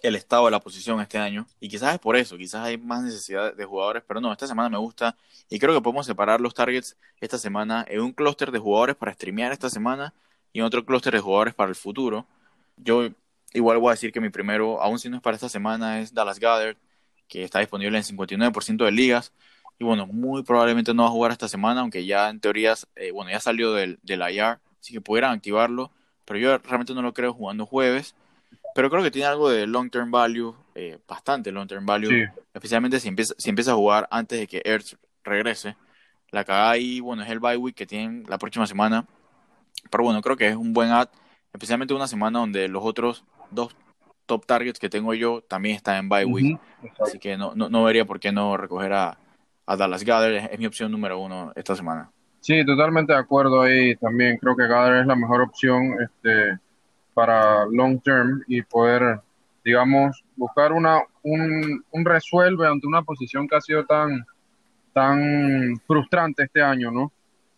el 0.02 0.16
estado 0.16 0.46
de 0.46 0.52
la 0.52 0.60
posición 0.60 1.02
este 1.02 1.18
año. 1.18 1.48
Y 1.60 1.70
quizás 1.70 1.94
es 1.94 2.00
por 2.00 2.16
eso, 2.16 2.38
quizás 2.38 2.66
hay 2.66 2.78
más 2.78 3.04
necesidad 3.04 3.54
de 3.54 3.66
jugadores, 3.66 4.04
pero 4.08 4.22
no, 4.22 4.32
esta 4.32 4.48
semana 4.48 4.70
me 4.70 4.78
gusta 4.78 5.16
y 5.50 5.60
creo 5.60 5.74
que 5.74 5.82
podemos 5.82 6.06
separar 6.06 6.42
los 6.42 6.54
targets 6.54 6.98
esta 7.20 7.38
semana 7.38 7.86
en 7.88 8.02
un 8.02 8.14
clúster 8.14 8.52
de 8.52 8.60
jugadores 8.60 8.96
para 8.96 9.14
streamear 9.14 9.52
esta 9.52 9.70
semana 9.70 10.14
y 10.54 10.62
otro 10.62 10.86
clúster 10.86 11.14
de 11.14 11.20
jugadores 11.20 11.54
para 11.54 11.70
el 11.70 11.76
futuro. 11.76 12.26
Yo 12.78 13.10
igual 13.54 13.78
voy 13.78 13.90
a 13.90 13.92
decir 13.92 14.12
que 14.12 14.22
mi 14.22 14.30
primero, 14.30 14.82
aún 14.82 15.00
si 15.00 15.10
no 15.10 15.18
es 15.18 15.22
para 15.22 15.36
esta 15.36 15.50
semana, 15.50 16.00
es 16.00 16.14
Dallas 16.14 16.40
Goddard, 16.40 16.78
que 17.28 17.44
está 17.44 17.60
disponible 17.60 17.98
en 17.98 18.04
59% 18.04 18.86
de 18.86 18.92
ligas. 18.92 19.34
Y 19.78 19.84
bueno, 19.84 20.08
muy 20.08 20.44
probablemente 20.44 20.94
no 20.94 21.04
va 21.04 21.10
a 21.10 21.12
jugar 21.12 21.32
esta 21.32 21.50
semana, 21.50 21.82
aunque 21.82 22.06
ya 22.06 22.30
en 22.30 22.40
teoría, 22.40 22.76
eh, 22.96 23.12
bueno, 23.12 23.32
ya 23.32 23.40
salió 23.40 23.74
del, 23.74 24.00
del 24.04 24.22
IR, 24.22 24.60
así 24.86 24.94
que 24.94 25.02
pudieran 25.02 25.32
activarlo. 25.32 25.92
Pero 26.26 26.40
yo 26.40 26.58
realmente 26.60 26.94
no 26.94 27.02
lo 27.02 27.14
creo 27.14 27.34
jugando 27.34 27.66
jueves 27.66 28.16
pero 28.76 28.90
creo 28.90 29.02
que 29.02 29.10
tiene 29.10 29.26
algo 29.26 29.50
de 29.50 29.66
long 29.68 29.90
term 29.90 30.12
value, 30.12 30.54
eh, 30.76 31.00
bastante 31.08 31.50
long 31.50 31.66
term 31.66 31.86
value, 31.86 32.28
especialmente 32.54 33.00
si 33.00 33.08
empieza, 33.08 33.34
si 33.38 33.50
empieza 33.50 33.72
a 33.72 33.76
jugar 33.76 34.06
antes 34.12 34.38
de 34.38 34.48
que 34.48 34.62
Ertz 34.66 34.98
regrese. 35.24 35.78
La 36.30 36.44
cagada 36.44 36.72
ahí, 36.72 37.00
bueno, 37.00 37.24
es 37.24 37.30
el 37.30 37.40
bye 37.40 37.56
week 37.56 37.74
que 37.74 37.86
tienen 37.86 38.26
la 38.28 38.38
próxima 38.38 38.68
semana. 38.68 39.06
Pero 39.90 40.04
bueno, 40.04 40.22
creo 40.22 40.36
que 40.36 40.50
es 40.50 40.58
un 40.58 40.74
buen 40.74 40.92
ad, 40.92 41.08
especialmente 41.54 41.94
una 41.94 42.10
semana 42.10 42.40
donde 42.40 42.68
los 42.68 42.84
otros 42.84 43.24
dos 43.50 43.74
top 44.26 44.46
targets 44.46 44.78
que 44.78 44.90
tengo 44.90 45.14
yo 45.14 45.40
también 45.40 45.78
están 45.78 45.96
en 45.96 46.10
bye 46.10 46.26
week. 46.26 46.60
Así 47.00 47.18
que 47.18 47.38
no, 47.38 47.56
no, 47.56 47.84
vería 47.86 48.04
por 48.04 48.20
qué 48.20 48.34
no 48.34 48.58
recoger 48.58 48.92
a, 48.92 49.18
a 49.66 49.78
Dallas 49.78 50.04
Gather. 50.04 50.50
Es, 50.52 50.60
mi 50.60 50.66
opción 50.66 50.92
número 50.92 51.18
uno 51.18 51.54
esta 51.56 51.78
semana. 51.78 52.12
Sí, 52.46 52.64
totalmente 52.64 53.12
de 53.12 53.18
acuerdo 53.18 53.64
ahí 53.64 53.96
también. 53.96 54.38
Creo 54.38 54.56
que 54.56 54.68
Gather 54.68 54.98
es 54.98 55.08
la 55.08 55.16
mejor 55.16 55.42
opción. 55.42 55.96
Este 56.00 56.60
para 57.16 57.66
long 57.66 58.00
term 58.04 58.44
y 58.46 58.62
poder, 58.62 59.20
digamos, 59.64 60.24
buscar 60.36 60.74
una, 60.74 61.02
un, 61.24 61.84
un 61.90 62.06
resuelve 62.06 62.68
ante 62.68 62.86
una 62.86 63.02
posición 63.02 63.48
que 63.48 63.56
ha 63.56 63.62
sido 63.62 63.84
tan, 63.86 64.24
tan 64.94 65.76
frustrante 65.88 66.44
este 66.44 66.62
año, 66.62 66.92
¿no? 66.92 67.12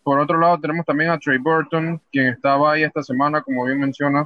Por 0.04 0.19
otro 0.19 0.39
lado, 0.39 0.58
tenemos 0.58 0.86
también 0.86 1.10
a 1.10 1.17
Trey 1.17 1.38
Burton, 1.38 2.00
quien 2.12 2.28
estaba 2.28 2.71
ahí 2.71 2.84
esta 2.84 3.04
semana, 3.04 3.41
como 3.41 3.65
bien 3.65 3.82
mencionas. 3.82 4.26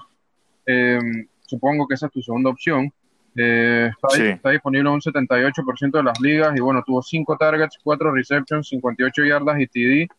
Em, 0.65 1.25
supongo 1.41 1.87
que 1.87 1.95
esa 1.95 2.05
es 2.05 2.11
tu 2.11 2.21
segunda 2.21 2.51
opción. 2.51 2.93
Eh, 3.35 3.89
está, 3.89 4.23
está, 4.23 4.49
disponible 4.51 4.89
en 4.89 4.95
un 4.95 5.01
78% 5.01 5.91
de 5.91 6.03
las 6.03 6.19
ligas 6.19 6.55
y 6.55 6.59
bueno, 6.59 6.83
tuvo 6.85 7.01
5 7.01 7.37
targets, 7.37 7.79
4 7.81 8.11
receptions, 8.11 8.67
58 8.67 9.23
yardas 9.23 9.59
y 9.59 9.67
TD. 9.67 10.13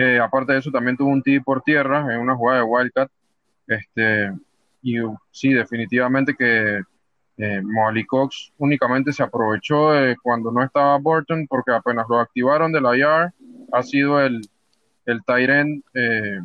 Eh, 0.00 0.20
aparte 0.20 0.52
de 0.52 0.60
eso, 0.60 0.70
también 0.70 0.96
tuvo 0.96 1.10
un 1.10 1.20
TD 1.20 1.42
por 1.44 1.60
tierra 1.62 2.14
en 2.14 2.20
una 2.20 2.36
jugada 2.36 2.60
de 2.60 2.64
Wildcat. 2.64 3.10
Este, 3.66 4.32
y 4.80 4.94
sí, 5.32 5.52
definitivamente 5.52 6.34
que 6.38 6.82
eh, 7.36 7.60
Molly 7.62 8.06
Cox 8.06 8.52
únicamente 8.58 9.12
se 9.12 9.24
aprovechó 9.24 9.90
cuando 10.22 10.52
no 10.52 10.62
estaba 10.62 10.96
Burton, 10.98 11.48
porque 11.48 11.72
apenas 11.72 12.06
lo 12.08 12.20
activaron 12.20 12.70
de 12.70 12.80
la 12.80 12.96
IR, 12.96 13.32
ha 13.72 13.82
sido 13.82 14.20
el, 14.20 14.40
el 15.04 15.24
Tyrant 15.24 15.84
eh, 15.94 16.38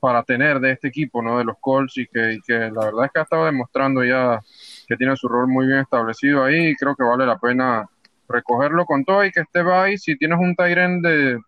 para 0.00 0.22
tener 0.22 0.58
de 0.58 0.72
este 0.72 0.88
equipo, 0.88 1.22
¿no? 1.22 1.36
De 1.36 1.44
los 1.44 1.56
Colts, 1.60 1.98
y 1.98 2.06
que, 2.06 2.38
que, 2.46 2.54
la 2.54 2.86
verdad 2.86 3.04
es 3.04 3.12
que 3.12 3.18
ha 3.20 3.22
estado 3.22 3.44
demostrando 3.44 4.02
ya 4.02 4.40
que 4.88 4.96
tiene 4.96 5.14
su 5.16 5.28
rol 5.28 5.46
muy 5.46 5.66
bien 5.66 5.80
establecido 5.80 6.42
ahí, 6.42 6.68
y 6.68 6.74
creo 6.76 6.96
que 6.96 7.04
vale 7.04 7.26
la 7.26 7.38
pena 7.38 7.86
recogerlo 8.28 8.86
con 8.86 9.04
todo 9.04 9.24
y 9.24 9.30
que 9.30 9.40
esté 9.40 9.60
ahí. 9.60 9.98
Si 9.98 10.16
tienes 10.16 10.38
un 10.38 10.56
Tyrant 10.56 11.04
de, 11.04 11.38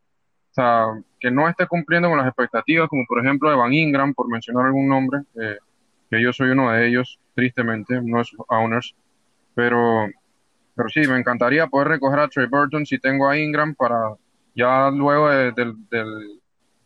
que 1.21 1.31
no 1.31 1.49
esté 1.49 1.66
cumpliendo 1.66 2.09
con 2.09 2.18
las 2.18 2.27
expectativas, 2.27 2.88
como 2.88 3.05
por 3.07 3.21
ejemplo 3.21 3.53
Evan 3.53 3.73
Ingram, 3.73 4.14
por 4.14 4.29
mencionar 4.29 4.66
algún 4.66 4.88
nombre, 4.88 5.21
eh, 5.40 5.59
que 6.11 6.23
yo 6.23 6.33
soy 6.33 6.51
uno 6.51 6.71
de 6.71 6.88
ellos, 6.88 7.18
tristemente, 7.35 8.01
no 8.03 8.21
es 8.21 8.31
owners, 8.49 8.94
pero, 9.55 10.07
pero 10.75 10.88
sí, 10.88 11.01
me 11.07 11.18
encantaría 11.18 11.66
poder 11.66 11.88
recoger 11.88 12.21
a 12.21 12.29
Trey 12.29 12.47
Burton 12.47 12.87
si 12.87 12.99
tengo 12.99 13.29
a 13.29 13.38
Ingram 13.38 13.75
para 13.75 14.14
ya 14.55 14.90
luego 14.90 15.29
del, 15.29 15.77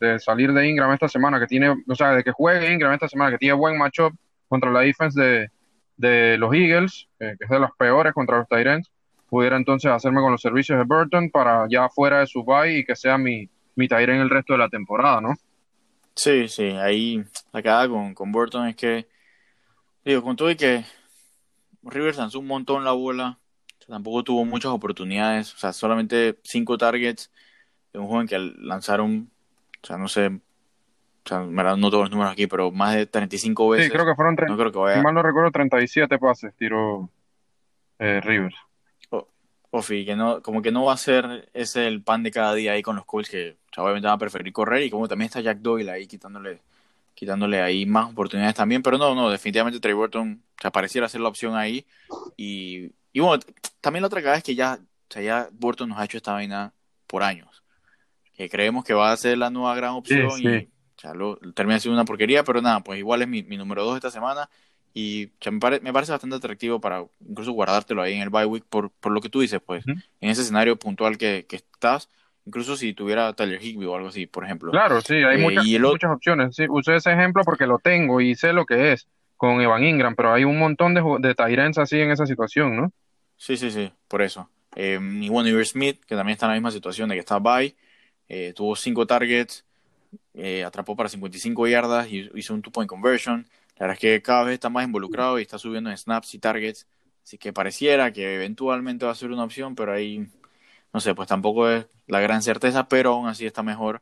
de 0.01 0.19
salir 0.19 0.53
de 0.53 0.69
Ingram 0.69 0.93
esta 0.93 1.09
semana, 1.09 1.39
que 1.39 1.47
tiene, 1.47 1.71
o 1.71 1.95
sea, 1.95 2.11
de 2.11 2.25
que 2.25 2.33
juegue 2.33 2.73
Ingram 2.73 2.93
esta 2.93 3.09
semana, 3.09 3.31
que 3.31 3.39
tiene 3.39 3.55
buen 3.55 3.79
matchup 3.79 4.15
contra 4.49 4.71
la 4.71 4.81
defense 4.81 5.21
de, 5.21 5.51
de 5.97 6.37
los 6.39 6.53
Eagles, 6.53 7.09
eh, 7.21 7.37
que 7.39 7.45
es 7.45 7.51
de 7.51 7.61
las 7.61 7.71
peores 7.79 8.13
contra 8.13 8.39
los 8.39 8.49
Tyrants, 8.49 8.91
pudiera 9.29 9.57
entonces 9.57 9.91
hacerme 9.91 10.21
con 10.21 10.33
los 10.33 10.43
servicios 10.43 10.77
de 10.77 10.85
Burton 10.85 11.31
para 11.31 11.67
ya 11.71 11.89
fuera 11.89 12.21
de 12.21 12.27
su 12.27 12.45
bye 12.45 12.79
y 12.79 12.85
que 12.85 12.95
sea 12.95 13.17
mi, 13.17 13.49
mi 13.75 13.89
Tyrant 13.89 14.23
el 14.23 14.31
resto 14.31 14.55
de 14.55 14.59
la 14.59 14.69
temporada, 14.69 15.21
¿no? 15.21 15.35
Sí, 16.15 16.49
sí, 16.49 16.65
ahí 16.65 17.25
la 17.53 17.89
con, 17.89 18.15
con 18.15 18.33
Burton 18.33 18.69
es 18.69 18.77
que, 18.77 19.09
digo, 20.05 20.23
con 20.23 20.37
todo 20.37 20.51
y 20.51 20.57
que 20.57 20.85
Rivers 21.83 22.19
lanzó 22.19 22.39
un 22.39 22.47
montón 22.47 22.85
la 22.85 22.93
bola, 22.93 23.39
tampoco 23.89 24.23
tuvo 24.23 24.45
muchas 24.45 24.73
oportunidades, 24.73 25.55
o 25.55 25.59
sea, 25.59 25.73
solamente 25.73 26.39
cinco 26.45 26.77
targets 26.77 27.31
de 27.93 27.99
un 27.99 28.07
joven 28.07 28.27
que 28.27 28.39
lanzaron, 28.39 29.31
o 29.83 29.87
sea, 29.87 29.97
no 29.97 30.09
sé, 30.09 30.27
o 30.27 31.29
sea, 31.29 31.41
no 31.41 31.91
todos 31.91 32.05
los 32.05 32.11
números 32.11 32.33
aquí, 32.33 32.47
pero 32.47 32.71
más 32.71 32.95
de 32.95 33.07
35 33.07 33.71
veces. 33.71 33.87
Sí, 33.87 33.93
creo 33.93 34.05
que 34.05 34.15
fueron, 34.15 34.35
no 34.35 34.57
creo 34.57 34.73
que 34.73 34.79
vaya... 34.79 34.97
si 34.97 35.03
mal 35.03 35.15
no 35.15 35.23
recuerdo, 35.23 35.51
37 35.51 36.19
pases 36.19 36.55
tiró 36.57 37.09
eh, 37.99 38.21
Rivers. 38.21 38.57
Ofi, 39.75 40.05
que 40.05 40.15
no, 40.15 40.43
como 40.43 40.61
que 40.61 40.71
no 40.71 40.85
va 40.85 40.93
a 40.93 40.99
ser 40.99 41.49
ese 41.55 41.89
el 41.89 42.03
pan 42.03 42.23
de 42.23 42.31
cada 42.31 42.55
día 42.55 42.73
ahí 42.73 42.83
con 42.83 42.95
los 42.95 43.07
Colts 43.07 43.31
que 43.31 43.57
obviamente 43.79 44.07
van 44.07 44.17
a 44.17 44.19
preferir 44.19 44.53
correr 44.53 44.83
y 44.83 44.91
como 44.91 45.09
también 45.09 45.29
está 45.29 45.41
Jack 45.41 45.61
Doyle 45.61 45.89
ahí 45.91 46.07
quitándole, 46.07 46.61
quitándole 47.15 47.63
ahí 47.63 47.87
más 47.87 48.11
oportunidades 48.11 48.55
también, 48.55 48.83
pero 48.83 48.99
no, 48.99 49.15
no, 49.15 49.31
definitivamente 49.31 49.81
Trey 49.81 49.95
Burton 49.95 50.43
o 50.59 50.61
sea, 50.61 50.71
pareciera 50.71 51.09
ser 51.09 51.23
la 51.23 51.31
opción 51.31 51.57
ahí 51.57 51.87
y, 52.37 52.91
y 53.15 53.21
bueno, 53.21 53.43
también 53.81 54.03
la 54.03 54.09
otra 54.09 54.21
cosa 54.21 54.37
es 54.37 54.43
que 54.43 54.55
ya, 54.55 54.79
o 54.79 55.13
sea, 55.13 55.23
ya 55.23 55.49
Burton 55.53 55.89
nos 55.89 55.99
ha 55.99 56.05
hecho 56.05 56.19
esta 56.19 56.35
vaina 56.35 56.75
por 57.07 57.23
años, 57.23 57.63
que 58.35 58.51
creemos 58.51 58.85
que 58.85 58.93
va 58.93 59.11
a 59.11 59.17
ser 59.17 59.39
la 59.39 59.49
nueva 59.49 59.75
gran 59.75 59.93
opción 59.93 60.39
y 60.39 60.49
o 60.49 61.01
sea, 61.01 61.15
lo, 61.15 61.39
termina 61.55 61.81
siendo 61.81 61.99
una 61.99 62.05
porquería, 62.05 62.45
pero 62.45 62.61
nada, 62.61 62.81
pues 62.81 62.99
igual 62.99 63.23
es 63.23 63.29
mi, 63.29 63.43
mi 63.43 63.57
número 63.57 63.85
dos 63.85 63.97
esta 63.97 64.11
semana 64.11 64.51
y 64.94 65.31
me, 65.50 65.81
me, 65.81 65.92
parece 65.92 66.12
bastante 66.12 66.37
atractivo 66.37 66.81
para 66.81 67.05
incluso 67.26 67.52
guardártelo 67.52 68.02
ahí 68.02 68.14
en 68.14 68.22
el 68.22 68.31
bye 68.31 68.44
week 68.44 68.64
por, 68.68 68.90
por 68.90 69.12
lo 69.12 69.20
que 69.20 69.28
tú 69.28 69.40
dices, 69.40 69.61
pues, 69.64 69.87
en 69.87 70.02
ese 70.20 70.42
escenario 70.42 70.78
puntual 70.78 71.16
que, 71.16 71.46
que, 71.48 71.57
estás, 71.57 72.11
incluso 72.44 72.76
si 72.76 72.92
tuviera 72.92 73.33
Tyler 73.33 73.62
Higby 73.62 73.87
o 73.87 73.96
algo 73.96 74.09
así, 74.09 74.26
por 74.26 74.44
ejemplo. 74.44 74.70
Claro, 74.70 75.00
sí, 75.00 75.14
hay 75.14 75.38
eh, 75.38 75.42
muchas, 75.42 75.64
muchas 75.64 76.11
opciones. 76.11 76.57
Sí, 76.57 76.66
usé 76.68 76.96
ese 76.96 77.12
ejemplo 77.12 77.42
porque 77.44 77.66
lo 77.66 77.78
tengo 77.78 78.20
y 78.20 78.35
sé 78.35 78.52
lo 78.52 78.66
que 78.66 78.92
es 78.92 79.09
con 79.37 79.61
Evan 79.61 79.83
Ingram, 79.83 80.14
pero 80.14 80.33
hay 80.33 80.44
un 80.44 80.59
montón 80.59 80.94
de, 80.94 81.02
de 81.20 81.35
Tyrants 81.35 81.78
así 81.78 81.98
en 81.98 82.11
esa 82.11 82.26
situación, 82.26 82.76
¿no? 82.76 82.92
Sí, 83.37 83.57
sí, 83.57 83.70
sí, 83.70 83.92
por 84.07 84.22
eso. 84.22 84.48
Eh, 84.76 85.00
y 85.20 85.28
bueno, 85.28 85.48
Iver 85.48 85.66
Smith, 85.66 86.00
que 86.07 86.14
también 86.14 86.35
está 86.35 86.46
en 86.46 86.50
la 86.50 86.55
misma 86.55 86.70
situación 86.70 87.09
de 87.09 87.16
que 87.16 87.20
está 87.20 87.38
bye, 87.38 87.74
eh, 88.28 88.52
tuvo 88.55 88.76
cinco 88.76 89.07
targets, 89.07 89.64
eh, 90.35 90.64
atrapó 90.64 90.96
para 90.96 91.09
55 91.09 91.66
yardas 91.66 92.09
y 92.09 92.31
hizo 92.35 92.55
un 92.55 92.62
two-point 92.62 92.88
conversion. 92.88 93.46
La 93.83 93.88
verdad 93.88 94.05
es 94.05 94.12
que 94.12 94.23
cada 94.23 94.45
vez 94.45 94.55
está 94.55 94.71
más 94.71 94.85
involucrado 94.85 95.40
y 95.40 95.42
está 95.42 95.59
subiendo 95.59 95.90
en 95.90 95.97
snaps 95.99 96.35
y 96.35 96.38
targets. 96.38 96.87
Así 97.25 97.37
que 97.37 97.53
pareciera 97.53 98.12
que 98.12 98.37
eventualmente 98.37 99.07
va 99.07 99.11
a 99.11 99.14
ser 99.16 99.33
una 99.33 99.42
opción, 99.42 99.75
pero 99.75 99.92
ahí, 99.92 100.29
no 100.92 101.01
sé, 101.01 101.16
pues 101.16 101.27
tampoco 101.29 101.68
es 101.68 101.87
la 102.07 102.21
gran 102.21 102.42
certeza, 102.42 102.87
pero 102.87 103.14
aún 103.14 103.27
así 103.27 103.45
está 103.45 103.64
mejor. 103.64 104.01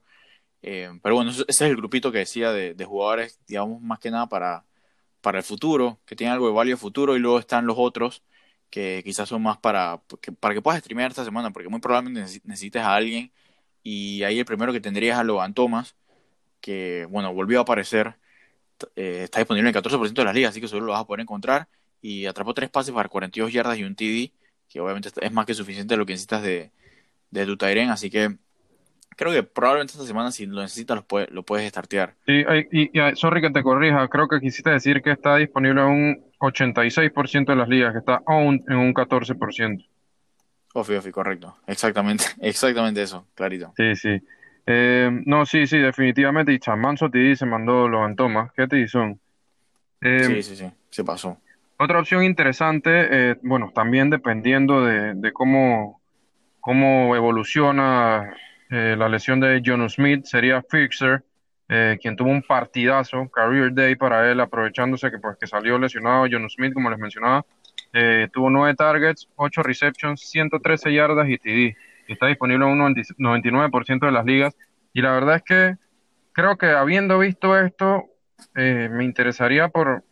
Eh, 0.63 0.91
pero 1.03 1.15
bueno, 1.15 1.31
ese 1.31 1.45
es 1.49 1.61
el 1.63 1.77
grupito 1.77 2.13
que 2.13 2.19
decía 2.19 2.53
de, 2.53 2.85
jugadores, 2.85 3.41
digamos, 3.47 3.81
más 3.81 3.99
que 4.01 4.11
nada 4.11 4.29
para, 4.29 4.67
para 5.23 5.39
el 5.39 5.45
futuro, 5.45 5.99
que 6.07 6.15
tienen 6.17 6.35
algo 6.35 6.49
de 6.49 6.55
value 6.55 6.77
futuro, 6.77 7.17
y 7.17 7.21
luego 7.21 7.39
están 7.39 7.67
los 7.67 7.77
otros 7.79 8.23
que 8.71 9.03
quizás 9.03 9.31
son 9.31 9.43
más 9.43 9.59
para 9.59 10.03
que, 10.21 10.33
para 10.33 10.55
que 10.55 10.63
puedas 10.63 10.81
streamear 10.81 11.11
esta 11.11 11.25
semana, 11.25 11.53
porque 11.53 11.71
muy 11.71 11.81
probablemente 11.81 12.41
necesites 12.45 12.83
a 12.83 12.95
alguien, 12.95 13.33
y 13.83 14.25
ahí 14.25 14.39
el 14.41 14.45
primero 14.45 14.75
que 14.75 14.81
tendrías 14.81 15.19
a 15.19 15.25
Logan 15.25 15.55
Thomas, 15.55 15.97
que, 16.61 17.07
bueno, 17.11 17.33
volvió 17.35 17.61
a 17.61 17.63
aparecer 17.63 18.20
eh, 18.97 19.23
está 19.25 19.39
disponible 19.39 19.69
en 19.69 19.77
el 19.77 19.83
14% 19.83 20.13
de 20.13 20.25
las 20.25 20.35
ligas, 20.35 20.51
así 20.51 20.61
que 20.61 20.69
solo 20.69 20.87
lo 20.87 20.93
vas 20.93 21.03
a 21.03 21.07
poder 21.07 21.21
encontrar. 21.21 21.69
Y 22.03 22.27
atrapó 22.27 22.55
tres 22.55 22.71
pases 22.71 22.95
para 22.95 23.09
42 23.09 23.53
yardas 23.53 23.79
y 23.79 23.85
un 23.85 23.95
TD, 23.95 24.33
que 24.69 24.81
obviamente 24.81 25.11
es 25.21 25.33
más 25.33 25.47
que 25.47 25.55
suficiente 25.55 25.97
lo 25.97 26.07
que 26.07 26.15
necesitas 26.15 26.43
de, 26.43 26.71
de 27.31 27.47
tu 27.47 27.57
Tyren, 27.57 27.91
así 27.91 28.11
que 28.11 28.37
creo 29.17 29.33
que 29.33 29.43
probablemente 29.43 29.93
esta 29.93 30.07
semana 30.07 30.33
si 30.33 30.47
lo 30.47 30.63
necesitas 30.63 30.97
lo, 30.97 31.05
puedes, 31.05 31.31
lo 31.31 31.43
puedes 31.43 31.69
startear. 31.69 32.15
Sí, 32.27 32.43
y, 32.73 32.99
y, 32.99 33.17
sorry 33.17 33.43
que 33.43 33.51
te 33.51 33.63
corrija, 33.63 34.09
creo 34.09 34.29
que 34.29 34.41
quisiste 34.41 34.71
decir 34.71 35.03
que 35.03 35.11
está 35.11 35.37
disponible 35.37 35.83
en 35.83 35.87
un 35.89 36.25
86% 36.39 37.47
de 37.47 37.57
las 37.57 37.69
ligas, 37.69 37.93
que 37.93 37.99
está 37.99 38.23
aún 38.27 38.65
en 38.67 38.77
un 38.77 38.95
14%. 38.95 39.87
Ofi, 40.73 40.95
ofi, 40.95 41.11
correcto. 41.11 41.57
Exactamente, 41.67 42.25
exactamente 42.41 43.03
eso, 43.03 43.27
clarito. 43.35 43.75
Sí, 43.77 43.95
sí. 43.97 44.23
Eh, 44.67 45.11
no, 45.27 45.47
sí, 45.47 45.67
sí, 45.67 45.79
definitivamente. 45.79 46.53
Y 46.53 46.59
Chamanso 46.59 47.11
te 47.11 47.35
se 47.37 47.47
mandó 47.47 47.89
los 47.89 48.03
antomas. 48.03 48.53
¿Qué 48.53 48.67
te 48.67 48.87
son? 48.89 49.19
Eh, 50.01 50.25
sí, 50.25 50.43
sí, 50.43 50.57
sí, 50.57 50.71
se 50.91 51.05
pasó. 51.05 51.39
Otra 51.79 51.99
opción 51.99 52.25
interesante, 52.25 52.91
eh, 53.31 53.37
bueno, 53.43 53.73
también 53.75 54.11
dependiendo 54.11 54.85
de, 54.85 55.33
cómo, 55.33 56.01
cómo 56.61 57.17
evoluciona 57.17 58.35
la 58.69 59.09
lesión 59.09 59.41
de 59.41 59.61
John 59.65 59.89
Smith, 59.91 60.27
sería 60.27 60.63
Fixer, 60.63 61.25
quien 61.67 62.15
tuvo 62.15 62.31
un 62.31 62.43
partidazo, 62.43 63.29
career 63.29 63.75
day 63.75 63.97
para 63.97 64.31
él, 64.31 64.39
aprovechándose 64.39 65.11
que, 65.11 65.19
pues, 65.19 65.39
que 65.41 65.47
salió 65.47 65.77
lesionado 65.79 66.27
John 66.31 66.49
Smith, 66.49 66.75
como 66.75 66.91
les 66.91 66.99
mencionaba. 66.99 67.45
tuvo 68.33 68.51
nueve 68.51 68.75
targets, 68.77 69.27
ocho 69.35 69.63
receptions, 69.63 70.21
113 70.21 70.93
yardas 70.93 71.29
y 71.29 71.39
TD 71.39 71.77
está 72.13 72.27
disponible 72.27 72.67
en 72.67 72.81
un 72.81 72.95
99% 72.95 74.07
de 74.07 74.13
las 74.13 74.25
ligas. 74.25 74.57
Y 74.93 75.03
la 75.03 75.13
verdad 75.13 75.37
es 75.37 75.43
que 75.43 75.77
creo 76.33 76.57
que 76.57 76.67
habiendo 76.67 77.19
visto 77.19 77.59
esto, 77.59 78.05
eh, 78.55 78.89
me 78.91 79.05
interesaría 79.05 79.69
por, 79.69 80.05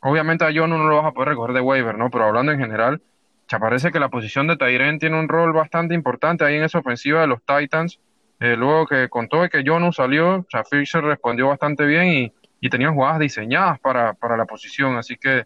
obviamente 0.00 0.44
a 0.44 0.50
John 0.54 0.70
no 0.70 0.88
lo 0.88 0.96
vas 0.96 1.06
a 1.06 1.12
poder 1.12 1.30
recoger 1.30 1.54
de 1.54 1.60
waiver, 1.60 1.98
¿no? 1.98 2.10
Pero 2.10 2.24
hablando 2.24 2.52
en 2.52 2.60
general, 2.60 3.02
ya 3.48 3.58
parece 3.58 3.92
que 3.92 4.00
la 4.00 4.08
posición 4.08 4.46
de 4.46 4.56
Tyren 4.56 4.98
tiene 4.98 5.18
un 5.18 5.28
rol 5.28 5.52
bastante 5.52 5.94
importante 5.94 6.44
ahí 6.44 6.56
en 6.56 6.64
esa 6.64 6.78
ofensiva 6.78 7.20
de 7.20 7.26
los 7.26 7.40
Titans. 7.44 8.00
Eh, 8.40 8.56
luego 8.56 8.86
que 8.86 9.08
contó 9.08 9.42
de 9.42 9.48
que 9.48 9.62
Jonu 9.64 9.92
salió, 9.92 10.36
o 10.36 10.46
sea, 10.50 10.64
Fisher 10.64 11.02
respondió 11.02 11.48
bastante 11.48 11.84
bien 11.86 12.08
y, 12.08 12.32
y 12.60 12.68
tenían 12.68 12.94
jugadas 12.94 13.20
diseñadas 13.20 13.78
para, 13.80 14.14
para 14.14 14.36
la 14.36 14.44
posición, 14.44 14.96
así 14.96 15.16
que 15.16 15.44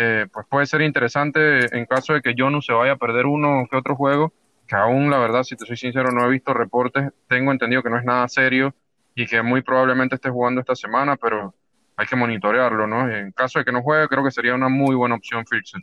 eh, 0.00 0.26
pues 0.32 0.46
puede 0.48 0.66
ser 0.66 0.82
interesante 0.82 1.76
en 1.76 1.84
caso 1.86 2.12
de 2.12 2.20
que 2.20 2.34
Jonu 2.38 2.62
se 2.62 2.72
vaya 2.72 2.92
a 2.92 2.96
perder 2.96 3.26
uno 3.26 3.66
que 3.68 3.76
otro 3.76 3.96
juego, 3.96 4.32
que 4.68 4.76
aún, 4.76 5.10
la 5.10 5.18
verdad, 5.18 5.42
si 5.42 5.56
te 5.56 5.64
soy 5.64 5.76
sincero, 5.76 6.12
no 6.12 6.26
he 6.26 6.30
visto 6.30 6.52
reportes. 6.52 7.10
Tengo 7.26 7.50
entendido 7.50 7.82
que 7.82 7.88
no 7.88 7.98
es 7.98 8.04
nada 8.04 8.28
serio 8.28 8.74
y 9.14 9.26
que 9.26 9.42
muy 9.42 9.62
probablemente 9.62 10.14
esté 10.14 10.28
jugando 10.28 10.60
esta 10.60 10.76
semana, 10.76 11.16
pero 11.16 11.54
hay 11.96 12.06
que 12.06 12.14
monitorearlo, 12.14 12.86
¿no? 12.86 13.10
En 13.10 13.32
caso 13.32 13.58
de 13.58 13.64
que 13.64 13.72
no 13.72 13.82
juegue, 13.82 14.06
creo 14.08 14.22
que 14.22 14.30
sería 14.30 14.54
una 14.54 14.68
muy 14.68 14.94
buena 14.94 15.14
opción 15.14 15.44
Firxer. 15.46 15.82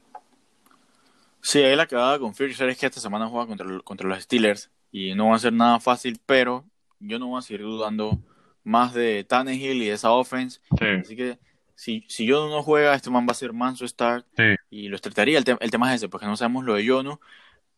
Sí, 1.41 1.63
ahí 1.63 1.75
la 1.75 1.87
quedada 1.87 2.19
con 2.19 2.33
Firxer 2.35 2.69
es 2.69 2.77
que 2.77 2.85
esta 2.85 2.99
semana 2.99 3.27
juega 3.27 3.47
contra, 3.47 3.79
contra 3.81 4.07
los 4.07 4.23
Steelers 4.23 4.71
y 4.91 5.15
no 5.15 5.29
va 5.29 5.35
a 5.35 5.39
ser 5.39 5.51
nada 5.51 5.79
fácil, 5.79 6.19
pero 6.25 6.63
yo 6.99 7.19
no 7.19 7.27
voy 7.27 7.39
a 7.39 7.41
seguir 7.41 7.63
dudando 7.63 8.19
más 8.63 8.93
de 8.93 9.23
Tannehill 9.23 9.81
y 9.81 9.87
de 9.87 9.93
esa 9.93 10.11
offense. 10.11 10.59
Así 11.01 11.15
que 11.15 11.39
si, 11.75 12.05
si 12.07 12.25
Yono 12.25 12.49
no 12.49 12.63
juega, 12.63 12.93
este 12.93 13.09
man 13.09 13.25
va 13.27 13.31
a 13.31 13.35
ser 13.35 13.51
manso 13.51 13.87
start 13.87 14.25
y 14.69 14.87
lo 14.89 14.97
trataría. 14.99 15.39
El, 15.39 15.57
el, 15.59 15.71
tema 15.71 15.89
es 15.89 15.97
ese, 15.97 16.09
porque 16.09 16.25
no 16.25 16.37
sabemos 16.37 16.63
lo 16.63 16.75
de 16.75 16.85
Yono, 16.85 17.19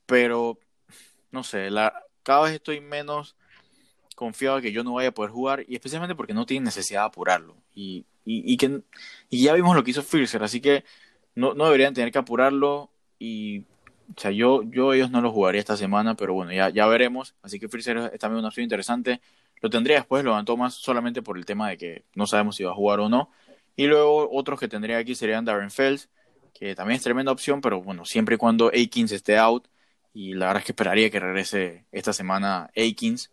pero 0.05 0.59
no 1.31 1.43
sé, 1.43 1.69
la, 1.69 1.93
cada 2.23 2.43
vez 2.43 2.53
estoy 2.53 2.81
menos 2.81 3.35
confiado 4.15 4.57
de 4.57 4.63
que 4.63 4.71
yo 4.71 4.83
no 4.83 4.93
vaya 4.93 5.09
a 5.09 5.13
poder 5.13 5.31
jugar 5.31 5.63
y 5.67 5.75
especialmente 5.75 6.15
porque 6.15 6.33
no 6.33 6.45
tiene 6.45 6.65
necesidad 6.65 7.01
de 7.01 7.07
apurarlo 7.07 7.55
y, 7.75 8.05
y, 8.25 8.57
que 8.57 8.81
y 9.29 9.43
ya 9.43 9.53
vimos 9.53 9.75
lo 9.75 9.83
que 9.83 9.91
hizo 9.91 10.01
Firser, 10.01 10.43
así 10.43 10.59
que 10.59 10.83
no, 11.35 11.53
no 11.53 11.65
deberían 11.65 11.93
tener 11.93 12.11
que 12.11 12.17
apurarlo 12.17 12.89
y 13.19 13.63
o 14.15 14.19
sea, 14.19 14.31
yo, 14.31 14.63
yo 14.63 14.93
ellos 14.93 15.11
no 15.11 15.21
lo 15.21 15.31
jugaría 15.31 15.59
esta 15.59 15.75
semana, 15.75 16.15
pero 16.15 16.33
bueno, 16.33 16.53
ya, 16.53 16.69
ya 16.69 16.87
veremos. 16.87 17.35
Así 17.41 17.59
que 17.59 17.67
Freezer 17.67 17.97
es 18.13 18.19
también 18.19 18.39
una 18.39 18.47
opción 18.47 18.63
interesante. 18.63 19.21
Lo 19.61 19.69
tendría 19.69 19.97
después, 19.97 20.23
lo 20.23 20.31
levantó 20.31 20.55
más 20.55 20.75
solamente 20.75 21.21
por 21.21 21.37
el 21.37 21.45
tema 21.45 21.69
de 21.69 21.77
que 21.77 22.05
no 22.15 22.25
sabemos 22.25 22.55
si 22.55 22.63
va 22.63 22.71
a 22.71 22.75
jugar 22.75 22.99
o 22.99 23.09
no. 23.09 23.29
Y 23.75 23.85
luego 23.87 24.29
otros 24.31 24.59
que 24.59 24.67
tendría 24.67 24.97
aquí 24.97 25.13
serían 25.13 25.45
Darren 25.45 25.71
Fells, 25.71 26.09
que 26.53 26.73
también 26.73 26.97
es 26.97 27.03
tremenda 27.03 27.31
opción, 27.31 27.61
pero 27.61 27.81
bueno, 27.81 28.05
siempre 28.05 28.35
y 28.35 28.37
cuando 28.37 28.67
A-15 28.67 29.11
esté 29.11 29.37
out, 29.37 29.67
y 30.17 30.33
la 30.33 30.47
verdad 30.47 30.61
es 30.61 30.65
que 30.65 30.71
esperaría 30.71 31.11
que 31.11 31.19
regrese 31.19 31.85
esta 31.91 32.11
semana 32.11 32.71
Akins. 32.75 33.29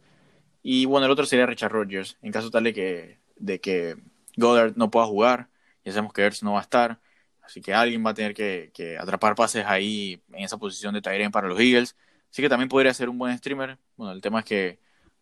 Y 0.62 0.84
bueno, 0.84 1.06
el 1.06 1.12
otro 1.12 1.24
sería 1.24 1.46
Richard 1.46 1.72
Rodgers, 1.72 2.18
en 2.20 2.30
caso 2.30 2.50
tal 2.50 2.64
de 2.64 2.74
que, 2.74 3.20
de 3.36 3.58
que 3.58 3.96
Goddard 4.36 4.74
no 4.76 4.90
pueda 4.90 5.06
jugar, 5.06 5.48
ya 5.82 5.92
sabemos 5.92 6.12
que 6.12 6.20
Ertz 6.20 6.42
no 6.42 6.52
va 6.52 6.58
a 6.58 6.62
estar, 6.62 7.00
así 7.42 7.62
que 7.62 7.72
alguien 7.72 8.04
va 8.04 8.10
a 8.10 8.14
tener 8.14 8.34
que, 8.34 8.98
atrapar 9.00 9.34
pases 9.34 9.64
ahí 9.64 10.22
en 10.34 10.44
esa 10.44 10.58
posición 10.58 10.92
de 10.92 11.00
Tyrion 11.00 11.32
para 11.32 11.48
los 11.48 11.58
Eagles. 11.58 11.96
Así 12.30 12.42
que 12.42 12.50
también 12.50 12.68
podría 12.68 12.92
ser 12.92 13.08
un 13.08 13.16
buen 13.16 13.38
streamer. 13.38 13.78
Bueno, 13.96 14.12
el 14.12 14.20
tema 14.20 14.40
es 14.40 14.44
que 14.44 14.78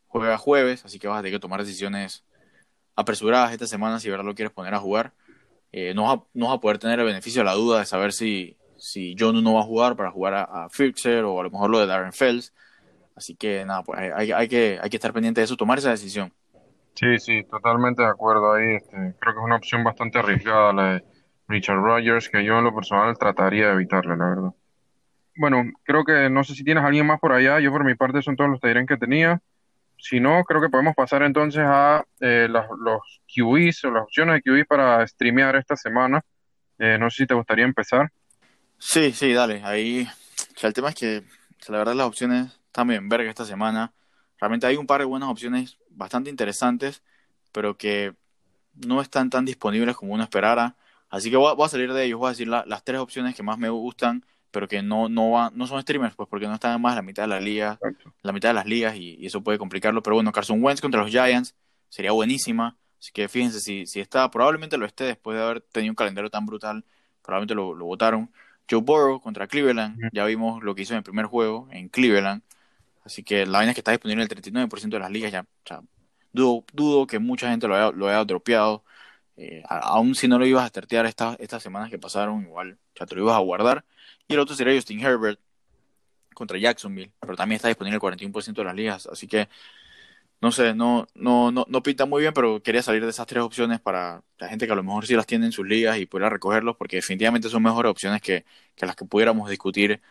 juega 0.08 0.38
jueves, 0.38 0.84
así 0.84 0.98
que 0.98 1.06
vas 1.06 1.20
a 1.20 1.22
tener 1.22 1.38
que 1.38 1.40
tomar 1.40 1.60
decisiones 1.60 2.24
apresuradas 2.96 3.52
esta 3.52 3.68
semana 3.68 4.00
si 4.00 4.10
verdad 4.10 4.24
lo 4.24 4.34
quieres 4.34 4.52
poner 4.52 4.74
a 4.74 4.80
jugar. 4.80 5.14
Eh, 5.70 5.94
no, 5.94 6.28
no 6.34 6.48
vas 6.48 6.56
a 6.56 6.60
poder 6.60 6.78
tener 6.78 6.98
el 6.98 7.06
beneficio 7.06 7.42
de 7.42 7.44
la 7.44 7.54
duda 7.54 7.78
de 7.78 7.86
saber 7.86 8.12
si, 8.12 8.56
si 8.82 9.14
John 9.16 9.44
no 9.44 9.54
va 9.54 9.60
a 9.60 9.64
jugar 9.64 9.94
para 9.94 10.10
jugar 10.10 10.34
a, 10.34 10.68
Fixer 10.68 11.22
o 11.22 11.38
a 11.38 11.44
lo 11.44 11.50
mejor 11.50 11.70
lo 11.70 11.78
de 11.78 11.86
Darren 11.86 12.12
Fells. 12.12 12.52
Así 13.14 13.36
que 13.36 13.64
nada, 13.64 13.84
pues 13.84 14.00
hay, 14.00 14.32
hay, 14.32 14.48
que, 14.48 14.80
hay 14.82 14.90
que 14.90 14.96
estar 14.96 15.12
pendiente 15.12 15.40
de 15.40 15.44
eso, 15.44 15.56
tomar 15.56 15.78
esa 15.78 15.90
decisión. 15.90 16.32
Sí, 16.94 17.18
sí, 17.20 17.44
totalmente 17.44 18.02
de 18.02 18.08
acuerdo 18.08 18.52
ahí. 18.52 18.74
Este, 18.74 18.96
creo 18.96 19.34
que 19.34 19.38
es 19.38 19.44
una 19.44 19.56
opción 19.56 19.84
bastante 19.84 20.18
arriesgada 20.18 20.72
la 20.72 20.94
de 20.94 21.04
Richard 21.46 21.76
Rogers, 21.76 22.28
que 22.28 22.44
yo 22.44 22.58
en 22.58 22.64
lo 22.64 22.74
personal 22.74 23.16
trataría 23.16 23.68
de 23.68 23.74
evitarle, 23.74 24.16
la 24.16 24.28
verdad. 24.28 24.50
Bueno, 25.36 25.62
creo 25.84 26.04
que 26.04 26.28
no 26.28 26.42
sé 26.42 26.54
si 26.56 26.64
tienes 26.64 26.82
alguien 26.82 27.06
más 27.06 27.20
por 27.20 27.32
allá. 27.32 27.60
Yo 27.60 27.70
por 27.70 27.84
mi 27.84 27.94
parte 27.94 28.20
son 28.20 28.34
todos 28.34 28.50
los 28.50 28.60
que 28.60 28.96
tenía. 28.96 29.40
Si 29.96 30.18
no, 30.18 30.42
creo 30.42 30.60
que 30.60 30.68
podemos 30.68 30.96
pasar 30.96 31.22
entonces 31.22 31.62
a 31.64 32.04
eh, 32.20 32.48
los 32.48 33.20
QBs 33.32 33.84
o 33.84 33.90
las 33.92 34.02
opciones 34.02 34.34
de 34.34 34.42
QBs 34.42 34.66
para 34.66 35.06
streamear 35.06 35.54
esta 35.54 35.76
semana. 35.76 36.20
Eh, 36.80 36.98
no 36.98 37.08
sé 37.10 37.22
si 37.22 37.26
te 37.28 37.34
gustaría 37.34 37.64
empezar. 37.64 38.10
Sí, 38.84 39.12
sí, 39.12 39.32
dale. 39.32 39.62
Ahí, 39.64 40.08
o 40.56 40.58
sea, 40.58 40.66
el 40.68 40.74
tema 40.74 40.88
es 40.88 40.96
que, 40.96 41.18
o 41.18 41.62
sea, 41.64 41.72
la 41.72 41.78
verdad, 41.78 41.94
las 41.94 42.06
opciones 42.06 42.48
están 42.66 42.88
bien 42.88 43.08
verga 43.08 43.30
esta 43.30 43.44
semana. 43.44 43.92
Realmente 44.40 44.66
hay 44.66 44.76
un 44.76 44.86
par 44.88 45.00
de 45.00 45.04
buenas 45.06 45.28
opciones 45.28 45.78
bastante 45.90 46.30
interesantes, 46.30 47.00
pero 47.52 47.76
que 47.76 48.14
no 48.74 49.00
están 49.00 49.30
tan 49.30 49.44
disponibles 49.44 49.96
como 49.96 50.12
uno 50.14 50.24
esperara. 50.24 50.76
Así 51.10 51.30
que 51.30 51.36
voy 51.36 51.50
a, 51.50 51.54
voy 51.54 51.66
a 51.66 51.68
salir 51.68 51.92
de 51.92 52.04
ellos, 52.04 52.18
voy 52.18 52.26
a 52.26 52.30
decir 52.30 52.48
la- 52.48 52.64
las 52.66 52.82
tres 52.84 52.98
opciones 52.98 53.34
que 53.36 53.42
más 53.44 53.56
me 53.56 53.68
gustan, 53.68 54.24
pero 54.50 54.66
que 54.66 54.82
no, 54.82 55.08
no, 55.08 55.30
va- 55.30 55.52
no 55.54 55.66
son 55.68 55.80
streamers, 55.80 56.16
pues 56.16 56.28
porque 56.28 56.46
no 56.48 56.54
están 56.54 56.80
más 56.82 56.96
la 56.96 57.02
mitad 57.02 57.22
de 57.24 57.28
la 57.28 57.40
liga, 57.40 57.78
Exacto. 57.82 58.12
la 58.22 58.32
mitad 58.32 58.48
de 58.48 58.54
las 58.54 58.66
ligas 58.66 58.96
y, 58.96 59.14
y 59.14 59.26
eso 59.26 59.42
puede 59.42 59.58
complicarlo. 59.58 60.02
Pero 60.02 60.16
bueno, 60.16 60.32
Carson 60.32 60.62
Wentz 60.62 60.80
contra 60.80 61.00
los 61.02 61.10
Giants 61.10 61.54
sería 61.88 62.10
buenísima. 62.12 62.76
Así 62.98 63.12
que 63.12 63.28
fíjense 63.28 63.60
si, 63.60 63.86
si 63.86 64.00
está, 64.00 64.28
probablemente 64.30 64.76
lo 64.76 64.86
esté 64.86 65.04
después 65.04 65.36
de 65.36 65.44
haber 65.44 65.60
tenido 65.60 65.92
un 65.92 65.96
calendario 65.96 66.30
tan 66.30 66.46
brutal, 66.46 66.84
probablemente 67.22 67.54
lo, 67.54 67.74
lo 67.74 67.84
votaron. 67.84 68.30
Joe 68.70 68.80
Burrow 68.80 69.20
contra 69.20 69.46
Cleveland, 69.46 69.98
ya 70.12 70.24
vimos 70.24 70.62
lo 70.62 70.74
que 70.74 70.82
hizo 70.82 70.94
en 70.94 70.98
el 70.98 71.02
primer 71.02 71.26
juego 71.26 71.68
en 71.70 71.88
Cleveland. 71.88 72.42
Así 73.04 73.22
que 73.22 73.46
la 73.46 73.58
vaina 73.58 73.72
es 73.72 73.74
que 73.74 73.80
está 73.80 73.90
disponible 73.92 74.22
en 74.24 74.30
el 74.30 74.42
39% 74.42 74.96
de 74.96 74.98
las 74.98 75.10
ligas 75.10 75.32
ya. 75.32 75.42
O 75.42 75.66
sea, 75.66 75.82
dudo, 76.32 76.64
dudo 76.72 77.06
que 77.06 77.18
mucha 77.18 77.50
gente 77.50 77.68
lo 77.68 77.74
haya, 77.74 77.90
lo 77.90 78.08
haya 78.08 78.24
dropeado. 78.24 78.84
Eh, 79.36 79.62
aún 79.68 80.14
si 80.14 80.28
no 80.28 80.38
lo 80.38 80.46
ibas 80.46 80.64
a 80.64 80.68
startear 80.68 81.06
estas 81.06 81.38
estas 81.40 81.62
semanas 81.62 81.90
que 81.90 81.98
pasaron, 81.98 82.42
igual 82.42 82.78
ya 82.94 83.06
te 83.06 83.14
lo 83.14 83.22
ibas 83.22 83.36
a 83.36 83.40
guardar. 83.40 83.84
Y 84.28 84.34
el 84.34 84.40
otro 84.40 84.54
sería 84.54 84.74
Justin 84.74 85.00
Herbert 85.00 85.40
contra 86.34 86.58
Jacksonville, 86.58 87.12
pero 87.20 87.36
también 87.36 87.56
está 87.56 87.68
disponible 87.68 87.96
el 87.96 88.00
41% 88.00 88.52
de 88.54 88.64
las 88.64 88.74
ligas. 88.74 89.06
Así 89.06 89.26
que 89.26 89.48
no 90.42 90.52
sé, 90.52 90.74
no, 90.74 91.06
no, 91.14 91.52
no, 91.52 91.66
no 91.68 91.82
pinta 91.84 92.06
muy 92.06 92.22
bien, 92.22 92.34
pero 92.34 92.62
quería 92.62 92.82
salir 92.82 93.04
de 93.04 93.10
esas 93.10 93.26
tres 93.28 93.42
opciones 93.44 93.80
para 93.80 94.24
la 94.38 94.48
gente 94.48 94.66
que 94.66 94.72
a 94.72 94.76
lo 94.76 94.84
mejor 94.84 95.06
sí 95.06 95.14
las 95.16 95.26
tiene 95.26 95.46
en 95.46 95.52
sus 95.52 95.66
ligas 95.66 95.98
y 95.98 96.06
pudiera 96.06 96.30
recogerlos, 96.30 96.76
porque 96.76 96.96
definitivamente 96.96 97.48
son 97.50 97.62
mejores 97.64 97.90
opciones 97.90 98.22
que, 98.22 98.44
que 98.76 98.86
las 98.86 98.96
que 98.96 99.06
pudiéramos 99.06 99.50
discutir 99.50 100.02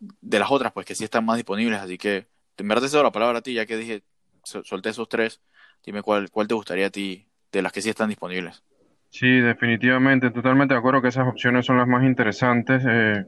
de 0.00 0.38
las 0.40 0.50
otras, 0.50 0.72
pues 0.72 0.86
que 0.86 0.94
sí 0.94 1.04
están 1.04 1.24
más 1.26 1.36
disponibles. 1.36 1.80
Así 1.80 1.98
que 1.98 2.28
en 2.58 2.68
verdad 2.68 2.84
te 2.84 2.88
cedo 2.90 3.02
la 3.04 3.12
palabra 3.12 3.38
a 3.40 3.42
ti, 3.42 3.54
ya 3.54 3.66
que 3.66 3.76
dije, 3.78 4.04
sol- 4.44 4.64
solté 4.66 4.90
esos 4.90 5.08
tres. 5.08 5.40
Dime 5.84 6.02
cuál, 6.02 6.30
cuál 6.30 6.48
te 6.48 6.54
gustaría 6.54 6.86
a 6.88 6.90
ti 6.90 7.28
de 7.52 7.62
las 7.62 7.72
que 7.72 7.82
sí 7.82 7.90
están 7.90 8.08
disponibles. 8.10 8.64
Sí, 9.10 9.26
definitivamente, 9.40 10.30
totalmente 10.30 10.74
de 10.74 10.78
acuerdo 10.80 11.02
que 11.02 11.08
esas 11.08 11.26
opciones 11.28 11.66
son 11.66 11.78
las 11.78 11.88
más 11.88 12.04
interesantes. 12.04 12.82
Eh, 12.88 13.24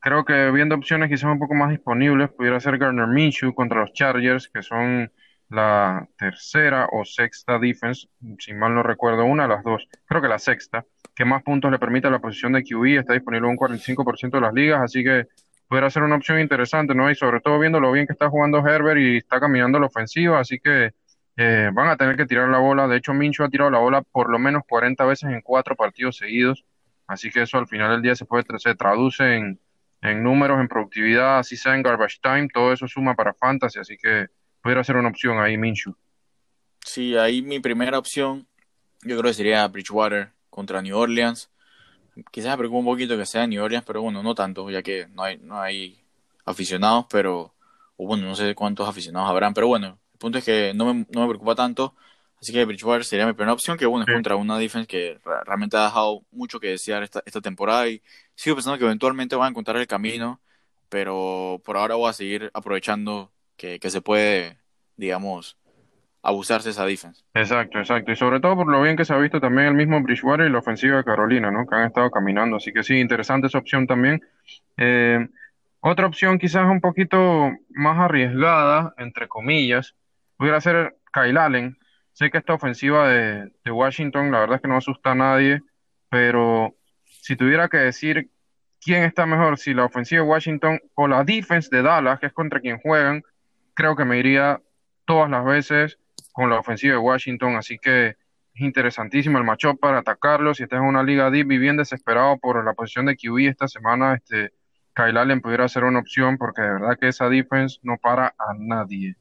creo 0.00 0.24
que 0.24 0.50
viendo 0.52 0.74
opciones 0.76 1.10
quizás 1.10 1.32
un 1.32 1.38
poco 1.40 1.54
más 1.54 1.70
disponibles, 1.70 2.30
pudiera 2.32 2.60
ser 2.60 2.78
Gardner 2.78 3.08
Minshew 3.08 3.54
contra 3.54 3.80
los 3.82 3.92
Chargers, 3.92 4.48
que 4.48 4.62
son 4.62 5.12
la 5.48 6.08
tercera 6.16 6.88
o 6.92 7.04
sexta 7.04 7.58
defense, 7.58 8.08
si 8.38 8.54
mal 8.54 8.74
no 8.74 8.82
recuerdo, 8.82 9.24
una 9.24 9.44
de 9.44 9.50
las 9.50 9.64
dos, 9.64 9.88
creo 10.06 10.22
que 10.22 10.28
la 10.28 10.38
sexta, 10.38 10.84
que 11.14 11.24
más 11.24 11.42
puntos 11.42 11.70
le 11.70 11.78
permite 11.78 12.10
la 12.10 12.18
posición 12.18 12.52
de 12.52 12.62
QB, 12.62 12.98
está 12.98 13.12
disponible 13.14 13.48
un 13.48 13.56
45% 13.56 14.30
de 14.30 14.40
las 14.40 14.54
ligas, 14.54 14.80
así 14.82 15.04
que 15.04 15.26
pudiera 15.68 15.90
ser 15.90 16.02
una 16.02 16.16
opción 16.16 16.40
interesante, 16.40 16.94
¿no? 16.94 17.10
Y 17.10 17.14
sobre 17.14 17.40
todo 17.40 17.58
viendo 17.58 17.80
lo 17.80 17.92
bien 17.92 18.06
que 18.06 18.12
está 18.12 18.28
jugando 18.28 18.66
Herbert 18.66 19.00
y 19.00 19.18
está 19.18 19.40
caminando 19.40 19.78
la 19.78 19.86
ofensiva, 19.86 20.40
así 20.40 20.58
que 20.58 20.92
eh, 21.36 21.70
van 21.72 21.88
a 21.88 21.96
tener 21.96 22.16
que 22.16 22.26
tirar 22.26 22.48
la 22.48 22.58
bola. 22.58 22.86
De 22.86 22.96
hecho, 22.96 23.12
Minshew 23.12 23.46
ha 23.46 23.48
tirado 23.48 23.70
la 23.70 23.78
bola 23.78 24.02
por 24.02 24.30
lo 24.30 24.38
menos 24.38 24.62
40 24.68 25.04
veces 25.04 25.30
en 25.30 25.40
cuatro 25.40 25.74
partidos 25.74 26.16
seguidos. 26.16 26.64
Así 27.06 27.30
que 27.30 27.42
eso 27.42 27.58
al 27.58 27.66
final 27.66 27.90
del 27.90 28.02
día 28.02 28.14
se 28.14 28.24
puede 28.24 28.44
se 28.58 28.74
traduce 28.74 29.36
en, 29.36 29.60
en 30.00 30.22
números, 30.22 30.60
en 30.60 30.68
productividad, 30.68 31.38
así 31.38 31.56
sea 31.56 31.74
en 31.74 31.82
garbage 31.82 32.20
time, 32.22 32.48
todo 32.52 32.72
eso 32.72 32.86
suma 32.86 33.14
para 33.14 33.34
fantasy, 33.34 33.78
así 33.78 33.96
que 33.96 34.28
pudiera 34.64 34.82
ser 34.82 34.96
una 34.96 35.10
opción 35.10 35.38
ahí, 35.38 35.58
Minshew. 35.58 35.94
Sí, 36.82 37.14
ahí 37.16 37.42
mi 37.42 37.60
primera 37.60 37.98
opción, 37.98 38.46
yo 39.02 39.18
creo 39.18 39.24
que 39.30 39.34
sería 39.34 39.68
Bridgewater 39.68 40.32
contra 40.48 40.80
New 40.80 40.96
Orleans. 40.96 41.50
Quizás 42.30 42.52
me 42.52 42.56
preocupa 42.56 42.78
un 42.78 42.86
poquito 42.86 43.18
que 43.18 43.26
sea 43.26 43.46
New 43.46 43.62
Orleans, 43.62 43.84
pero 43.86 44.00
bueno, 44.00 44.22
no 44.22 44.34
tanto, 44.34 44.70
ya 44.70 44.82
que 44.82 45.06
no 45.08 45.22
hay, 45.22 45.36
no 45.36 45.60
hay 45.60 46.00
aficionados, 46.46 47.04
pero, 47.10 47.52
o 47.98 48.06
bueno, 48.06 48.24
no 48.24 48.34
sé 48.34 48.54
cuántos 48.54 48.88
aficionados 48.88 49.28
habrán, 49.28 49.52
pero 49.52 49.66
bueno, 49.66 49.98
el 50.14 50.18
punto 50.18 50.38
es 50.38 50.44
que 50.44 50.72
no 50.74 50.86
me, 50.86 51.06
no 51.10 51.20
me 51.20 51.28
preocupa 51.28 51.54
tanto, 51.54 51.94
así 52.40 52.50
que 52.50 52.64
Bridgewater 52.64 53.04
sería 53.04 53.26
mi 53.26 53.34
primera 53.34 53.52
opción, 53.52 53.76
que 53.76 53.84
bueno, 53.84 54.06
es 54.08 54.14
contra 54.14 54.36
una 54.36 54.56
defense 54.56 54.86
que 54.86 55.20
realmente 55.44 55.76
ha 55.76 55.84
dejado 55.84 56.22
mucho 56.30 56.58
que 56.58 56.68
desear 56.68 57.02
esta, 57.02 57.22
esta 57.26 57.42
temporada 57.42 57.86
y 57.88 58.00
sigo 58.34 58.56
pensando 58.56 58.78
que 58.78 58.86
eventualmente 58.86 59.36
van 59.36 59.48
a 59.48 59.50
encontrar 59.50 59.76
el 59.76 59.86
camino, 59.86 60.40
pero 60.88 61.60
por 61.66 61.76
ahora 61.76 61.96
voy 61.96 62.08
a 62.08 62.14
seguir 62.14 62.50
aprovechando 62.54 63.30
que, 63.56 63.78
se 63.90 64.00
puede, 64.00 64.58
digamos, 64.96 65.56
abusarse 66.22 66.70
esa 66.70 66.86
defense. 66.86 67.24
Exacto, 67.34 67.78
exacto. 67.78 68.12
Y 68.12 68.16
sobre 68.16 68.40
todo 68.40 68.56
por 68.56 68.68
lo 68.68 68.82
bien 68.82 68.96
que 68.96 69.04
se 69.04 69.12
ha 69.12 69.18
visto 69.18 69.40
también 69.40 69.68
el 69.68 69.74
mismo 69.74 70.00
Bridgewater 70.00 70.46
y 70.46 70.50
la 70.50 70.58
ofensiva 70.58 70.98
de 70.98 71.04
Carolina, 71.04 71.50
¿no? 71.50 71.66
Que 71.66 71.76
han 71.76 71.86
estado 71.86 72.10
caminando. 72.10 72.56
Así 72.56 72.72
que 72.72 72.82
sí, 72.82 72.98
interesante 72.98 73.46
esa 73.46 73.58
opción 73.58 73.86
también. 73.86 74.22
Eh, 74.76 75.26
otra 75.80 76.06
opción 76.06 76.38
quizás 76.38 76.64
un 76.64 76.80
poquito 76.80 77.52
más 77.70 77.98
arriesgada, 77.98 78.94
entre 78.96 79.28
comillas, 79.28 79.94
pudiera 80.36 80.60
ser 80.60 80.96
Kyle 81.12 81.36
Allen. 81.36 81.76
Sé 82.12 82.30
que 82.30 82.38
esta 82.38 82.54
ofensiva 82.54 83.08
de, 83.08 83.50
de 83.64 83.70
Washington, 83.70 84.30
la 84.30 84.40
verdad 84.40 84.56
es 84.56 84.62
que 84.62 84.68
no 84.68 84.76
asusta 84.76 85.10
a 85.10 85.14
nadie, 85.14 85.60
pero 86.08 86.74
si 87.04 87.36
tuviera 87.36 87.68
que 87.68 87.78
decir 87.78 88.30
quién 88.80 89.02
está 89.02 89.26
mejor, 89.26 89.58
si 89.58 89.74
la 89.74 89.84
ofensiva 89.86 90.22
de 90.22 90.28
Washington 90.28 90.80
o 90.94 91.08
la 91.08 91.24
defense 91.24 91.68
de 91.70 91.82
Dallas, 91.82 92.20
que 92.20 92.26
es 92.26 92.32
contra 92.32 92.60
quien 92.60 92.78
juegan, 92.78 93.22
creo 93.74 93.96
que 93.96 94.04
me 94.04 94.18
iría 94.18 94.60
todas 95.04 95.30
las 95.30 95.44
veces 95.44 95.98
con 96.32 96.50
la 96.50 96.58
ofensiva 96.58 96.94
de 96.94 96.98
Washington, 96.98 97.56
así 97.56 97.78
que 97.78 98.08
es 98.54 98.60
interesantísimo 98.60 99.38
el 99.38 99.44
matchup 99.44 99.78
para 99.78 99.98
atacarlo. 99.98 100.54
Si 100.54 100.62
estás 100.62 100.78
en 100.78 100.86
una 100.86 101.02
liga 101.02 101.30
deep 101.30 101.50
y 101.52 101.58
bien 101.58 101.76
desesperado 101.76 102.38
por 102.38 102.64
la 102.64 102.72
posición 102.74 103.06
de 103.06 103.16
QB 103.16 103.48
esta 103.48 103.68
semana, 103.68 104.14
este 104.14 104.52
Kyle 104.94 105.16
Allen 105.16 105.40
pudiera 105.40 105.68
ser 105.68 105.84
una 105.84 105.98
opción 105.98 106.38
porque 106.38 106.62
de 106.62 106.72
verdad 106.72 106.98
que 106.98 107.08
esa 107.08 107.28
defense 107.28 107.78
no 107.82 107.98
para 107.98 108.34
a 108.38 108.54
nadie. 108.56 109.16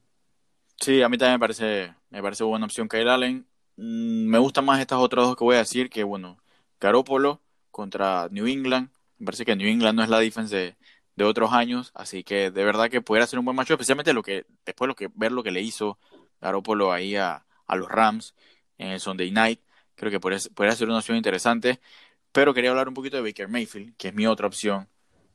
Sí, 0.77 1.01
a 1.01 1.09
mí 1.09 1.17
también 1.17 1.35
me 1.35 1.39
parece, 1.39 1.93
me 2.09 2.21
parece 2.21 2.43
buena 2.43 2.65
opción 2.65 2.87
Kyle 2.87 3.09
Allen. 3.09 3.47
Mm, 3.77 4.27
me 4.27 4.37
gustan 4.37 4.65
más 4.65 4.79
estas 4.79 4.99
otras 4.99 5.25
dos 5.25 5.35
que 5.35 5.43
voy 5.43 5.55
a 5.55 5.59
decir, 5.59 5.89
que 5.89 6.03
bueno, 6.03 6.37
Garoppolo 6.79 7.41
contra 7.71 8.27
New 8.29 8.45
England. 8.45 8.89
Me 9.17 9.25
parece 9.25 9.45
que 9.45 9.55
New 9.55 9.67
England 9.67 9.97
no 9.97 10.03
es 10.03 10.09
la 10.09 10.19
defense 10.19 10.55
de, 10.55 10.75
de 11.15 11.23
otros 11.23 11.53
años, 11.53 11.91
así 11.93 12.23
que 12.23 12.49
de 12.51 12.63
verdad 12.63 12.89
que 12.89 13.01
pudiera 13.01 13.27
ser 13.27 13.39
un 13.39 13.45
buen 13.45 13.55
macho, 13.55 13.73
especialmente 13.73 14.13
lo 14.13 14.23
que, 14.23 14.45
después 14.65 14.87
lo 14.87 14.95
que, 14.95 15.09
ver 15.13 15.31
lo 15.31 15.43
que 15.43 15.51
le 15.51 15.61
hizo 15.61 15.99
Garoppolo 16.41 16.91
ahí 16.91 17.15
a, 17.15 17.45
a 17.67 17.75
los 17.75 17.89
Rams 17.89 18.33
en 18.77 18.91
el 18.91 18.99
Sunday 18.99 19.31
Night. 19.31 19.59
Creo 19.95 20.11
que 20.11 20.19
podría, 20.19 20.39
podría 20.53 20.75
ser 20.75 20.87
una 20.87 20.97
opción 20.97 21.17
interesante. 21.17 21.79
Pero 22.33 22.53
quería 22.53 22.71
hablar 22.71 22.87
un 22.87 22.95
poquito 22.95 23.15
de 23.15 23.23
Baker 23.23 23.47
Mayfield, 23.47 23.95
que 23.95 24.07
es 24.09 24.13
mi 24.13 24.25
otra 24.25 24.47
opción. 24.47 24.87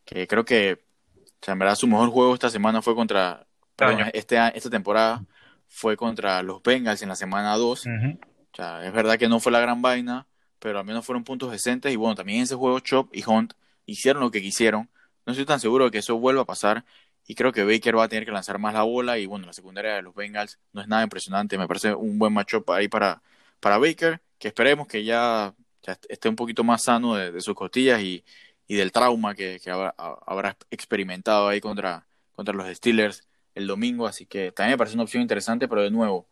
Que 0.04 0.26
creo 0.26 0.44
que, 0.44 0.80
o 1.14 1.44
sea, 1.44 1.52
en 1.52 1.60
verdad, 1.60 1.76
su 1.76 1.86
mejor 1.86 2.10
juego 2.10 2.34
esta 2.34 2.50
semana 2.50 2.82
fue 2.82 2.94
contra, 2.96 3.46
perdón, 3.76 4.10
este, 4.12 4.36
esta 4.54 4.68
temporada 4.68 5.24
fue 5.68 5.96
contra 5.96 6.42
los 6.42 6.60
Bengals 6.60 7.00
en 7.02 7.08
la 7.08 7.14
semana 7.14 7.56
2. 7.56 7.86
Ujú. 7.86 8.18
O 8.52 8.56
sea, 8.56 8.84
es 8.84 8.92
verdad 8.92 9.16
que 9.16 9.28
no 9.28 9.38
fue 9.38 9.52
la 9.52 9.60
gran 9.60 9.80
vaina, 9.80 10.26
pero 10.58 10.80
al 10.80 10.84
menos 10.84 11.06
fueron 11.06 11.22
puntos 11.22 11.52
decentes. 11.52 11.92
Y 11.92 11.96
bueno, 11.96 12.16
también 12.16 12.42
ese 12.42 12.56
juego 12.56 12.80
Chop 12.80 13.14
y 13.14 13.22
Hunt 13.24 13.54
hicieron 13.86 14.20
lo 14.20 14.32
que 14.32 14.42
quisieron. 14.42 14.90
No 15.28 15.32
estoy 15.32 15.44
tan 15.44 15.60
seguro 15.60 15.84
de 15.84 15.90
que 15.90 15.98
eso 15.98 16.18
vuelva 16.18 16.40
a 16.40 16.44
pasar. 16.46 16.86
Y 17.26 17.34
creo 17.34 17.52
que 17.52 17.62
Baker 17.62 17.98
va 17.98 18.04
a 18.04 18.08
tener 18.08 18.24
que 18.24 18.32
lanzar 18.32 18.58
más 18.58 18.72
la 18.72 18.84
bola. 18.84 19.18
Y 19.18 19.26
bueno, 19.26 19.44
la 19.44 19.52
secundaria 19.52 19.96
de 19.96 20.00
los 20.00 20.14
Bengals 20.14 20.58
no 20.72 20.80
es 20.80 20.88
nada 20.88 21.02
impresionante. 21.02 21.58
Me 21.58 21.68
parece 21.68 21.92
un 21.92 22.18
buen 22.18 22.32
matchup 22.32 22.70
ahí 22.70 22.88
para, 22.88 23.20
para 23.60 23.76
Baker. 23.76 24.22
Que 24.38 24.48
esperemos 24.48 24.88
que 24.88 25.04
ya, 25.04 25.54
ya 25.82 25.92
est- 25.92 26.06
esté 26.08 26.30
un 26.30 26.34
poquito 26.34 26.64
más 26.64 26.82
sano 26.82 27.14
de, 27.14 27.38
sus 27.42 27.54
costillas 27.54 28.00
y, 28.00 28.24
y 28.66 28.76
del 28.76 28.90
trauma 28.90 29.34
que, 29.34 29.60
habrá 29.66 30.56
experimentado 30.70 31.48
ahí 31.48 31.60
contra, 31.60 32.06
contra 32.34 32.54
los 32.54 32.66
Steelers 32.74 33.28
el 33.54 33.66
domingo. 33.66 34.06
Así 34.06 34.24
que 34.24 34.50
también 34.52 34.76
me 34.76 34.78
parece 34.78 34.96
una 34.96 35.02
opción 35.02 35.20
interesante, 35.20 35.68
pero 35.68 35.82
de 35.82 35.90
nuevo, 35.90 36.26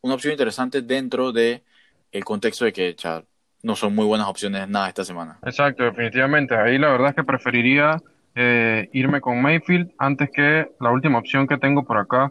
una 0.00 0.14
opción 0.14 0.32
interesante 0.32 0.82
dentro 0.82 1.30
de 1.30 1.62
el 2.10 2.24
contexto 2.24 2.64
de 2.64 2.72
que 2.72 2.96
ya 2.96 3.22
no 3.62 3.76
son 3.76 3.94
muy 3.94 4.04
buenas 4.04 4.26
opciones 4.26 4.68
nada 4.68 4.88
esta 4.88 5.04
semana. 5.04 5.38
Exacto, 5.44 5.84
definitivamente. 5.84 6.56
Ahí 6.56 6.76
la 6.76 6.88
verdad 6.88 7.10
es 7.10 7.14
que 7.14 7.22
preferiría 7.22 8.02
eh, 8.36 8.88
irme 8.92 9.20
con 9.20 9.40
Mayfield 9.42 9.92
antes 9.98 10.30
que 10.30 10.68
la 10.78 10.90
última 10.90 11.18
opción 11.18 11.46
que 11.46 11.56
tengo 11.58 11.84
por 11.84 11.96
acá, 11.98 12.30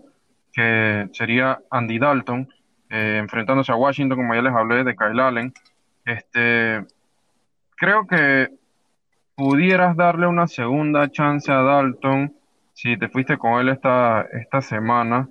que 0.54 1.10
sería 1.12 1.60
Andy 1.72 2.00
Dalton, 2.00 2.48
eh, 2.90 3.18
enfrentándose 3.20 3.72
a 3.72 3.76
Washington, 3.76 4.18
como 4.18 4.36
ya 4.36 4.42
les 4.44 4.54
hablé, 4.54 4.84
de 4.84 4.96
Kyle 4.96 5.20
Allen. 5.20 5.52
Este, 6.06 6.86
creo 7.76 8.06
que 8.08 8.50
pudieras 9.36 9.98
darle 9.98 10.28
una 10.28 10.48
segunda 10.48 11.10
chance 11.12 11.52
a 11.52 11.62
Dalton 11.62 12.34
si 12.74 12.98
te 12.98 13.10
fuiste 13.10 13.38
con 13.38 13.60
él 13.60 13.70
esta, 13.70 14.22
esta 14.32 14.62
semana. 14.62 15.28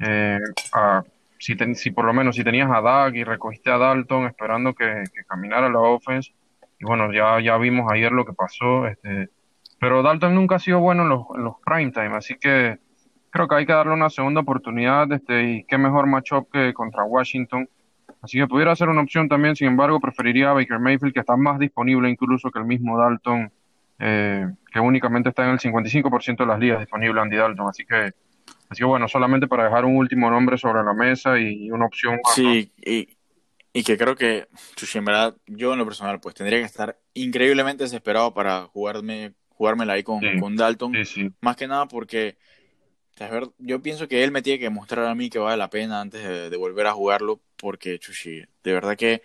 Eh, 0.00 0.38
a- 0.74 1.04
si, 1.38 1.56
si 1.76 1.92
por 1.92 2.04
lo 2.04 2.12
menos 2.12 2.34
si 2.34 2.42
tenías 2.42 2.68
a 2.68 2.80
Dak 2.80 3.14
y 3.14 3.22
recogiste 3.22 3.70
a 3.70 3.78
Dalton 3.78 4.26
esperando 4.26 4.74
que, 4.74 5.04
que 5.14 5.24
caminara 5.24 5.68
la 5.68 5.78
offense, 5.78 6.32
y 6.80 6.84
bueno, 6.84 7.12
ya, 7.12 7.40
ya 7.40 7.56
vimos 7.58 7.90
ayer 7.92 8.10
lo 8.10 8.24
que 8.24 8.32
pasó, 8.32 8.88
este, 8.88 9.28
pero 9.78 10.02
Dalton 10.02 10.34
nunca 10.34 10.56
ha 10.56 10.58
sido 10.58 10.80
bueno 10.80 11.02
en 11.02 11.08
los, 11.08 11.26
en 11.36 11.44
los 11.44 11.54
prime 11.64 11.92
time, 11.92 12.16
así 12.16 12.36
que 12.36 12.78
creo 13.30 13.48
que 13.48 13.54
hay 13.54 13.66
que 13.66 13.72
darle 13.72 13.92
una 13.92 14.10
segunda 14.10 14.40
oportunidad, 14.40 15.10
este, 15.12 15.42
y 15.44 15.64
qué 15.64 15.78
mejor 15.78 16.06
matchup 16.06 16.50
que 16.50 16.72
contra 16.74 17.04
Washington. 17.04 17.68
Así 18.20 18.38
que 18.38 18.46
pudiera 18.46 18.74
ser 18.74 18.88
una 18.88 19.02
opción 19.02 19.28
también, 19.28 19.54
sin 19.54 19.68
embargo, 19.68 20.00
preferiría 20.00 20.50
a 20.50 20.54
Baker 20.54 20.80
Mayfield, 20.80 21.14
que 21.14 21.20
está 21.20 21.36
más 21.36 21.58
disponible 21.58 22.10
incluso 22.10 22.50
que 22.50 22.58
el 22.58 22.64
mismo 22.64 22.98
Dalton, 22.98 23.52
eh, 24.00 24.46
que 24.72 24.80
únicamente 24.80 25.28
está 25.28 25.44
en 25.44 25.50
el 25.50 25.58
55% 25.58 26.38
de 26.38 26.46
las 26.46 26.58
ligas 26.58 26.80
disponible 26.80 27.20
Andy 27.20 27.36
Dalton. 27.36 27.68
Así 27.68 27.84
que, 27.84 28.10
así 28.68 28.78
que 28.78 28.84
bueno, 28.84 29.06
solamente 29.08 29.46
para 29.46 29.64
dejar 29.64 29.84
un 29.84 29.96
último 29.96 30.30
nombre 30.30 30.58
sobre 30.58 30.82
la 30.82 30.94
mesa 30.94 31.38
y, 31.38 31.70
una 31.70 31.86
opción. 31.86 32.18
Sí, 32.34 32.72
y, 32.84 33.16
y, 33.72 33.84
que 33.84 33.96
creo 33.96 34.16
que, 34.16 34.48
Chuchi, 34.74 34.98
en 34.98 35.04
verdad, 35.04 35.36
yo 35.46 35.74
en 35.74 35.78
lo 35.78 35.84
personal, 35.84 36.18
pues 36.18 36.34
tendría 36.34 36.58
que 36.58 36.64
estar 36.64 36.98
increíblemente 37.14 37.84
desesperado 37.84 38.34
para 38.34 38.62
jugarme, 38.62 39.34
jugármela 39.58 39.94
ahí 39.94 40.04
con, 40.04 40.20
con 40.40 40.56
Dalton. 40.56 40.92
Más 41.40 41.56
que 41.56 41.66
nada 41.66 41.86
porque 41.86 42.38
yo 43.58 43.82
pienso 43.82 44.06
que 44.06 44.22
él 44.22 44.30
me 44.30 44.42
tiene 44.42 44.60
que 44.60 44.70
mostrar 44.70 45.06
a 45.06 45.14
mí 45.14 45.28
que 45.28 45.40
vale 45.40 45.56
la 45.56 45.68
pena 45.68 46.00
antes 46.00 46.50
de, 46.50 46.56
volver 46.56 46.86
a 46.86 46.92
jugarlo, 46.92 47.40
porque, 47.56 47.98
chuchi, 47.98 48.42
de 48.62 48.72
verdad 48.72 48.96
que 48.96 49.22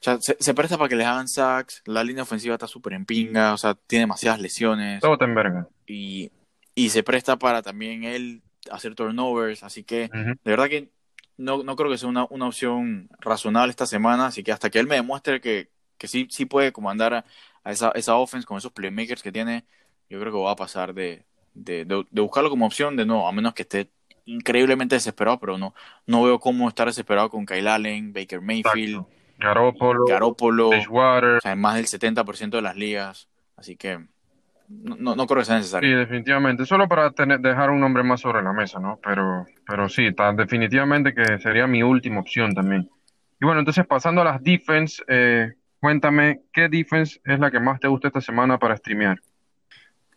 se, 0.00 0.54
presta 0.54 0.76
para 0.76 0.90
que 0.90 0.96
les 0.96 1.06
hagan 1.06 1.26
sacks, 1.26 1.82
la 1.86 2.04
línea 2.04 2.22
ofensiva 2.22 2.54
está 2.54 2.66
súper 2.66 2.92
en 2.92 3.06
pinga, 3.06 3.54
o 3.54 3.58
sea, 3.58 3.74
tiene 3.74 4.02
demasiadas 4.02 4.40
lesiones. 4.40 5.00
Todo 5.00 5.16
en 5.20 5.34
verga. 5.34 5.66
Y, 5.86 6.30
y 6.74 6.90
se 6.90 7.02
presta 7.02 7.38
para 7.38 7.62
también 7.62 8.04
él 8.04 8.42
hacer 8.70 8.94
turnovers, 8.94 9.62
así 9.62 9.82
que 9.82 10.10
de 10.12 10.36
verdad 10.44 10.68
que 10.68 10.90
no, 11.38 11.62
no 11.62 11.76
creo 11.76 11.90
que 11.90 11.98
sea 11.98 12.10
una, 12.10 12.26
una, 12.28 12.46
opción 12.46 13.08
razonable 13.20 13.70
esta 13.70 13.86
semana, 13.86 14.26
así 14.26 14.42
que 14.42 14.52
hasta 14.52 14.70
que 14.70 14.78
él 14.78 14.86
me 14.86 14.96
demuestre 14.96 15.40
que, 15.40 15.70
que 15.98 16.08
sí, 16.08 16.26
sí 16.30 16.44
puede 16.46 16.72
comandar 16.72 17.14
a, 17.14 17.24
esa, 17.70 17.90
esa 17.94 18.16
offense 18.16 18.46
con 18.46 18.58
esos 18.58 18.72
playmakers 18.72 19.22
que 19.22 19.32
tiene, 19.32 19.64
yo 20.08 20.20
creo 20.20 20.32
que 20.32 20.38
va 20.38 20.52
a 20.52 20.56
pasar 20.56 20.94
de, 20.94 21.24
de, 21.54 21.84
de, 21.84 22.20
buscarlo 22.20 22.50
como 22.50 22.66
opción, 22.66 22.96
de 22.96 23.06
no, 23.06 23.26
a 23.26 23.32
menos 23.32 23.54
que 23.54 23.62
esté 23.62 23.90
increíblemente 24.24 24.96
desesperado, 24.96 25.38
pero 25.38 25.58
no, 25.58 25.74
no 26.06 26.22
veo 26.22 26.38
cómo 26.38 26.68
estar 26.68 26.86
desesperado 26.86 27.30
con 27.30 27.46
Kyle 27.46 27.68
Allen, 27.68 28.12
Baker 28.12 28.40
Mayfield, 28.40 29.04
Garoppolo, 29.38 30.04
Garoppolo 30.06 30.70
o 30.70 31.40
sea, 31.40 31.54
más 31.56 31.76
del 31.76 31.86
70% 31.86 32.50
de 32.50 32.62
las 32.62 32.76
ligas, 32.76 33.28
así 33.56 33.76
que 33.76 34.00
no, 34.68 35.14
no, 35.14 35.26
creo 35.26 35.40
que 35.40 35.44
sea 35.44 35.56
necesario. 35.56 35.88
Sí, 35.88 35.94
definitivamente, 35.94 36.66
solo 36.66 36.88
para 36.88 37.12
tener, 37.12 37.40
dejar 37.40 37.70
un 37.70 37.80
nombre 37.80 38.02
más 38.02 38.20
sobre 38.20 38.42
la 38.42 38.52
mesa, 38.52 38.80
¿no? 38.80 38.98
Pero, 39.02 39.46
pero 39.66 39.88
sí, 39.88 40.08
definitivamente 40.34 41.14
que 41.14 41.38
sería 41.38 41.66
mi 41.66 41.82
última 41.82 42.20
opción 42.20 42.52
también. 42.54 42.90
Y 43.40 43.44
bueno, 43.44 43.60
entonces 43.60 43.86
pasando 43.86 44.22
a 44.22 44.24
las 44.24 44.42
defense, 44.42 45.02
eh, 45.06 45.52
cuéntame, 45.86 46.40
¿qué 46.52 46.68
defense 46.68 47.20
es 47.24 47.38
la 47.38 47.48
que 47.48 47.60
más 47.60 47.78
te 47.78 47.86
gusta 47.86 48.08
esta 48.08 48.20
semana 48.20 48.58
para 48.58 48.76
streamear? 48.76 49.22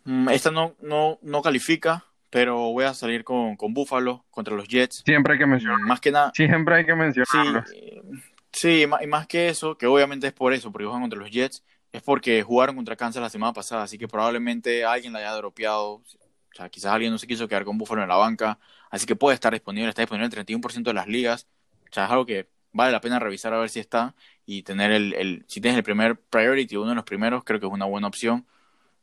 Mm, 0.02 0.28
esta 0.30 0.50
no, 0.50 0.74
no, 0.80 1.20
no 1.22 1.42
califica, 1.42 2.04
pero 2.28 2.72
voy 2.72 2.86
a 2.86 2.92
salir 2.92 3.22
con, 3.22 3.54
con 3.54 3.72
Buffalo 3.72 4.24
contra 4.32 4.56
los 4.56 4.66
Jets. 4.66 5.04
Siempre 5.06 5.34
hay 5.34 5.38
que 5.38 5.46
mencionarlo. 5.46 5.86
Más 5.86 6.00
que 6.00 6.10
nada. 6.10 6.32
Siempre 6.34 6.74
hay 6.74 6.84
que 6.84 6.96
mencionarlo. 6.96 7.64
Sí, 7.66 8.02
sí, 8.50 8.82
y 8.82 9.06
más 9.06 9.28
que 9.28 9.48
eso, 9.48 9.78
que 9.78 9.86
obviamente 9.86 10.26
es 10.26 10.32
por 10.32 10.52
eso, 10.52 10.72
porque 10.72 10.86
juegan 10.86 11.02
contra 11.02 11.20
los 11.20 11.30
Jets, 11.30 11.62
es 11.92 12.02
porque 12.02 12.42
jugaron 12.42 12.74
contra 12.74 12.96
Kansas 12.96 13.22
la 13.22 13.30
semana 13.30 13.52
pasada, 13.52 13.84
así 13.84 13.96
que 13.96 14.08
probablemente 14.08 14.84
alguien 14.84 15.12
la 15.12 15.20
haya 15.20 15.34
dropeado. 15.34 15.92
O 15.92 16.04
sea, 16.52 16.68
quizás 16.68 16.92
alguien 16.92 17.12
no 17.12 17.18
se 17.18 17.28
quiso 17.28 17.46
quedar 17.46 17.64
con 17.64 17.78
Buffalo 17.78 18.02
en 18.02 18.08
la 18.08 18.16
banca, 18.16 18.58
así 18.90 19.06
que 19.06 19.14
puede 19.14 19.34
estar 19.34 19.52
disponible, 19.52 19.88
está 19.88 20.02
disponible 20.02 20.26
en 20.26 20.32
el 20.32 20.60
31% 20.60 20.82
de 20.82 20.94
las 20.94 21.06
ligas. 21.06 21.46
O 21.88 21.94
sea, 21.94 22.06
es 22.06 22.10
algo 22.10 22.26
que 22.26 22.48
vale 22.72 22.92
la 22.92 23.00
pena 23.00 23.18
revisar 23.18 23.52
a 23.54 23.58
ver 23.58 23.68
si 23.68 23.80
está 23.80 24.14
y 24.46 24.62
tener 24.62 24.92
el, 24.92 25.14
el 25.14 25.44
si 25.48 25.60
tienes 25.60 25.78
el 25.78 25.84
primer 25.84 26.16
priority, 26.16 26.76
uno 26.76 26.90
de 26.90 26.94
los 26.96 27.04
primeros, 27.04 27.44
creo 27.44 27.60
que 27.60 27.66
es 27.66 27.72
una 27.72 27.86
buena 27.86 28.06
opción 28.06 28.46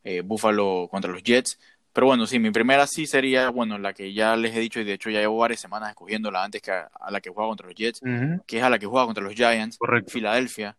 eh, 0.03 0.21
Buffalo 0.21 0.87
contra 0.89 1.11
los 1.11 1.21
Jets. 1.21 1.59
Pero 1.91 2.07
bueno, 2.07 2.27
sí, 2.27 2.39
mi 2.39 2.51
primera 2.51 2.85
sí 2.87 3.05
sería, 3.07 3.49
bueno, 3.49 3.77
la 3.77 3.91
que 3.91 4.13
ya 4.13 4.35
les 4.35 4.55
he 4.55 4.59
dicho 4.59 4.79
y 4.79 4.83
de 4.83 4.93
hecho 4.93 5.09
ya 5.09 5.19
llevo 5.19 5.37
varias 5.37 5.59
semanas 5.59 5.89
escogiéndola 5.89 6.43
antes 6.43 6.61
que 6.61 6.71
a, 6.71 6.89
la 7.09 7.19
que 7.19 7.29
juega 7.29 7.49
contra 7.49 7.67
los 7.67 7.75
Jets, 7.75 8.01
que 8.45 8.57
es 8.57 8.63
a 8.63 8.69
la 8.69 8.77
que 8.77 8.85
juega 8.85 9.05
contra 9.05 9.23
los 9.23 9.33
Giants, 9.33 9.77
Correcto. 9.79 10.11
Filadelfia, 10.11 10.77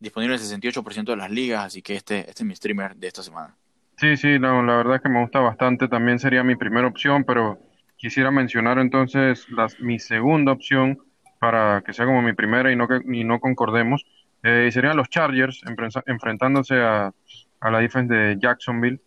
disponible 0.00 0.34
el 0.34 0.40
68% 0.40 1.04
de 1.04 1.16
las 1.16 1.30
ligas, 1.30 1.64
así 1.64 1.80
que 1.80 1.94
este, 1.94 2.28
este 2.28 2.42
es 2.42 2.44
mi 2.44 2.56
streamer 2.56 2.96
de 2.96 3.06
esta 3.06 3.22
semana. 3.22 3.56
Sí, 3.96 4.16
sí, 4.16 4.38
no, 4.38 4.62
la 4.62 4.76
verdad 4.76 4.96
es 4.96 5.02
que 5.02 5.08
me 5.08 5.22
gusta 5.22 5.38
bastante, 5.38 5.88
también 5.88 6.18
sería 6.18 6.42
mi 6.42 6.56
primera 6.56 6.88
opción, 6.88 7.24
pero 7.24 7.60
quisiera 7.96 8.30
mencionar 8.30 8.78
entonces 8.78 9.46
mi 9.78 9.98
segunda 9.98 10.52
opción 10.52 10.98
para 11.38 11.82
que 11.82 11.92
sea 11.92 12.06
como 12.06 12.22
mi 12.22 12.32
primera 12.32 12.72
y 12.72 12.76
no, 12.76 12.88
que, 12.88 13.00
y 13.04 13.24
no 13.24 13.40
concordemos, 13.40 14.06
eh, 14.42 14.70
serían 14.72 14.96
los 14.96 15.08
Chargers 15.08 15.62
enfrentándose 16.06 16.80
a 16.80 17.12
a 17.60 17.70
la 17.70 17.80
defense 17.80 18.14
de 18.14 18.36
Jacksonville. 18.38 19.00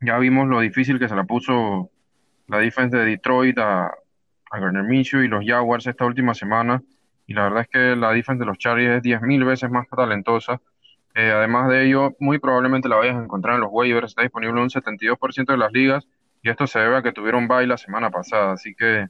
Ya 0.00 0.18
vimos 0.18 0.48
lo 0.48 0.60
difícil 0.60 0.98
que 0.98 1.08
se 1.08 1.14
la 1.14 1.24
puso 1.24 1.90
la 2.48 2.58
defense 2.58 2.96
de 2.96 3.04
Detroit 3.04 3.58
a, 3.58 3.86
a 3.86 4.58
Garner 4.58 4.82
Minshew 4.82 5.22
y 5.22 5.28
los 5.28 5.44
Jaguars 5.44 5.86
esta 5.86 6.04
última 6.04 6.34
semana. 6.34 6.82
Y 7.26 7.34
la 7.34 7.44
verdad 7.44 7.60
es 7.62 7.68
que 7.68 7.96
la 7.96 8.12
defense 8.12 8.40
de 8.40 8.46
los 8.46 8.58
Chargers 8.58 8.96
es 8.96 9.02
10.000 9.02 9.46
veces 9.46 9.70
más 9.70 9.88
talentosa. 9.88 10.60
Eh, 11.14 11.30
además 11.30 11.68
de 11.68 11.86
ello, 11.86 12.16
muy 12.18 12.38
probablemente 12.38 12.88
la 12.88 12.96
vayas 12.96 13.16
a 13.16 13.22
encontrar 13.22 13.54
en 13.54 13.60
los 13.60 13.70
waivers. 13.70 14.08
Está 14.08 14.22
disponible 14.22 14.60
un 14.60 14.70
72% 14.70 15.46
de 15.46 15.56
las 15.56 15.72
ligas. 15.72 16.06
Y 16.42 16.50
esto 16.50 16.66
se 16.66 16.80
debe 16.80 16.96
a 16.96 17.02
que 17.02 17.12
tuvieron 17.12 17.46
bye 17.46 17.66
la 17.66 17.76
semana 17.76 18.10
pasada. 18.10 18.52
Así 18.52 18.74
que 18.74 19.06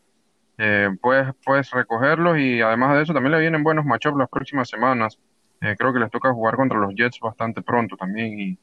eh, 0.59 0.91
puedes, 1.01 1.35
puedes 1.45 1.71
recogerlos. 1.71 2.39
Y 2.39 2.61
además 2.61 2.97
de 2.97 3.03
eso, 3.03 3.15
también 3.15 3.33
le 3.33 3.41
vienen 3.41 3.63
buenos 3.63 3.85
matchups 3.85 4.19
las 4.19 4.29
próximas 4.29 4.69
semanas. 4.69 5.19
Eh, 5.61 5.77
creo 5.79 5.93
que 5.93 6.01
les 6.01 6.11
toca 6.11 6.33
jugar 6.33 6.57
contra 6.57 6.79
los 6.79 6.95
Jets 6.95 7.21
bastante 7.21 7.63
pronto 7.63 7.97
también 7.97 8.39
y, 8.39 8.59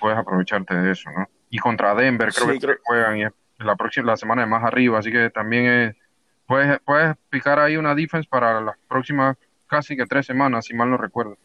puedes 0.00 0.18
aprovecharte 0.18 0.74
de 0.74 0.90
eso, 0.90 1.08
¿no? 1.16 1.28
Y 1.50 1.58
contra 1.58 1.94
Denver 1.94 2.32
creo 2.32 2.58
que 2.58 2.80
juegan 2.82 3.18
y 3.18 3.24
la 3.58 3.76
próxima 3.76 4.06
la 4.08 4.16
semana 4.16 4.42
de 4.42 4.48
más 4.48 4.64
arriba, 4.64 4.98
así 4.98 5.12
que 5.12 5.30
también 5.30 5.96
puedes, 6.46 6.80
puedes 6.80 7.16
picar 7.30 7.60
ahí 7.60 7.76
una 7.76 7.94
defense 7.94 8.28
para 8.28 8.60
las 8.60 8.76
próximas 8.88 9.36
casi 9.68 9.96
que 9.96 10.06
tres 10.06 10.26
semanas, 10.26 10.64
si 10.64 10.74
mal 10.74 10.90
no 10.90 10.96
recuerdo. 10.96 11.38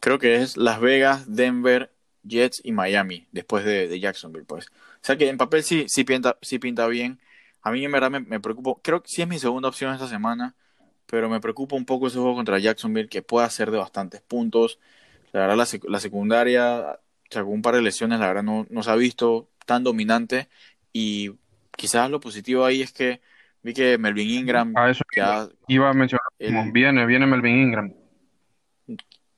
Creo 0.00 0.18
que 0.18 0.36
es 0.36 0.56
Las 0.56 0.80
Vegas, 0.80 1.34
Denver, 1.34 1.92
Jets 2.22 2.60
y 2.64 2.72
Miami, 2.72 3.26
después 3.32 3.64
de, 3.64 3.98
Jacksonville, 4.00 4.46
pues. 4.46 4.68
O 4.68 5.02
sea 5.02 5.16
que 5.16 5.28
en 5.28 5.36
papel 5.36 5.62
sí, 5.62 5.86
sí, 5.88 6.04
pinta, 6.04 6.38
sí 6.40 6.58
pinta 6.58 6.86
bien. 6.86 7.20
A 7.62 7.70
mí 7.70 7.84
en 7.84 7.92
verdad 7.92 8.10
me, 8.10 8.20
me 8.20 8.40
preocupo, 8.40 8.80
creo 8.82 9.02
que 9.02 9.08
sí 9.08 9.22
es 9.22 9.28
mi 9.28 9.38
segunda 9.38 9.68
opción 9.68 9.92
esta 9.94 10.08
semana 10.08 10.54
pero 11.12 11.28
me 11.28 11.40
preocupa 11.40 11.76
un 11.76 11.84
poco 11.84 12.06
ese 12.06 12.16
juego 12.16 12.34
contra 12.34 12.58
Jacksonville, 12.58 13.10
que 13.10 13.20
puede 13.20 13.48
ser 13.50 13.70
de 13.70 13.76
bastantes 13.76 14.22
puntos. 14.22 14.78
La 15.32 15.40
verdad, 15.40 15.56
la, 15.58 15.90
la 15.90 16.00
secundaria, 16.00 16.98
sacó 17.28 17.50
un 17.50 17.60
par 17.60 17.74
de 17.74 17.82
lesiones, 17.82 18.18
la 18.18 18.28
verdad 18.28 18.42
no, 18.42 18.66
no 18.70 18.82
se 18.82 18.90
ha 18.90 18.96
visto 18.96 19.50
tan 19.66 19.84
dominante. 19.84 20.48
Y 20.90 21.32
quizás 21.76 22.10
lo 22.10 22.18
positivo 22.18 22.64
ahí 22.64 22.80
es 22.80 22.92
que 22.92 23.20
vi 23.62 23.74
que 23.74 23.98
Melvin 23.98 24.30
Ingram. 24.30 24.72
A 24.74 24.88
eso 24.88 25.04
ya, 25.14 25.48
iba 25.68 25.90
a 25.90 25.92
mencionar. 25.92 26.72
viene, 26.72 27.04
viene 27.04 27.26
Melvin 27.26 27.56
Ingram. 27.58 27.94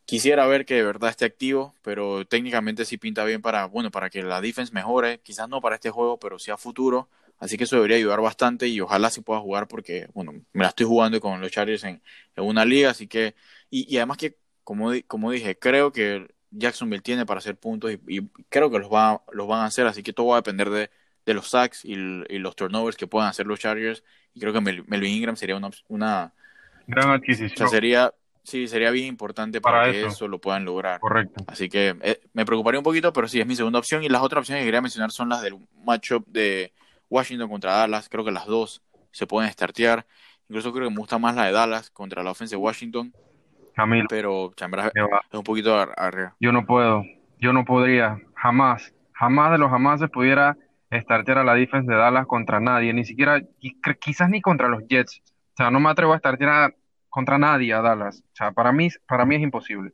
Quisiera 0.04 0.46
ver 0.46 0.66
que 0.66 0.74
de 0.74 0.84
verdad 0.84 1.10
esté 1.10 1.24
activo, 1.24 1.74
pero 1.82 2.24
técnicamente 2.24 2.84
sí 2.84 2.98
pinta 2.98 3.24
bien 3.24 3.42
para, 3.42 3.64
bueno, 3.64 3.90
para 3.90 4.10
que 4.10 4.22
la 4.22 4.40
defense 4.40 4.72
mejore. 4.72 5.18
Quizás 5.24 5.48
no 5.48 5.60
para 5.60 5.74
este 5.74 5.90
juego, 5.90 6.20
pero 6.20 6.38
sí 6.38 6.52
a 6.52 6.56
futuro. 6.56 7.08
Así 7.38 7.56
que 7.56 7.64
eso 7.64 7.76
debería 7.76 7.96
ayudar 7.96 8.20
bastante 8.20 8.68
y 8.68 8.80
ojalá 8.80 9.10
sí 9.10 9.20
pueda 9.20 9.40
jugar 9.40 9.68
porque, 9.68 10.08
bueno, 10.14 10.32
me 10.52 10.62
la 10.62 10.68
estoy 10.68 10.86
jugando 10.86 11.20
con 11.20 11.40
los 11.40 11.50
Chargers 11.50 11.84
en, 11.84 12.00
una 12.36 12.64
liga, 12.64 12.90
así 12.90 13.06
que, 13.06 13.34
y, 13.70 13.96
además 13.96 14.16
que, 14.18 14.36
como, 14.62 14.92
como 15.06 15.30
dije, 15.30 15.58
creo 15.58 15.92
que 15.92 16.28
Jacksonville 16.50 17.02
tiene 17.02 17.26
para 17.26 17.38
hacer 17.38 17.56
puntos 17.56 17.92
y, 18.06 18.22
creo 18.48 18.70
que 18.70 18.78
los, 18.78 18.90
va, 18.90 19.22
los 19.32 19.46
van 19.46 19.60
a 19.60 19.66
hacer, 19.66 19.86
así 19.86 20.02
que 20.02 20.12
todo 20.12 20.28
va 20.28 20.36
a 20.36 20.38
depender 20.40 20.70
de, 20.70 20.90
los 21.34 21.50
sacks 21.50 21.84
y, 21.84 21.96
los 21.96 22.56
turnovers 22.56 22.96
que 22.96 23.06
puedan 23.06 23.28
hacer 23.28 23.46
los 23.46 23.58
Chargers 23.58 24.04
y 24.32 24.40
creo 24.40 24.52
que 24.52 24.60
Melvin 24.60 25.12
Ingram 25.12 25.36
sería 25.36 25.56
una, 25.56 25.70
una 25.88 26.32
gran 26.86 27.10
adquisición. 27.10 27.68
sería, 27.68 28.14
sí, 28.42 28.68
sería 28.68 28.90
bien 28.90 29.06
importante 29.06 29.60
para, 29.60 29.90
que 29.90 30.06
eso. 30.06 30.28
lo 30.28 30.40
puedan 30.40 30.64
lograr. 30.64 31.00
Correcto. 31.00 31.44
Así 31.46 31.68
que 31.68 31.96
eh, 32.00 32.20
me 32.32 32.44
preocuparía 32.44 32.78
un 32.78 32.84
poquito, 32.84 33.12
pero 33.12 33.28
sí, 33.28 33.40
es 33.40 33.46
mi 33.46 33.56
segunda 33.56 33.78
opción 33.78 34.02
y 34.02 34.08
las 34.08 34.22
otras 34.22 34.40
opciones 34.40 34.62
que 34.62 34.66
quería 34.66 34.80
mencionar 34.80 35.10
son 35.10 35.28
las 35.28 35.42
del 35.42 35.56
matchup 35.84 36.26
de 36.28 36.72
Washington 37.10 37.48
contra 37.48 37.72
Dallas, 37.72 38.08
creo 38.08 38.24
que 38.24 38.32
las 38.32 38.46
dos 38.46 38.82
se 39.10 39.26
pueden 39.26 39.50
startear. 39.50 40.06
Incluso 40.48 40.72
creo 40.72 40.88
que 40.88 40.94
me 40.94 41.00
gusta 41.00 41.18
más 41.18 41.34
la 41.34 41.46
de 41.46 41.52
Dallas 41.52 41.90
contra 41.90 42.22
la 42.22 42.32
ofensa 42.32 42.56
de 42.56 42.62
Washington. 42.62 43.12
Camilo. 43.74 44.06
Pero 44.08 44.52
Chambers 44.56 44.92
es 44.94 45.38
un 45.38 45.44
poquito 45.44 45.76
arriba. 45.96 46.36
Yo 46.38 46.52
no 46.52 46.64
puedo, 46.64 47.02
yo 47.38 47.52
no 47.52 47.64
podría, 47.64 48.20
jamás, 48.34 48.94
jamás 49.12 49.52
de 49.52 49.58
los 49.58 49.70
jamás 49.70 50.00
se 50.00 50.08
pudiera 50.08 50.56
startear 50.92 51.38
a 51.38 51.44
la 51.44 51.54
defensa 51.54 51.92
de 51.92 51.98
Dallas 51.98 52.26
contra 52.26 52.60
nadie, 52.60 52.92
ni 52.92 53.04
siquiera, 53.04 53.40
quizás 54.00 54.30
ni 54.30 54.40
contra 54.40 54.68
los 54.68 54.86
Jets. 54.88 55.22
O 55.54 55.56
sea, 55.56 55.70
no 55.70 55.80
me 55.80 55.90
atrevo 55.90 56.12
a 56.12 56.18
startear 56.18 56.74
contra 57.08 57.38
nadie 57.38 57.72
a 57.72 57.80
Dallas. 57.80 58.22
O 58.32 58.36
sea, 58.36 58.52
para 58.52 58.72
mí, 58.72 58.88
para 59.06 59.24
mí 59.24 59.36
es 59.36 59.42
imposible. 59.42 59.92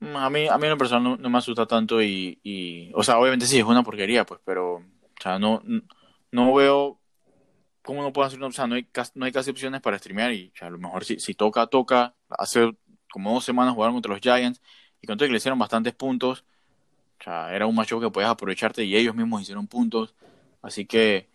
Mm, 0.00 0.16
a 0.16 0.30
mí, 0.30 0.48
a 0.48 0.58
mí 0.58 0.66
en 0.66 0.78
persona 0.78 1.16
no, 1.18 1.30
me 1.30 1.38
asusta 1.38 1.66
tanto 1.66 2.02
y, 2.02 2.38
y, 2.42 2.92
o 2.94 3.02
sea, 3.02 3.18
obviamente 3.18 3.46
sí 3.46 3.58
es 3.58 3.64
una 3.64 3.82
porquería, 3.82 4.24
pues, 4.24 4.40
pero, 4.44 4.74
o 4.74 4.82
sea, 5.20 5.38
no, 5.38 5.62
no 5.64 5.82
veo 6.54 7.00
¿cómo 7.86 8.02
no 8.02 8.12
puedo 8.12 8.26
hacer 8.26 8.38
una 8.38 8.48
opción? 8.48 8.68
No 8.68 8.76
hay, 8.76 8.86
no 9.14 9.24
hay 9.24 9.32
casi 9.32 9.50
opciones 9.50 9.80
para 9.80 9.98
streamear 9.98 10.32
y 10.32 10.52
a 10.60 10.68
lo 10.70 10.78
mejor 10.78 11.04
si, 11.04 11.20
si 11.20 11.34
toca, 11.34 11.66
toca. 11.68 12.14
Hace 12.28 12.76
como 13.10 13.32
dos 13.32 13.44
semanas 13.44 13.74
jugaron 13.74 13.94
contra 13.94 14.12
los 14.12 14.20
Giants 14.20 14.60
y 15.00 15.06
contra 15.06 15.26
que 15.26 15.32
le 15.32 15.38
hicieron 15.38 15.58
bastantes 15.58 15.94
puntos. 15.94 16.44
O 17.20 17.24
sea, 17.24 17.54
era 17.54 17.66
un 17.66 17.74
macho 17.74 18.00
que 18.00 18.10
podías 18.10 18.30
aprovecharte 18.30 18.84
y 18.84 18.96
ellos 18.96 19.14
mismos 19.14 19.42
hicieron 19.42 19.66
puntos. 19.68 20.14
Así 20.62 20.86
que, 20.86 21.28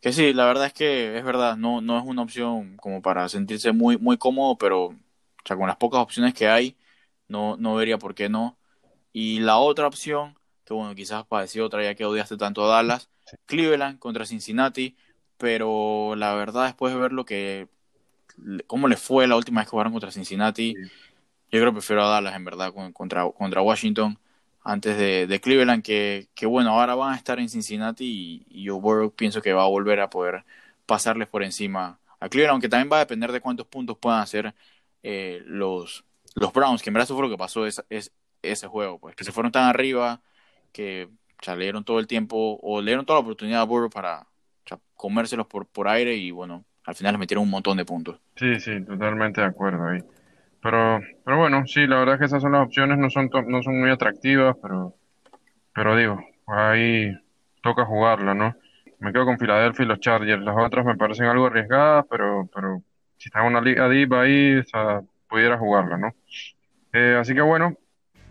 que 0.00 0.12
sí, 0.12 0.32
la 0.32 0.46
verdad 0.46 0.66
es 0.66 0.72
que 0.74 1.18
es 1.18 1.24
verdad, 1.24 1.56
no, 1.56 1.80
no 1.80 1.98
es 1.98 2.04
una 2.06 2.22
opción 2.22 2.76
como 2.78 3.02
para 3.02 3.28
sentirse 3.28 3.72
muy, 3.72 3.98
muy 3.98 4.18
cómodo, 4.18 4.56
pero 4.58 4.86
o 4.86 4.94
sea, 5.44 5.56
con 5.56 5.66
las 5.68 5.76
pocas 5.76 6.00
opciones 6.00 6.34
que 6.34 6.48
hay, 6.48 6.76
no, 7.28 7.56
no 7.56 7.74
vería 7.74 7.98
por 7.98 8.14
qué 8.14 8.28
no. 8.28 8.58
Y 9.12 9.40
la 9.40 9.58
otra 9.58 9.86
opción, 9.88 10.35
que 10.66 10.74
bueno, 10.74 10.94
quizás 10.94 11.24
para 11.24 11.42
decir 11.42 11.62
otra 11.62 11.82
ya 11.82 11.94
que 11.94 12.04
odiaste 12.04 12.36
tanto 12.36 12.64
a 12.64 12.68
Dallas, 12.68 13.08
Cleveland 13.46 13.98
contra 13.98 14.26
Cincinnati, 14.26 14.96
pero 15.38 16.14
la 16.16 16.34
verdad 16.34 16.66
después 16.66 16.92
de 16.92 17.00
ver 17.00 17.12
lo 17.12 17.24
que, 17.24 17.68
cómo 18.66 18.88
le 18.88 18.96
fue 18.96 19.26
la 19.26 19.36
última 19.36 19.60
vez 19.60 19.66
que 19.66 19.70
jugaron 19.70 19.92
contra 19.92 20.10
Cincinnati, 20.10 20.74
yo 20.74 21.60
creo 21.60 21.66
que 21.66 21.74
prefiero 21.74 22.04
a 22.04 22.08
Dallas 22.08 22.34
en 22.34 22.44
verdad 22.44 22.72
contra, 22.92 23.30
contra 23.30 23.62
Washington 23.62 24.18
antes 24.64 24.98
de, 24.98 25.40
Cleveland, 25.40 25.84
que, 25.84 26.28
que, 26.34 26.44
bueno, 26.44 26.70
ahora 26.70 26.96
van 26.96 27.14
a 27.14 27.16
estar 27.16 27.38
en 27.38 27.48
Cincinnati 27.48 28.44
y, 28.48 28.64
yo 28.64 28.80
pienso 29.14 29.40
que 29.40 29.52
va 29.52 29.62
a 29.62 29.68
volver 29.68 30.00
a 30.00 30.10
poder 30.10 30.44
pasarles 30.86 31.28
por 31.28 31.44
encima 31.44 32.00
a 32.18 32.28
Cleveland, 32.28 32.52
aunque 32.54 32.68
también 32.68 32.90
va 32.92 32.96
a 32.96 33.00
depender 33.00 33.30
de 33.30 33.40
cuántos 33.40 33.68
puntos 33.68 33.96
puedan 33.98 34.20
hacer 34.20 34.52
eh, 35.04 35.40
los, 35.46 36.04
los 36.34 36.52
Browns, 36.52 36.82
que 36.82 36.90
en 36.90 36.94
verdad 36.94 37.04
eso 37.04 37.14
fue 37.14 37.24
lo 37.24 37.30
que 37.30 37.38
pasó 37.38 37.64
es, 37.64 37.80
ese 38.42 38.66
juego, 38.66 38.98
pues 38.98 39.14
que 39.14 39.22
se 39.22 39.30
fueron 39.30 39.52
tan 39.52 39.64
arriba 39.64 40.20
que 40.76 41.08
o 41.48 41.54
le 41.54 41.62
dieron 41.62 41.84
todo 41.84 41.98
el 41.98 42.06
tiempo 42.06 42.58
o 42.62 42.80
le 42.80 42.90
dieron 42.90 43.06
toda 43.06 43.18
la 43.18 43.24
oportunidad 43.24 43.62
a 43.62 43.64
Burrow 43.64 43.88
para 43.88 44.26
comérselos 44.94 45.46
por, 45.46 45.66
por 45.66 45.88
aire 45.88 46.14
y 46.14 46.30
bueno, 46.30 46.64
al 46.84 46.94
final 46.94 47.12
les 47.12 47.20
metieron 47.20 47.44
un 47.44 47.50
montón 47.50 47.76
de 47.76 47.84
puntos. 47.84 48.18
Sí, 48.36 48.58
sí, 48.60 48.84
totalmente 48.84 49.40
de 49.40 49.46
acuerdo 49.46 49.88
ahí. 49.88 50.00
Pero, 50.62 51.00
pero 51.24 51.38
bueno, 51.38 51.66
sí, 51.66 51.86
la 51.86 51.98
verdad 51.98 52.14
es 52.14 52.18
que 52.20 52.24
esas 52.26 52.42
son 52.42 52.52
las 52.52 52.66
opciones, 52.66 52.98
no 52.98 53.08
son, 53.10 53.30
no 53.46 53.62
son 53.62 53.78
muy 53.78 53.90
atractivas, 53.90 54.56
pero, 54.60 54.94
pero 55.74 55.96
digo, 55.96 56.18
ahí 56.46 57.12
toca 57.62 57.84
jugarla, 57.84 58.34
¿no? 58.34 58.56
Me 58.98 59.12
quedo 59.12 59.26
con 59.26 59.38
Filadelfia 59.38 59.84
y 59.84 59.88
los 59.88 60.00
Chargers. 60.00 60.42
Las 60.42 60.56
otras 60.58 60.84
me 60.84 60.96
parecen 60.96 61.26
algo 61.26 61.46
arriesgadas, 61.46 62.06
pero, 62.10 62.48
pero 62.54 62.82
si 63.18 63.28
está 63.28 63.40
en 63.40 63.46
una 63.46 63.60
liga 63.60 63.88
deep 63.88 64.14
ahí, 64.14 64.56
o 64.56 64.64
sea, 64.64 65.02
pudiera 65.28 65.58
jugarla, 65.58 65.98
¿no? 65.98 66.14
Eh, 66.92 67.16
así 67.20 67.34
que 67.34 67.42
bueno, 67.42 67.76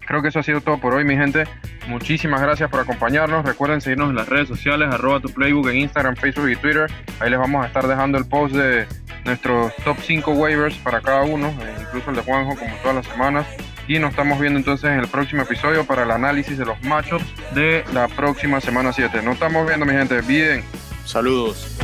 creo 0.05 0.21
que 0.21 0.29
eso 0.29 0.39
ha 0.39 0.43
sido 0.43 0.61
todo 0.61 0.79
por 0.79 0.93
hoy, 0.93 1.03
mi 1.03 1.15
gente. 1.15 1.45
Muchísimas 1.87 2.41
gracias 2.41 2.69
por 2.69 2.79
acompañarnos. 2.79 3.45
Recuerden 3.45 3.81
seguirnos 3.81 4.09
en 4.09 4.15
las 4.15 4.27
redes 4.27 4.47
sociales, 4.47 4.89
arroba 4.91 5.19
tu 5.19 5.29
playbook 5.29 5.69
en 5.69 5.77
Instagram, 5.77 6.15
Facebook 6.15 6.49
y 6.49 6.55
Twitter. 6.55 6.89
Ahí 7.19 7.29
les 7.29 7.39
vamos 7.39 7.63
a 7.63 7.67
estar 7.67 7.87
dejando 7.87 8.17
el 8.17 8.25
post 8.25 8.55
de 8.55 8.87
nuestros 9.25 9.75
top 9.83 9.97
5 10.01 10.31
waivers 10.31 10.75
para 10.77 11.01
cada 11.01 11.23
uno, 11.23 11.47
eh, 11.47 11.75
incluso 11.81 12.09
el 12.09 12.15
de 12.15 12.21
Juanjo 12.21 12.55
como 12.55 12.75
todas 12.77 12.95
las 12.95 13.05
semanas. 13.07 13.45
Y 13.87 13.99
nos 13.99 14.11
estamos 14.11 14.39
viendo 14.39 14.57
entonces 14.57 14.89
en 14.89 14.99
el 14.99 15.07
próximo 15.07 15.43
episodio 15.43 15.85
para 15.85 16.03
el 16.03 16.11
análisis 16.11 16.57
de 16.57 16.65
los 16.65 16.81
matchups 16.83 17.25
de 17.53 17.83
la 17.93 18.07
próxima 18.07 18.59
semana 18.59 18.91
7. 18.91 19.21
Nos 19.21 19.35
estamos 19.35 19.67
viendo 19.67 19.85
mi 19.85 19.93
gente, 19.93 20.21
bien. 20.21 20.63
Saludos. 21.05 21.77